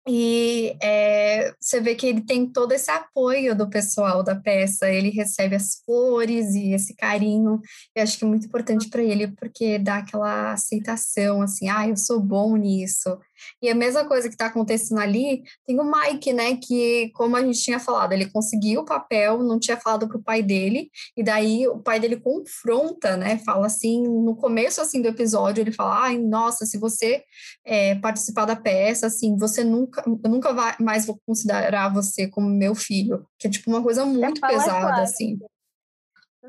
e 0.08 0.76
é, 0.82 1.54
você 1.60 1.80
vê 1.80 1.94
que 1.94 2.06
ele 2.06 2.22
tem 2.22 2.44
todo 2.50 2.72
esse 2.72 2.90
apoio 2.90 3.54
do 3.54 3.70
pessoal 3.70 4.22
da 4.22 4.34
peça, 4.34 4.90
ele 4.90 5.10
recebe 5.10 5.54
as 5.54 5.76
flores 5.84 6.54
e 6.56 6.72
esse 6.72 6.96
carinho. 6.96 7.60
Eu 7.94 8.02
acho 8.02 8.18
que 8.18 8.24
é 8.24 8.26
muito 8.26 8.46
importante 8.46 8.88
para 8.88 9.02
ele, 9.02 9.28
porque 9.28 9.78
dá 9.78 9.98
aquela 9.98 10.52
aceitação, 10.52 11.40
assim, 11.40 11.68
ah, 11.68 11.88
eu 11.88 11.96
sou 11.96 12.20
bom 12.20 12.56
nisso. 12.56 13.16
E 13.62 13.68
a 13.68 13.74
mesma 13.74 14.04
coisa 14.04 14.28
que 14.28 14.34
está 14.34 14.46
acontecendo 14.46 15.00
ali, 15.00 15.42
tem 15.66 15.78
o 15.80 15.84
Mike, 15.84 16.32
né, 16.32 16.56
que, 16.56 17.10
como 17.14 17.36
a 17.36 17.42
gente 17.42 17.62
tinha 17.62 17.78
falado, 17.78 18.12
ele 18.12 18.30
conseguiu 18.30 18.80
o 18.80 18.84
papel, 18.84 19.42
não 19.42 19.58
tinha 19.58 19.76
falado 19.76 20.08
para 20.08 20.16
o 20.16 20.22
pai 20.22 20.42
dele, 20.42 20.90
e 21.16 21.22
daí 21.22 21.66
o 21.68 21.78
pai 21.78 22.00
dele 22.00 22.16
confronta, 22.16 23.16
né, 23.16 23.38
fala 23.38 23.66
assim, 23.66 24.02
no 24.02 24.36
começo, 24.36 24.80
assim, 24.80 25.00
do 25.00 25.08
episódio, 25.08 25.60
ele 25.60 25.72
fala, 25.72 26.04
ai, 26.04 26.18
nossa, 26.18 26.66
se 26.66 26.78
você 26.78 27.22
é, 27.64 27.94
participar 27.96 28.44
da 28.44 28.56
peça, 28.56 29.06
assim, 29.06 29.36
você 29.36 29.64
nunca, 29.64 30.02
eu 30.06 30.30
nunca 30.30 30.52
vai, 30.52 30.74
mais 30.80 31.06
vou 31.06 31.18
considerar 31.26 31.92
você 31.92 32.28
como 32.28 32.48
meu 32.48 32.74
filho, 32.74 33.26
que 33.38 33.46
é, 33.46 33.50
tipo, 33.50 33.70
uma 33.70 33.82
coisa 33.82 34.04
muito 34.04 34.40
pesada, 34.40 34.80
claro. 34.80 35.02
assim. 35.02 35.38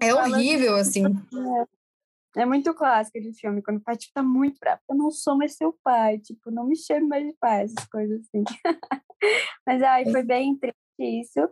É 0.02 0.14
horrível, 0.14 0.76
assim. 0.76 1.04
É. 1.34 1.83
É 2.36 2.46
muito 2.46 2.74
clássico 2.74 3.20
de 3.22 3.32
filme, 3.34 3.62
quando 3.62 3.78
o 3.78 3.82
pai 3.82 3.96
tipo, 3.96 4.14
tá 4.14 4.24
muito 4.24 4.60
bravo, 4.60 4.82
eu 4.90 4.96
não 4.96 5.12
sou 5.12 5.38
mais 5.38 5.56
seu 5.56 5.78
pai, 5.84 6.18
tipo, 6.18 6.50
não 6.50 6.66
me 6.66 6.76
chame 6.76 7.08
mais 7.08 7.26
de 7.26 7.34
pai, 7.40 7.64
essas 7.64 7.86
coisas 7.86 8.22
assim. 8.22 8.44
Mas 9.66 9.82
ai, 9.84 10.06
foi 10.12 10.24
bem 10.24 10.58
triste 10.58 10.76
isso. 11.00 11.50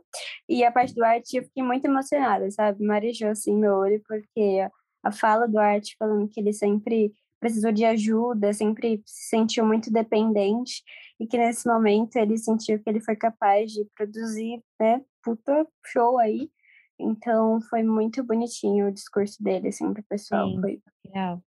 E 0.50 0.64
a 0.64 0.72
parte 0.72 0.94
do 0.94 1.04
arte 1.04 1.38
eu 1.38 1.44
fiquei 1.44 1.64
muito 1.64 1.86
emocionada, 1.86 2.50
sabe? 2.52 2.84
Marejou 2.84 3.30
assim 3.30 3.56
meu 3.56 3.76
olho, 3.76 4.02
porque 4.08 4.68
a 5.04 5.12
fala 5.12 5.48
do 5.48 5.60
arte 5.60 5.96
falando 5.98 6.28
que 6.30 6.40
ele 6.40 6.54
sempre 6.54 7.14
precisou 7.40 7.72
de 7.72 7.84
ajuda, 7.86 8.54
sempre 8.54 9.02
se 9.06 9.30
sentiu 9.30 9.66
muito 9.66 9.92
dependente 9.92 10.84
e 11.20 11.28
que 11.28 11.38
nesse 11.38 11.68
momento 11.68 12.16
ele 12.16 12.38
sentiu 12.38 12.82
que 12.82 12.90
ele 12.90 13.02
foi 13.02 13.16
capaz 13.16 13.72
de 13.72 13.84
produzir, 13.96 14.64
né, 14.80 15.02
puta 15.24 15.68
show 15.88 16.20
aí 16.20 16.50
então 17.02 17.60
foi 17.62 17.84
muito 17.84 18.24
bonitinho 18.24 18.88
o 18.88 18.92
discurso 18.92 19.42
dele, 19.42 19.70
assim, 19.70 19.94
pro 19.94 20.04
pessoal. 20.04 20.50
Sim, 20.50 20.62
foi 20.62 20.82
real. 21.14 21.44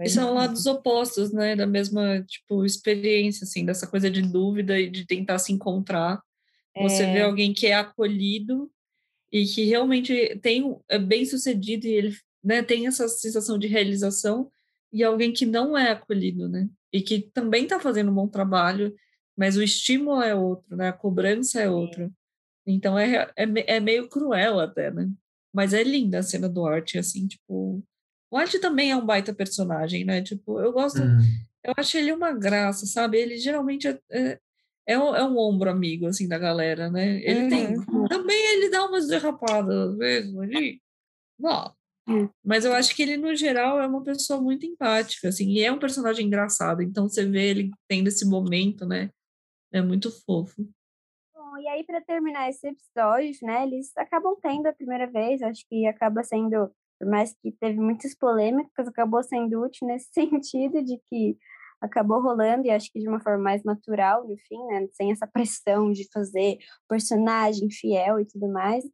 E 0.00 0.08
são 0.08 0.34
lados 0.34 0.66
opostos, 0.66 1.32
né, 1.32 1.54
da 1.54 1.66
mesma, 1.66 2.22
tipo, 2.22 2.64
experiência, 2.64 3.44
assim, 3.44 3.64
dessa 3.64 3.86
coisa 3.86 4.10
de 4.10 4.22
dúvida 4.22 4.78
e 4.78 4.90
de 4.90 5.06
tentar 5.06 5.38
se 5.38 5.52
encontrar. 5.52 6.20
É... 6.74 6.82
Você 6.82 7.04
vê 7.04 7.18
é. 7.18 7.22
alguém 7.22 7.54
que 7.54 7.68
é 7.68 7.74
acolhido 7.74 8.70
e 9.32 9.46
que 9.46 9.64
realmente 9.64 10.36
tem, 10.42 10.76
é 10.88 10.98
bem 10.98 11.24
sucedido 11.24 11.86
e 11.86 11.92
ele 11.92 12.16
né, 12.42 12.62
tem 12.62 12.86
essa 12.86 13.06
sensação 13.08 13.58
de 13.58 13.68
realização 13.68 14.50
e 14.92 15.02
alguém 15.02 15.32
que 15.32 15.46
não 15.46 15.78
é 15.78 15.92
acolhido, 15.92 16.48
né? 16.48 16.68
e 16.94 17.02
que 17.02 17.18
também 17.34 17.64
está 17.64 17.80
fazendo 17.80 18.12
um 18.12 18.14
bom 18.14 18.28
trabalho, 18.28 18.94
mas 19.36 19.56
o 19.56 19.62
estímulo 19.64 20.22
é 20.22 20.32
outro, 20.32 20.76
né? 20.76 20.90
A 20.90 20.92
cobrança 20.92 21.60
é 21.60 21.68
outra. 21.68 22.08
Então 22.66 22.98
é, 22.98 23.30
é, 23.36 23.76
é 23.76 23.80
meio 23.80 24.08
cruel 24.08 24.60
até, 24.60 24.90
né? 24.90 25.08
Mas 25.52 25.72
é 25.72 25.82
linda 25.82 26.18
a 26.18 26.22
cena 26.22 26.48
do 26.48 26.66
Art, 26.66 26.96
assim, 26.96 27.26
tipo. 27.26 27.82
O 28.30 28.36
Art 28.36 28.52
também 28.60 28.90
é 28.90 28.96
um 28.96 29.06
baita 29.06 29.32
personagem, 29.32 30.04
né? 30.04 30.22
Tipo, 30.22 30.58
eu 30.60 30.72
gosto. 30.72 31.00
Uhum. 31.00 31.20
Eu 31.64 31.72
acho 31.76 31.96
ele 31.96 32.12
uma 32.12 32.32
graça, 32.32 32.86
sabe? 32.86 33.18
Ele 33.18 33.38
geralmente 33.38 33.86
é, 33.88 33.98
é, 34.10 34.38
é, 34.88 34.98
um, 34.98 35.14
é 35.14 35.24
um 35.24 35.38
ombro 35.38 35.70
amigo, 35.70 36.06
assim, 36.06 36.26
da 36.26 36.38
galera, 36.38 36.90
né? 36.90 37.22
Ele 37.22 37.48
tem. 37.48 37.74
Também 38.08 38.36
ele 38.54 38.70
dá 38.70 38.84
umas 38.84 39.06
derrapadas 39.06 39.90
às 39.90 39.96
vezes 39.96 40.36
ali. 40.36 40.80
Não. 41.38 41.72
Hum. 42.06 42.28
Mas 42.44 42.64
eu 42.64 42.74
acho 42.74 42.94
que 42.94 43.02
ele, 43.02 43.16
no 43.16 43.34
geral, 43.34 43.80
é 43.80 43.86
uma 43.86 44.02
pessoa 44.02 44.40
muito 44.40 44.66
empática, 44.66 45.28
assim, 45.28 45.48
e 45.50 45.62
é 45.62 45.72
um 45.72 45.78
personagem 45.78 46.26
engraçado. 46.26 46.82
Então 46.82 47.08
você 47.08 47.24
vê 47.24 47.48
ele 47.48 47.70
tendo 47.88 48.08
esse 48.08 48.26
momento, 48.26 48.84
né? 48.84 49.10
É 49.72 49.80
muito 49.80 50.10
fofo. 50.10 50.68
E 51.58 51.68
aí, 51.68 51.84
para 51.84 52.00
terminar 52.00 52.48
esse 52.48 52.66
episódio, 52.66 53.38
né, 53.42 53.64
eles 53.64 53.96
acabam 53.96 54.36
tendo 54.42 54.66
a 54.66 54.72
primeira 54.72 55.06
vez, 55.06 55.40
acho 55.42 55.64
que 55.68 55.86
acaba 55.86 56.24
sendo, 56.24 56.70
por 56.98 57.08
mais 57.08 57.32
que 57.34 57.52
teve 57.52 57.78
muitas 57.78 58.14
polêmicas, 58.16 58.88
acabou 58.88 59.22
sendo 59.22 59.62
útil 59.62 59.86
nesse 59.86 60.08
sentido 60.12 60.82
de 60.82 60.98
que 61.08 61.36
acabou 61.80 62.20
rolando, 62.20 62.66
e 62.66 62.70
acho 62.70 62.90
que 62.90 62.98
de 62.98 63.08
uma 63.08 63.20
forma 63.20 63.42
mais 63.42 63.62
natural, 63.62 64.26
no 64.26 64.36
fim, 64.48 64.58
né, 64.66 64.86
sem 64.92 65.12
essa 65.12 65.26
pressão 65.26 65.92
de 65.92 66.08
fazer 66.12 66.58
personagem 66.88 67.70
fiel 67.70 68.18
e 68.20 68.26
tudo 68.26 68.48
mais. 68.48 68.84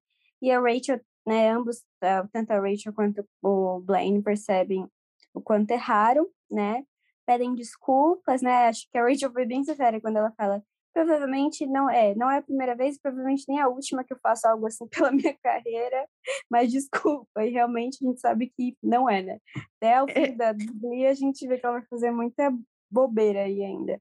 E 0.42 0.50
a 0.50 0.60
Rachel, 0.60 1.00
né, 1.26 1.50
ambos, 1.50 1.82
ah, 2.02 2.26
tanto 2.32 2.50
a 2.50 2.60
Rachel 2.60 2.92
quanto 2.92 3.24
o 3.42 3.80
Blaine 3.80 4.22
percebem 4.22 4.86
o 5.32 5.40
quanto 5.40 5.70
erraram, 5.70 6.26
né, 6.50 6.84
pedem 7.26 7.54
desculpas, 7.54 8.42
né, 8.42 8.68
acho 8.68 8.88
que 8.90 8.98
a 8.98 9.04
Rachel 9.04 9.32
foi 9.32 9.46
bem 9.46 9.62
sincera 9.64 10.00
quando 10.00 10.16
ela 10.16 10.32
fala 10.32 10.62
provavelmente 10.92 11.66
não 11.66 11.88
é, 11.88 12.14
não 12.14 12.30
é 12.30 12.38
a 12.38 12.42
primeira 12.42 12.74
vez, 12.74 12.98
provavelmente 12.98 13.44
nem 13.48 13.60
a 13.60 13.68
última 13.68 14.04
que 14.04 14.12
eu 14.12 14.18
faço 14.22 14.46
algo 14.48 14.66
assim 14.66 14.86
pela 15.10 15.12
minha 15.12 15.34
carreira, 15.42 16.06
mas 16.50 16.70
desculpa, 16.70 17.44
e 17.44 17.50
realmente 17.50 17.98
a 18.02 18.08
gente 18.08 18.20
sabe 18.20 18.52
que 18.56 18.76
não 18.82 19.08
é, 19.08 19.22
né? 19.22 19.38
Até 19.76 20.02
o 20.02 20.08
fim 20.08 20.36
da 20.36 20.52
Bíblia 20.52 21.10
a 21.10 21.14
gente 21.14 21.46
vê 21.46 21.58
que 21.58 21.66
ela 21.66 21.78
vai 21.78 21.86
fazer 21.88 22.10
muita 22.10 22.52
bobeira 22.90 23.42
aí 23.42 23.62
ainda. 23.62 24.00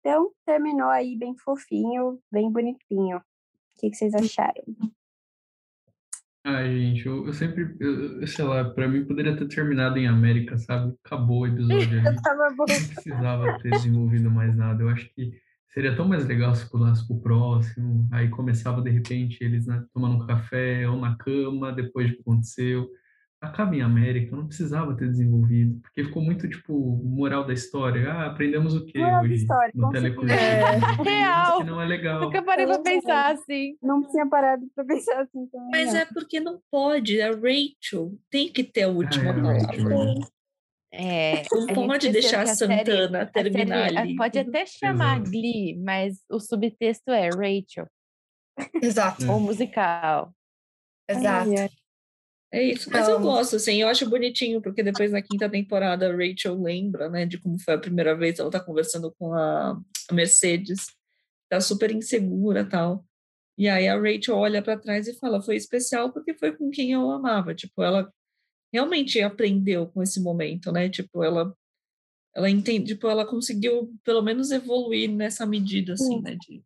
Então, 0.00 0.32
terminou 0.44 0.88
aí 0.88 1.16
bem 1.16 1.36
fofinho, 1.36 2.18
bem 2.30 2.50
bonitinho. 2.50 3.18
O 3.18 3.80
que, 3.80 3.90
que 3.90 3.96
vocês 3.96 4.14
acharam? 4.14 4.64
Ai, 6.44 6.76
gente, 6.76 7.06
eu, 7.06 7.24
eu 7.24 7.32
sempre, 7.32 7.76
eu, 7.78 8.20
eu 8.20 8.26
sei 8.26 8.44
lá, 8.44 8.68
pra 8.68 8.88
mim 8.88 9.04
poderia 9.04 9.36
ter 9.36 9.46
terminado 9.46 9.96
em 9.96 10.08
América, 10.08 10.58
sabe? 10.58 10.92
Acabou 11.04 11.42
o 11.42 11.46
episódio. 11.46 12.02
Eu 12.04 12.20
tava 12.20 12.48
bom. 12.50 12.64
Não 12.68 12.94
precisava 12.94 13.58
ter 13.60 13.70
desenvolvido 13.70 14.28
mais 14.28 14.56
nada. 14.56 14.82
Eu 14.82 14.88
acho 14.88 15.08
que 15.14 15.32
seria 15.72 15.96
tão 15.96 16.06
mais 16.06 16.26
legal 16.26 16.54
se 16.54 16.68
pulasse 16.70 17.06
pro 17.06 17.20
próximo. 17.20 18.08
Aí 18.12 18.28
começava, 18.28 18.82
de 18.82 18.90
repente, 18.90 19.42
eles 19.42 19.66
né, 19.66 19.82
tomando 19.92 20.22
um 20.22 20.26
café 20.26 20.88
ou 20.88 20.96
na 20.96 21.16
cama, 21.16 21.72
depois 21.72 22.08
do 22.08 22.16
que 22.16 22.20
aconteceu. 22.20 22.88
Acaba 23.40 23.74
em 23.74 23.82
América, 23.82 24.36
não 24.36 24.46
precisava 24.46 24.94
ter 24.96 25.08
desenvolvido, 25.08 25.80
porque 25.80 26.04
ficou 26.04 26.22
muito, 26.22 26.48
tipo, 26.48 27.02
moral 27.02 27.44
da 27.44 27.52
história. 27.52 28.08
Ah, 28.08 28.26
aprendemos 28.26 28.72
o 28.76 28.84
quê 28.86 29.00
Moral 29.00 29.16
da 29.16 29.22
hoje 29.22 29.34
história, 29.34 29.72
no 29.74 29.90
certeza. 29.90 30.22
Aprendemos 30.22 31.06
Real. 31.06 31.58
Que 31.58 31.64
não 31.64 31.82
é 31.82 31.84
legal. 31.84 32.20
Nunca 32.20 32.42
parei 32.42 32.66
pra 32.66 32.78
pensar 32.78 33.32
assim. 33.32 33.76
Não 33.82 34.00
tinha 34.08 34.28
parado 34.28 34.62
pra 34.76 34.84
pensar 34.84 35.22
assim 35.22 35.44
também. 35.46 35.70
Mas 35.72 35.92
não. 35.92 36.00
é 36.00 36.04
porque 36.04 36.38
não 36.38 36.60
pode. 36.70 37.20
A 37.20 37.30
Rachel 37.30 38.12
tem 38.30 38.48
que 38.48 38.62
ter 38.62 38.84
a 38.84 38.88
última 38.88 39.32
Ah, 39.32 39.56
é, 39.56 39.76
palavra. 39.76 40.14
É, 40.94 41.36
gente 41.36 41.74
pode 41.74 42.10
deixar 42.10 42.40
a 42.40 42.42
a 42.42 42.54
série- 42.54 42.76
Santana 42.84 43.22
a 43.22 43.26
terminar 43.26 43.84
série, 43.84 43.96
ali. 43.98 44.16
Pode 44.16 44.38
até 44.38 44.66
chamar 44.66 45.16
Exato. 45.16 45.30
Glee, 45.30 45.76
mas 45.78 46.18
o 46.30 46.38
subtexto 46.38 47.10
é 47.10 47.28
Rachel, 47.30 47.86
Exato, 48.82 49.30
ou 49.30 49.40
musical. 49.40 50.34
exato. 51.08 51.50
Ai. 51.58 51.68
É 52.54 52.62
isso, 52.62 52.90
mas 52.92 53.08
eu 53.08 53.14
Então- 53.18 53.22
gosto, 53.32 53.56
assim, 53.56 53.80
eu 53.80 53.88
acho 53.88 54.08
bonitinho, 54.10 54.60
porque 54.60 54.82
depois 54.82 55.10
na 55.10 55.22
quinta 55.22 55.48
temporada 55.48 56.06
a 56.06 56.14
Rachel 56.14 56.60
lembra, 56.60 57.08
né, 57.08 57.24
de 57.24 57.38
como 57.38 57.58
foi 57.58 57.72
a 57.74 57.78
primeira 57.78 58.14
vez, 58.14 58.38
ela 58.38 58.50
tá 58.50 58.60
conversando 58.60 59.10
com 59.18 59.32
a 59.32 59.80
a 60.10 60.14
Mercedes, 60.14 60.86
tá 61.48 61.60
super 61.60 61.90
insegura 61.92 62.68
tal. 62.68 63.04
E 63.56 63.68
aí 63.68 63.88
a 63.88 63.96
Rachel 63.98 64.36
olha 64.36 64.60
para 64.60 64.76
trás 64.78 65.06
e 65.08 65.18
fala, 65.18 65.40
foi 65.40 65.56
especial 65.56 66.12
porque 66.12 66.34
foi 66.34 66.52
com 66.54 66.68
quem 66.70 66.92
eu 66.92 67.08
amava, 67.10 67.54
tipo, 67.54 67.82
ela 67.82 68.12
realmente 68.72 69.20
aprendeu 69.20 69.86
com 69.86 70.02
esse 70.02 70.20
momento, 70.20 70.72
né, 70.72 70.88
tipo, 70.88 71.22
ela 71.22 71.54
ela 72.34 72.48
entende, 72.48 72.94
tipo, 72.94 73.06
ela 73.08 73.26
conseguiu 73.26 73.94
pelo 74.02 74.22
menos 74.22 74.50
evoluir 74.50 75.10
nessa 75.10 75.44
medida, 75.44 75.92
assim, 75.92 76.20
né, 76.22 76.34
de, 76.40 76.64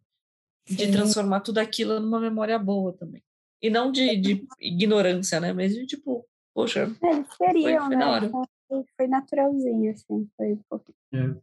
de 0.69 0.93
transformar 0.93 1.41
tudo 1.41 1.59
aquilo 1.59 1.99
numa 1.99 2.21
memória 2.21 2.57
boa 2.57 2.93
também. 2.93 3.23
E 3.61 3.69
não 3.69 3.91
de, 3.91 4.17
de 4.17 4.47
ignorância, 4.61 5.41
né? 5.41 5.53
Mas 5.53 5.75
de 5.75 5.87
tipo, 5.87 6.25
poxa, 6.55 6.89
É, 7.03 7.23
queriam, 7.37 7.87
foi 7.87 7.97
né? 7.97 7.99
da 7.99 8.11
hora. 8.11 8.27
Então, 8.27 8.43
Foi, 8.69 8.85
foi 8.97 9.07
naturalzinho, 9.07 9.91
assim. 9.91 10.29
Foi 10.37 10.59
fofinho. 10.69 11.43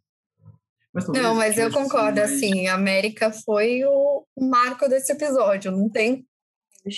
Mas 0.93 1.07
Não, 1.07 1.35
mas 1.35 1.57
eu 1.57 1.71
sido 1.71 1.81
concordo, 1.81 2.21
assim, 2.21 2.67
a 2.67 2.75
América 2.75 3.31
foi 3.31 3.83
o 3.83 4.25
marco 4.39 4.87
desse 4.87 5.11
episódio, 5.11 5.71
não 5.71 5.89
tem... 5.89 6.25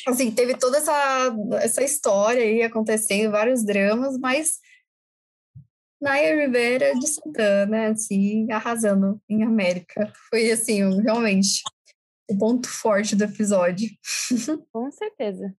Assim, 0.08 0.32
teve 0.32 0.58
toda 0.58 0.78
essa, 0.78 1.36
essa 1.62 1.84
história 1.84 2.42
aí 2.42 2.64
acontecendo, 2.64 3.32
vários 3.32 3.64
dramas, 3.64 4.18
mas 4.18 4.60
Naya 6.02 6.36
Rivera 6.36 6.94
de 6.94 7.08
Santana, 7.08 7.90
assim, 7.90 8.52
arrasando 8.52 9.22
em 9.30 9.44
América. 9.44 10.12
Foi, 10.30 10.52
assim, 10.52 11.02
realmente 11.02 11.62
o 12.30 12.38
ponto 12.38 12.68
forte 12.68 13.16
do 13.16 13.24
episódio. 13.24 13.90
Com 14.72 14.92
certeza. 14.92 15.56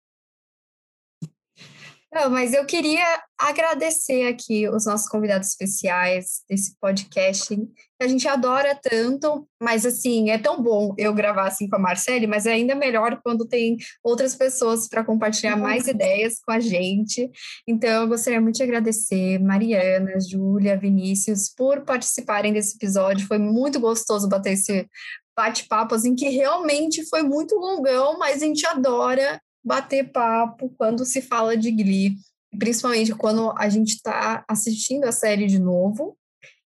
Não, 2.13 2.31
mas 2.31 2.55
eu 2.55 2.65
queria 2.65 3.05
agradecer 3.39 4.29
aqui 4.29 4.69
os 4.69 4.87
nossos 4.87 5.09
convidados 5.09 5.49
especiais 5.49 6.43
desse 6.49 6.75
podcast, 6.81 7.55
que 7.55 8.05
a 8.05 8.09
gente 8.09 8.27
adora 8.29 8.79
tanto, 8.81 9.47
mas 9.61 9.85
assim, 9.85 10.31
é 10.31 10.39
tão 10.39 10.63
bom 10.63 10.95
eu 10.97 11.13
gravar 11.13 11.49
assim 11.49 11.69
com 11.69 11.77
a 11.77 11.81
Marcele, 11.81 12.27
mas 12.27 12.47
é 12.47 12.53
ainda 12.53 12.75
melhor 12.75 13.21
quando 13.23 13.47
tem 13.47 13.77
outras 14.05 14.35
pessoas 14.35 14.89
para 14.89 15.05
compartilhar 15.05 15.57
mais 15.57 15.89
ideias 15.89 16.39
com 16.41 16.53
a 16.53 16.61
gente. 16.61 17.29
Então, 17.67 18.03
eu 18.03 18.09
gostaria 18.09 18.41
muito 18.41 18.57
de 18.57 18.63
agradecer 18.63 19.39
Mariana, 19.41 20.19
Júlia, 20.21 20.79
Vinícius 20.79 21.53
por 21.55 21.85
participarem 21.85 22.53
desse 22.53 22.77
episódio. 22.77 23.27
Foi 23.27 23.39
muito 23.39 23.81
gostoso 23.81 24.29
bater 24.29 24.53
esse 24.53 24.89
bate-papo, 25.37 25.95
assim, 25.95 26.15
que 26.15 26.29
realmente 26.31 27.07
foi 27.09 27.23
muito 27.23 27.57
longão, 27.57 28.19
mas 28.19 28.43
a 28.43 28.47
gente 28.47 28.65
adora 28.67 29.39
bater 29.67 30.13
papo 30.13 30.73
quando 30.79 31.05
se 31.05 31.21
fala 31.21 31.57
de 31.57 31.73
Glee, 31.73 32.15
principalmente 32.57 33.13
quando 33.13 33.53
a 33.59 33.69
gente 33.69 33.95
está 33.95 34.45
assistindo 34.49 35.05
a 35.05 35.13
série 35.13 35.47
de 35.47 35.59
novo 35.59 36.17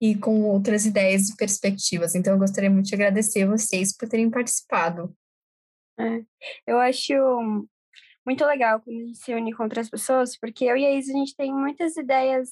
e 0.01 0.17
com 0.17 0.43
outras 0.43 0.85
ideias 0.85 1.29
e 1.29 1.37
perspectivas. 1.37 2.17
Então, 2.17 2.33
eu 2.33 2.39
gostaria 2.39 2.69
muito 2.69 2.87
de 2.87 2.95
agradecer 2.97 3.47
vocês 3.47 3.97
por 3.97 4.09
terem 4.09 4.29
participado. 4.29 5.15
Eu 6.67 6.79
acho 6.81 7.15
muito 8.27 8.45
legal 8.45 8.81
quando 8.81 8.97
a 8.97 9.05
gente 9.07 9.19
se 9.19 9.33
une 9.33 9.55
com 9.55 9.63
outras 9.63 9.89
pessoas, 9.89 10.37
porque 10.37 10.65
eu 10.65 10.77
e 10.77 10.85
a 10.85 10.93
Isa, 10.93 11.13
a 11.13 11.17
gente 11.17 11.37
tem 11.37 11.53
muitas 11.53 11.97
ideias 11.97 12.51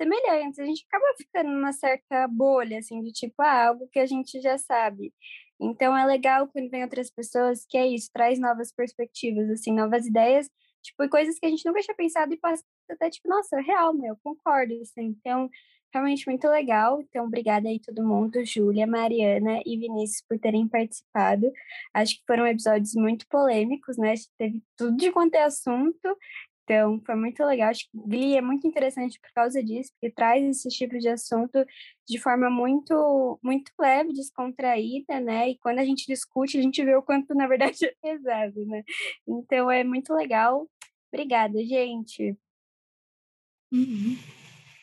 semelhantes. 0.00 0.58
A 0.58 0.64
gente 0.64 0.86
acaba 0.88 1.16
ficando 1.16 1.50
numa 1.50 1.72
certa 1.72 2.28
bolha, 2.28 2.78
assim, 2.78 3.02
de 3.02 3.12
tipo, 3.12 3.42
ah, 3.42 3.68
algo 3.68 3.88
que 3.88 3.98
a 3.98 4.06
gente 4.06 4.40
já 4.40 4.56
sabe. 4.56 5.12
Então, 5.60 5.96
é 5.96 6.04
legal 6.06 6.48
quando 6.48 6.70
vem 6.70 6.82
outras 6.82 7.10
pessoas, 7.10 7.66
que 7.68 7.76
é 7.76 7.86
isso, 7.86 8.10
traz 8.12 8.38
novas 8.38 8.72
perspectivas, 8.72 9.50
assim, 9.50 9.72
novas 9.72 10.06
ideias, 10.06 10.48
tipo, 10.82 11.08
coisas 11.08 11.38
que 11.38 11.46
a 11.46 11.50
gente 11.50 11.64
nunca 11.66 11.80
tinha 11.80 11.94
pensado 11.94 12.32
e 12.32 12.38
passa 12.38 12.64
até, 12.90 13.10
tipo, 13.10 13.28
nossa, 13.28 13.58
é 13.58 13.62
real, 13.62 13.92
meu, 13.94 14.16
concordo, 14.22 14.74
assim. 14.80 15.16
Então, 15.20 15.50
realmente 15.92 16.26
muito 16.28 16.48
legal. 16.48 17.00
Então, 17.02 17.26
obrigada 17.26 17.68
aí 17.68 17.80
todo 17.80 18.06
mundo, 18.06 18.44
Júlia, 18.44 18.86
Mariana 18.86 19.60
e 19.66 19.76
Vinícius 19.76 20.24
por 20.28 20.38
terem 20.38 20.66
participado. 20.68 21.50
Acho 21.92 22.16
que 22.16 22.22
foram 22.26 22.46
episódios 22.46 22.94
muito 22.94 23.26
polêmicos, 23.28 23.96
né? 23.98 24.14
Teve 24.38 24.62
tudo 24.76 24.96
de 24.96 25.10
quanto 25.12 25.34
é 25.34 25.44
assunto. 25.44 26.16
Então, 26.64 27.00
foi 27.04 27.14
muito 27.16 27.44
legal. 27.44 27.70
Acho 27.70 27.84
que 27.90 27.98
Glee 27.98 28.36
é 28.36 28.40
muito 28.40 28.66
interessante 28.66 29.18
por 29.20 29.30
causa 29.32 29.62
disso, 29.62 29.90
porque 29.92 30.14
traz 30.14 30.44
esse 30.44 30.68
tipo 30.68 30.96
de 30.98 31.08
assunto 31.08 31.64
de 32.08 32.18
forma 32.18 32.48
muito, 32.48 33.38
muito 33.42 33.72
leve, 33.78 34.12
descontraída, 34.12 35.18
né? 35.20 35.50
E 35.50 35.58
quando 35.58 35.78
a 35.80 35.84
gente 35.84 36.06
discute, 36.06 36.58
a 36.58 36.62
gente 36.62 36.84
vê 36.84 36.94
o 36.94 37.02
quanto, 37.02 37.34
na 37.34 37.46
verdade, 37.48 37.76
é 37.84 37.94
pesado, 38.00 38.64
né? 38.66 38.82
Então, 39.26 39.70
é 39.70 39.82
muito 39.82 40.14
legal. 40.14 40.68
Obrigada, 41.12 41.58
gente. 41.64 42.36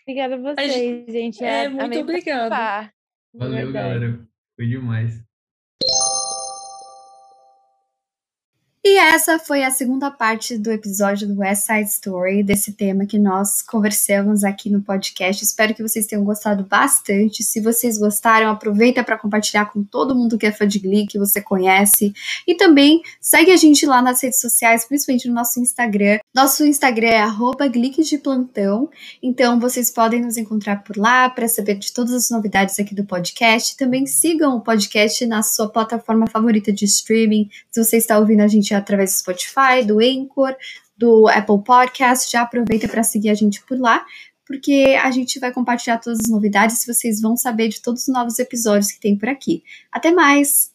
Obrigada 0.04 0.36
a 0.36 0.38
vocês, 0.56 1.06
gente. 1.12 1.44
é, 1.44 1.66
a- 1.66 1.70
muito 1.70 2.00
obrigada. 2.00 2.94
Valeu, 3.34 3.72
galera. 3.72 4.28
Foi 4.56 4.68
demais. 4.68 5.24
E 8.90 8.96
essa 9.00 9.38
foi 9.38 9.66
a 9.66 9.70
segunda 9.70 10.10
parte 10.10 10.58
do 10.58 10.72
episódio 10.72 11.28
do 11.28 11.42
West 11.42 11.64
Side 11.64 11.90
Story, 11.90 12.42
desse 12.42 12.72
tema 12.72 13.06
que 13.06 13.20
nós 13.20 13.62
conversamos 13.62 14.46
aqui 14.46 14.70
no 14.70 14.82
podcast. 14.82 15.44
Espero 15.44 15.76
que 15.76 15.84
vocês 15.84 16.08
tenham 16.08 16.24
gostado 16.24 16.64
bastante. 16.64 17.44
Se 17.44 17.60
vocês 17.60 17.98
gostaram, 17.98 18.50
aproveita 18.50 19.04
para 19.04 19.18
compartilhar 19.18 19.66
com 19.66 19.84
todo 19.84 20.16
mundo 20.16 20.38
que 20.38 20.46
é 20.46 20.54
fã 20.54 20.66
de 20.66 20.80
Glee, 20.80 21.06
que 21.06 21.20
você 21.20 21.42
conhece. 21.42 22.14
E 22.48 22.56
também 22.56 23.02
segue 23.20 23.52
a 23.52 23.58
gente 23.58 23.86
lá 23.86 24.02
nas 24.02 24.24
redes 24.24 24.40
sociais, 24.40 24.86
principalmente 24.86 25.28
no 25.28 25.36
nosso 25.36 25.60
Instagram. 25.60 26.20
Nosso 26.34 26.66
Instagram 26.66 27.10
é 27.10 27.20
arroba. 27.20 27.70
Então 29.22 29.60
vocês 29.60 29.92
podem 29.92 30.22
nos 30.22 30.38
encontrar 30.38 30.82
por 30.86 30.96
lá 30.96 31.30
para 31.30 31.50
saber 31.50 31.76
de 31.76 31.92
todas 31.92 32.14
as 32.14 32.30
novidades 32.30 32.80
aqui 32.80 32.96
do 32.96 33.04
podcast. 33.04 33.76
Também 33.76 34.06
sigam 34.06 34.56
o 34.56 34.62
podcast 34.62 35.26
na 35.26 35.44
sua 35.44 35.68
plataforma 35.68 36.26
favorita 36.28 36.72
de 36.72 36.86
streaming. 36.86 37.50
Se 37.70 37.84
você 37.84 37.98
está 37.98 38.18
ouvindo 38.18 38.40
a 38.40 38.48
gente 38.48 38.77
através 38.78 39.12
do 39.12 39.18
Spotify, 39.18 39.86
do 39.86 40.00
Anchor, 40.00 40.56
do 40.98 41.28
Apple 41.28 41.64
Podcast. 41.64 42.32
Já 42.32 42.42
aproveita 42.42 42.88
para 42.88 43.04
seguir 43.04 43.30
a 43.30 43.34
gente 43.34 43.62
por 43.66 43.80
lá, 43.80 44.06
porque 44.46 44.98
a 45.02 45.12
gente 45.12 45.40
vai 45.40 45.52
compartilhar 45.52 45.98
todas 45.98 46.20
as 46.22 46.30
novidades 46.30 46.84
e 46.84 46.94
vocês 46.94 47.22
vão 47.22 47.36
saber 47.36 47.70
de 47.70 47.82
todos 47.82 48.08
os 48.08 48.14
novos 48.14 48.40
episódios 48.40 48.92
que 48.92 49.00
tem 49.00 49.18
por 49.18 49.30
aqui. 49.30 49.64
Até 49.92 50.12
mais! 50.12 50.72